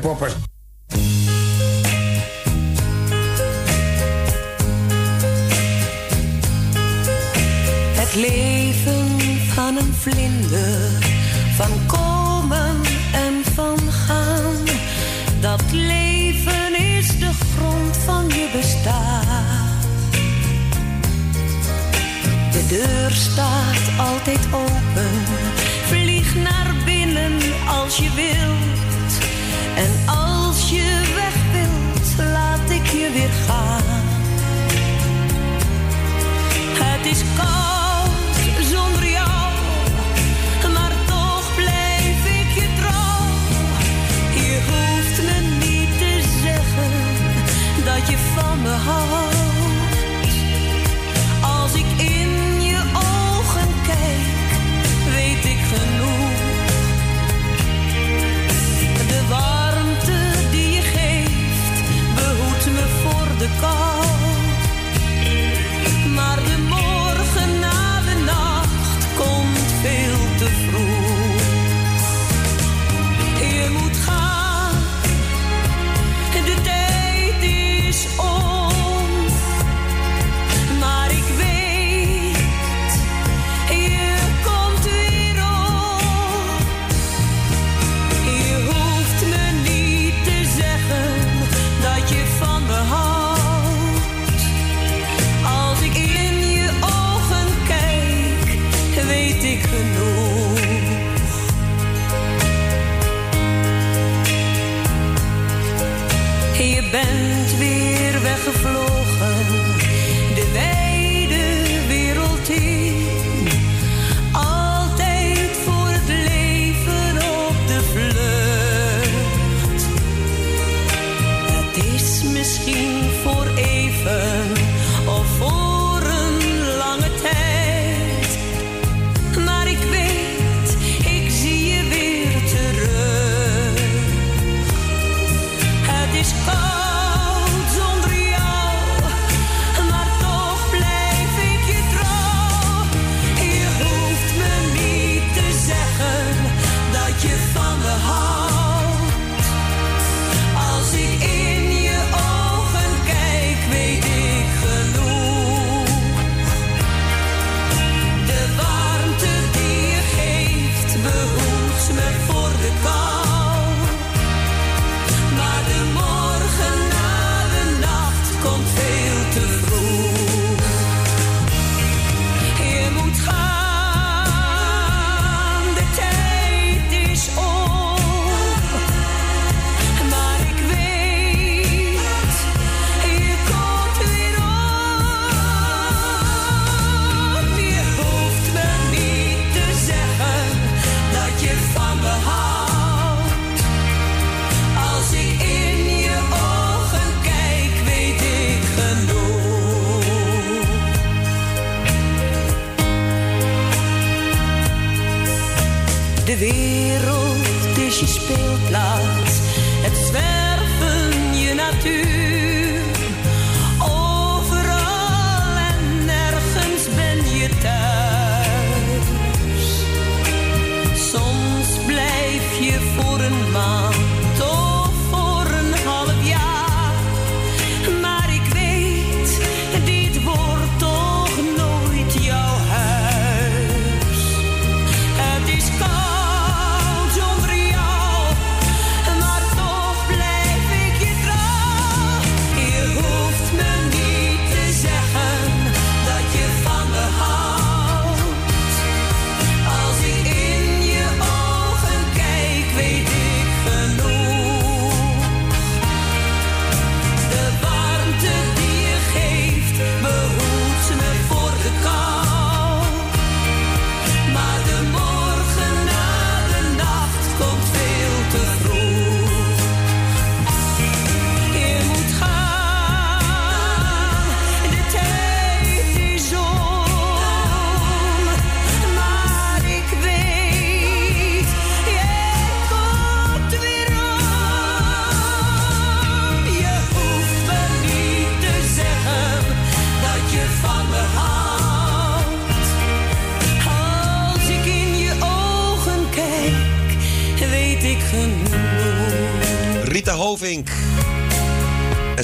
[0.00, 0.41] gaan luisteren,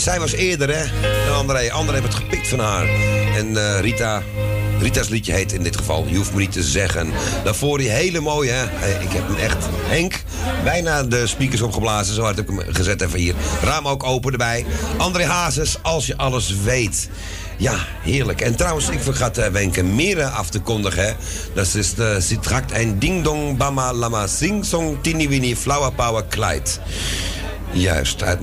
[0.09, 0.85] zij was eerder, hè,
[1.33, 1.73] André.
[1.73, 2.89] André heeft het gepikt van haar.
[3.37, 4.23] En eh, Rita
[4.81, 7.11] Rita's liedje heet in dit geval Je hoeft me niet te zeggen.
[7.45, 8.65] Daarvoor die hele mooie, hè.
[9.01, 10.23] Ik heb hem echt, Henk,
[10.65, 12.15] bijna de speakers opgeblazen.
[12.15, 13.35] Zo hard heb ik hem gezet even hier.
[13.63, 14.67] Raam ook open erbij.
[14.97, 17.09] André Hazes, als je alles weet.
[17.57, 18.41] Ja, heerlijk.
[18.41, 21.05] En trouwens, ik vergat uh, Wenke Mere af te kondigen.
[21.05, 21.13] hè.
[21.55, 26.25] Dat is de Sitrakt en Ding Dong Bama Lama Sing Song Tini Winnie Flower Power
[26.25, 26.81] Kleid.
[27.73, 28.41] Juist, uit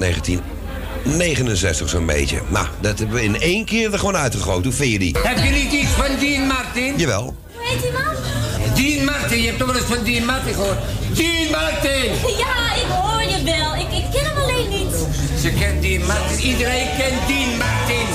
[1.05, 2.41] 1969 zo'n beetje.
[2.47, 4.63] Nou, dat hebben we in één keer er gewoon uitgegooid.
[4.63, 5.15] Hoe vind je die?
[5.23, 6.93] Heb je niet iets van Dean Martin?
[6.97, 7.35] Jawel.
[7.51, 8.35] Hoe heet die man?
[8.75, 10.77] Dean Martin, je hebt toch wel eens van Dean Martin gehoord?
[11.13, 12.11] Dean Martin!
[12.37, 13.75] Ja, ik hoor je wel.
[13.75, 14.95] Ik, ik ken hem alleen niet.
[15.41, 18.07] Ze kent Dean Martin, iedereen kent Dean Martin.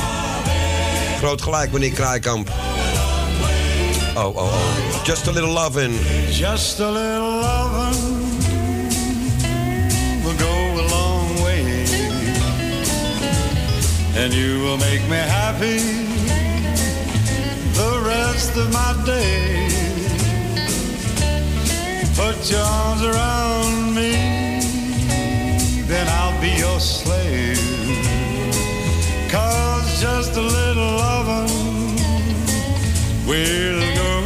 [1.19, 2.49] Groot gelijk, meneer Kraaikamp.
[4.17, 5.05] Oh, oh, oh.
[5.05, 5.99] Just a little lovin'.
[6.31, 7.40] Just a little
[14.17, 15.79] And you will make me happy
[17.75, 19.69] the rest of my day.
[22.17, 24.13] Put your arms around me,
[25.87, 27.59] then I'll be your slave.
[29.31, 31.97] Cause just a little loving
[33.27, 34.20] will go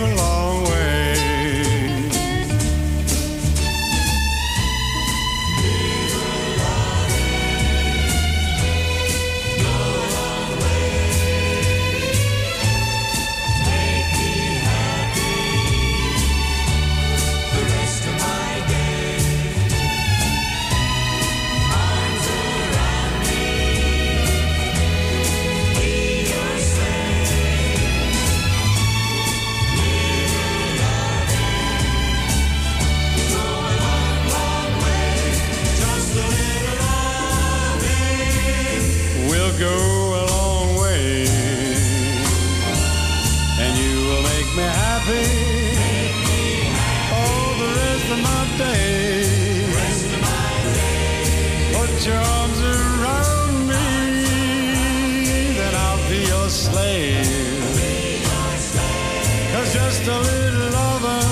[60.05, 61.31] just a little loving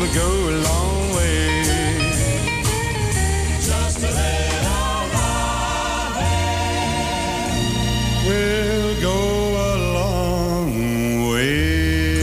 [0.00, 1.62] will go a long way.
[3.60, 4.50] Just a little
[8.26, 9.18] will go
[9.56, 10.72] a long
[11.30, 12.22] way.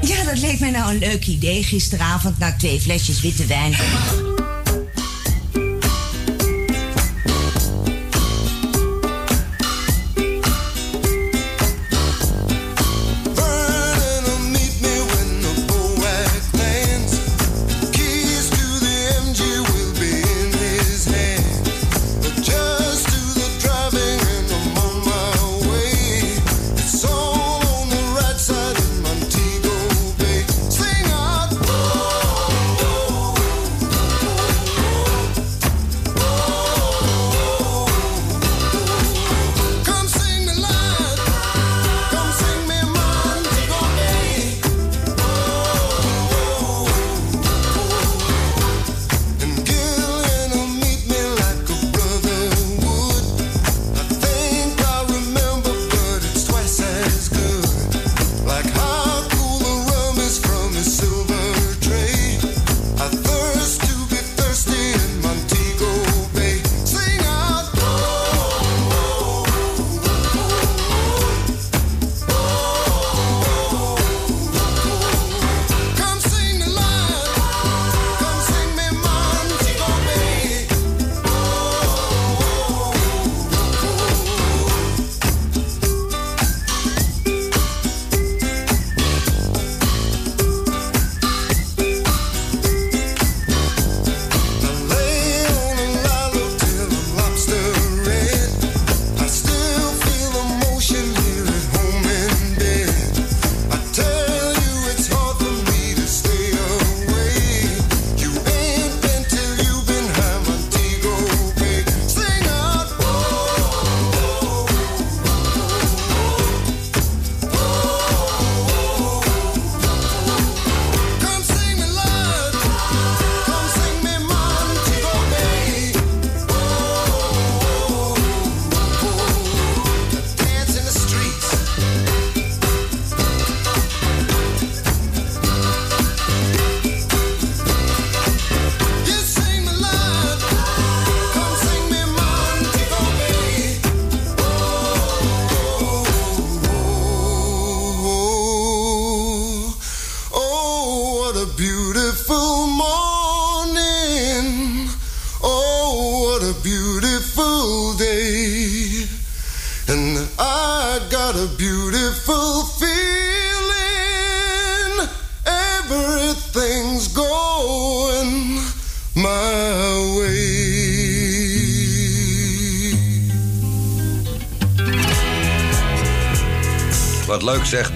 [0.00, 3.74] Ja, dat leek mij nou een leuk idee gisteravond na twee flesjes witte wijn.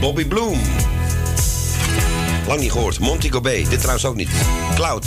[0.00, 0.60] Bobby Bloom.
[2.46, 2.98] Lang niet gehoord.
[2.98, 4.30] Monty Gobet, dit trouwens ook niet.
[4.74, 5.06] Cloud,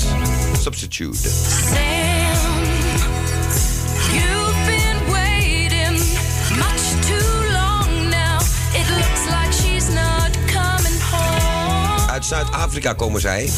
[0.61, 1.29] Substitute.
[12.09, 13.49] Uit Zuid-Afrika komen zij.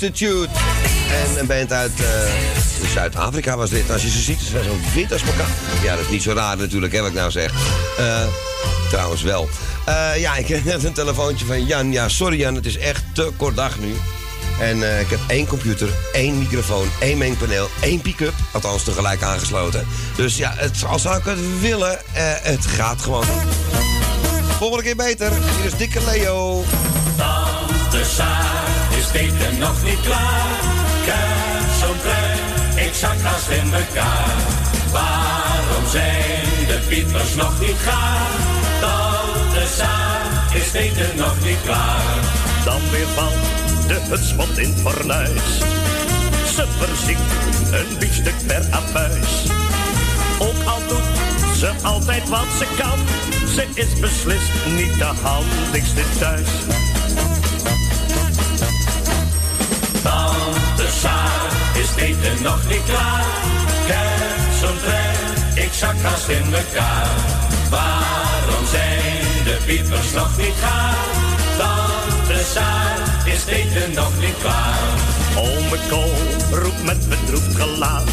[0.00, 3.90] En een band uit eh, Zuid-Afrika was dit.
[3.90, 5.48] Als je ze ziet, ze zijn zo wit als elkaar.
[5.82, 7.52] Ja, dat is niet zo raar natuurlijk, hè, wat ik nou zeg.
[7.98, 8.26] Eh,
[8.90, 9.48] trouwens wel.
[9.84, 11.92] Eh, ja, ik heb net een telefoontje van Jan.
[11.92, 13.94] Ja, sorry Jan, het is echt te kort dag nu.
[14.60, 18.34] En ik heb één computer, één microfoon, één mengpaneel, één pick-up.
[18.52, 19.86] Althans tegelijk aangesloten.
[20.16, 21.98] Dus ja, het, al zou ik het willen,
[22.42, 23.24] het gaat gewoon.
[24.58, 25.32] Volgende keer beter.
[25.32, 26.64] Hier is Dikke Leo.
[27.16, 28.04] Tante
[29.14, 30.64] Eten nog niet klaar.
[32.04, 34.36] Trein, ik zak haast in elkaar.
[34.92, 38.30] Waarom zijn de piepers nog niet gaar?
[38.80, 42.14] Tante Saar is eten nog niet klaar.
[42.64, 45.58] Dan weer valt de hutspot in het fornuis.
[46.54, 47.32] Ze verziekt
[47.72, 49.44] een biefstuk per apuis.
[50.38, 52.98] Ook al doet ze altijd wat ze kan.
[53.48, 56.48] Ze is beslist niet de handigste thuis.
[62.04, 63.24] Eten nog niet klaar.
[63.86, 65.14] Trein,
[65.54, 67.08] ik zak haast in elkaar.
[67.70, 71.04] Waarom zijn de piepers nog niet gaar?
[71.58, 74.88] Tante Saar is eten nog niet klaar.
[75.36, 76.14] Ome Kool
[76.62, 78.08] roept met bedroefd gelaat.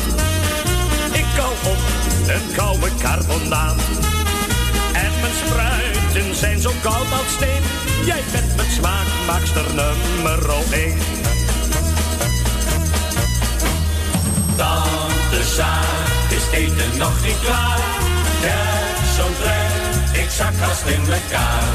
[1.11, 1.81] Ik kou op
[2.27, 3.81] een koude carbonaat.
[4.93, 7.63] En mijn spruiten zijn zo koud als steen.
[8.05, 11.20] Jij bent mijn smaakmaakster nummer 1.
[17.01, 17.79] Nog niet klaar.
[18.45, 21.71] Heb zo'n trek, ik zak vast in elkaar.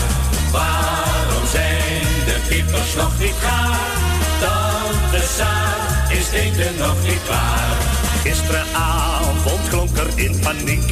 [0.53, 3.79] Waarom zijn de piepers nog niet klaar?
[4.43, 7.77] Tante Saar is het eten nog niet klaar.
[8.23, 10.87] Gisteravond klonk er in paniek.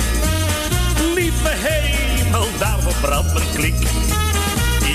[1.14, 3.80] Lieve hemel, daar brandt mijn kliek.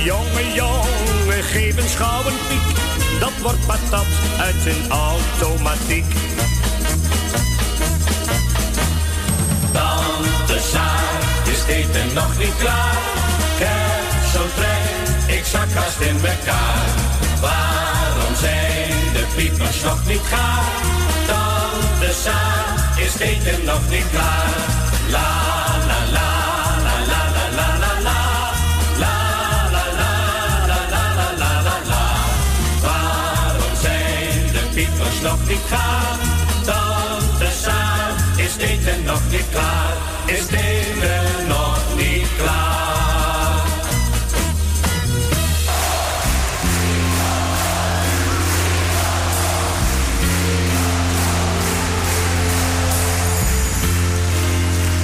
[0.03, 2.67] Jongen, jongen, geef een schouw een piek.
[3.19, 6.05] Dat wordt patat uit zijn automatiek.
[10.71, 12.97] kerstzaal is steeds nog niet klaar.
[13.57, 16.85] Kerstzeltrek, ik zak haast in elkaar.
[17.41, 20.63] Waarom zijn de piepers nog niet gaar?
[21.27, 24.53] Tante Saar is steeds nog niet klaar.
[25.09, 25.29] La
[25.87, 26.29] la la.
[26.83, 27.23] la
[27.57, 28.19] la la la.
[29.03, 29.15] La
[29.73, 30.11] la la
[30.67, 32.05] la la la la.
[32.83, 34.69] Warum schein der
[35.23, 36.19] Nog niet gaan,
[36.65, 36.98] dan
[38.49, 39.97] is eten nog niet klaar.
[40.25, 43.67] Is eten nog niet klaar?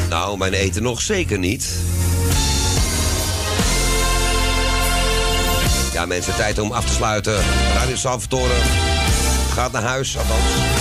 [0.10, 1.68] Nou, mijn eten nog zeker niet.
[5.94, 7.38] Ja, mensen, tijd om af te sluiten.
[7.74, 8.54] Radio Salvatore
[9.54, 10.75] gaat naar huis, althans.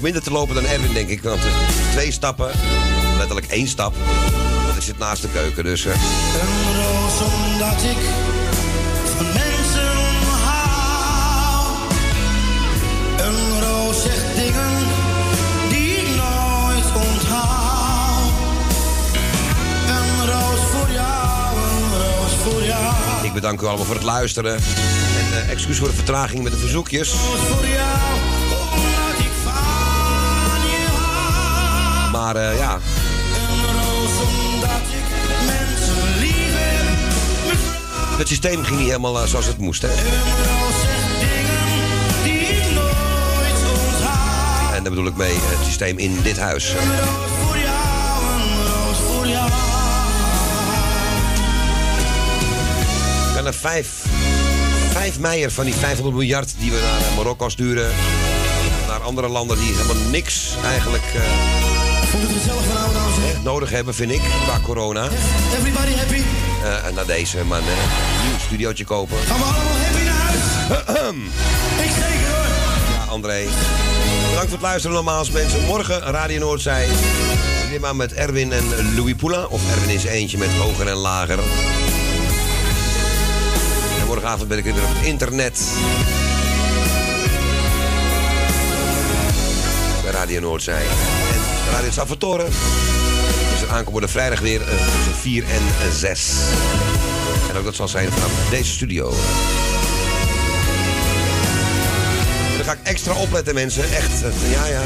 [0.00, 1.22] Minder te lopen dan Erwin, denk ik.
[1.22, 1.40] Want
[1.92, 2.50] twee stappen,
[3.18, 3.94] letterlijk één stap.
[4.64, 5.84] Want ik zit naast de keuken, dus...
[5.84, 7.96] eh, Een roos omdat ik
[9.16, 9.92] van mensen
[10.44, 11.76] hou.
[13.18, 14.78] Een roos zegt dingen
[15.68, 18.32] die ik nooit onthoud.
[19.86, 23.24] Een roos voor jou, een roos voor jou.
[23.26, 24.54] ik bedank u allemaal voor het luisteren.
[24.54, 27.08] En eh, excuus voor de vertraging met de verzoekjes.
[27.10, 27.98] Voor jou,
[32.20, 32.78] Maar eh, ja.
[38.18, 39.82] Het systeem ging niet helemaal eh, zoals het moest.
[39.82, 39.90] En
[44.82, 46.74] daar bedoel ik mee het systeem in dit huis.
[53.34, 54.04] Kan er vijf,
[54.92, 57.90] vijf meijer van die 500 miljard die we naar eh, Marokko sturen.
[58.86, 61.14] Naar andere landen die helemaal niks eigenlijk...
[62.08, 63.34] Vond het gezellig van oude dames en heren?
[63.34, 65.08] echt nodig hebben, vind ik, qua corona.
[65.58, 66.22] Everybody happy?
[66.62, 67.64] Eh, en naar deze man, een
[68.28, 69.16] nieuw studiootje kopen.
[69.18, 70.42] Gaan we allemaal happy naar huis?
[71.86, 72.46] Ik zeker hoor.
[72.94, 73.44] Ja, André.
[74.28, 75.64] Bedankt voor het luisteren nogmaals, mensen.
[75.64, 76.88] Morgen Radio Noordzij.
[77.70, 79.44] Neem aan met Erwin en Louis Poula.
[79.44, 81.38] Of Erwin is eentje met hoger en lager.
[84.00, 85.60] En morgenavond ben ik weer op het internet.
[90.02, 90.82] Bij Radio Noordzij.
[91.72, 92.46] Radio Salvatore
[93.62, 96.30] er aankomende vrijdag weer eh, tussen 4 en eh, 6.
[97.50, 99.14] En ook dat zal zijn vanaf deze studio.
[102.56, 103.82] Daar ga ik extra opletten, mensen.
[103.82, 104.22] Echt.
[104.22, 104.80] eh, Ja, ja.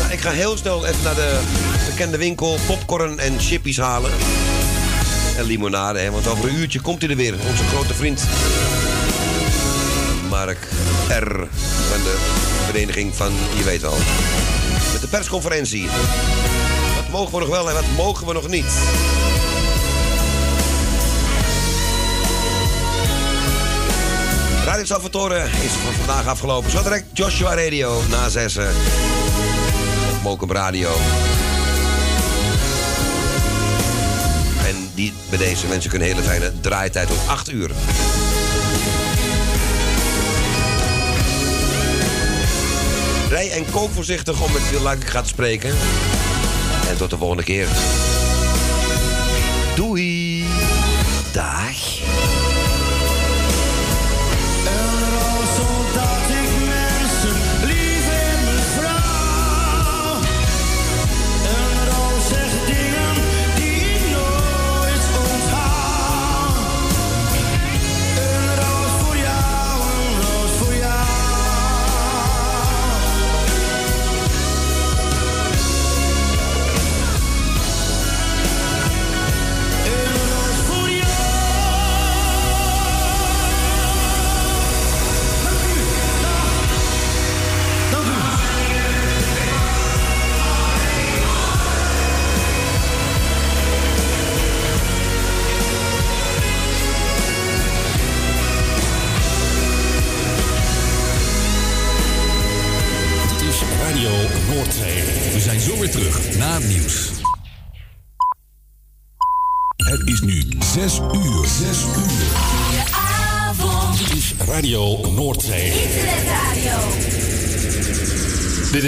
[0.00, 1.38] Nou, ik ga heel snel even naar de
[1.90, 4.10] bekende winkel popcorn en chippies halen.
[5.36, 7.34] En limonade, hè, want over een uurtje komt hij er weer.
[7.50, 8.20] Onze grote vriend.
[10.44, 10.68] Mark
[11.08, 11.46] R.
[11.90, 12.16] Van de
[12.66, 13.96] vereniging van, je weet wel.
[14.92, 15.86] Met de persconferentie.
[16.96, 18.64] Wat mogen we nog wel en wat mogen we nog niet?
[24.64, 26.70] Radio Salvatore is voor vandaag afgelopen.
[26.70, 28.68] Zo direct Joshua Radio na zessen.
[30.16, 30.90] Op Mokum Radio.
[34.66, 37.70] En die bij deze mensen kunnen hele fijne draaitijd tot 8 uur.
[43.50, 45.70] En koop voorzichtig om veel luid gaat spreken.
[46.88, 47.68] En tot de volgende keer.
[49.76, 50.41] Doei.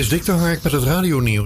[0.04, 1.42] Is Dick de Hark met het radionieuws.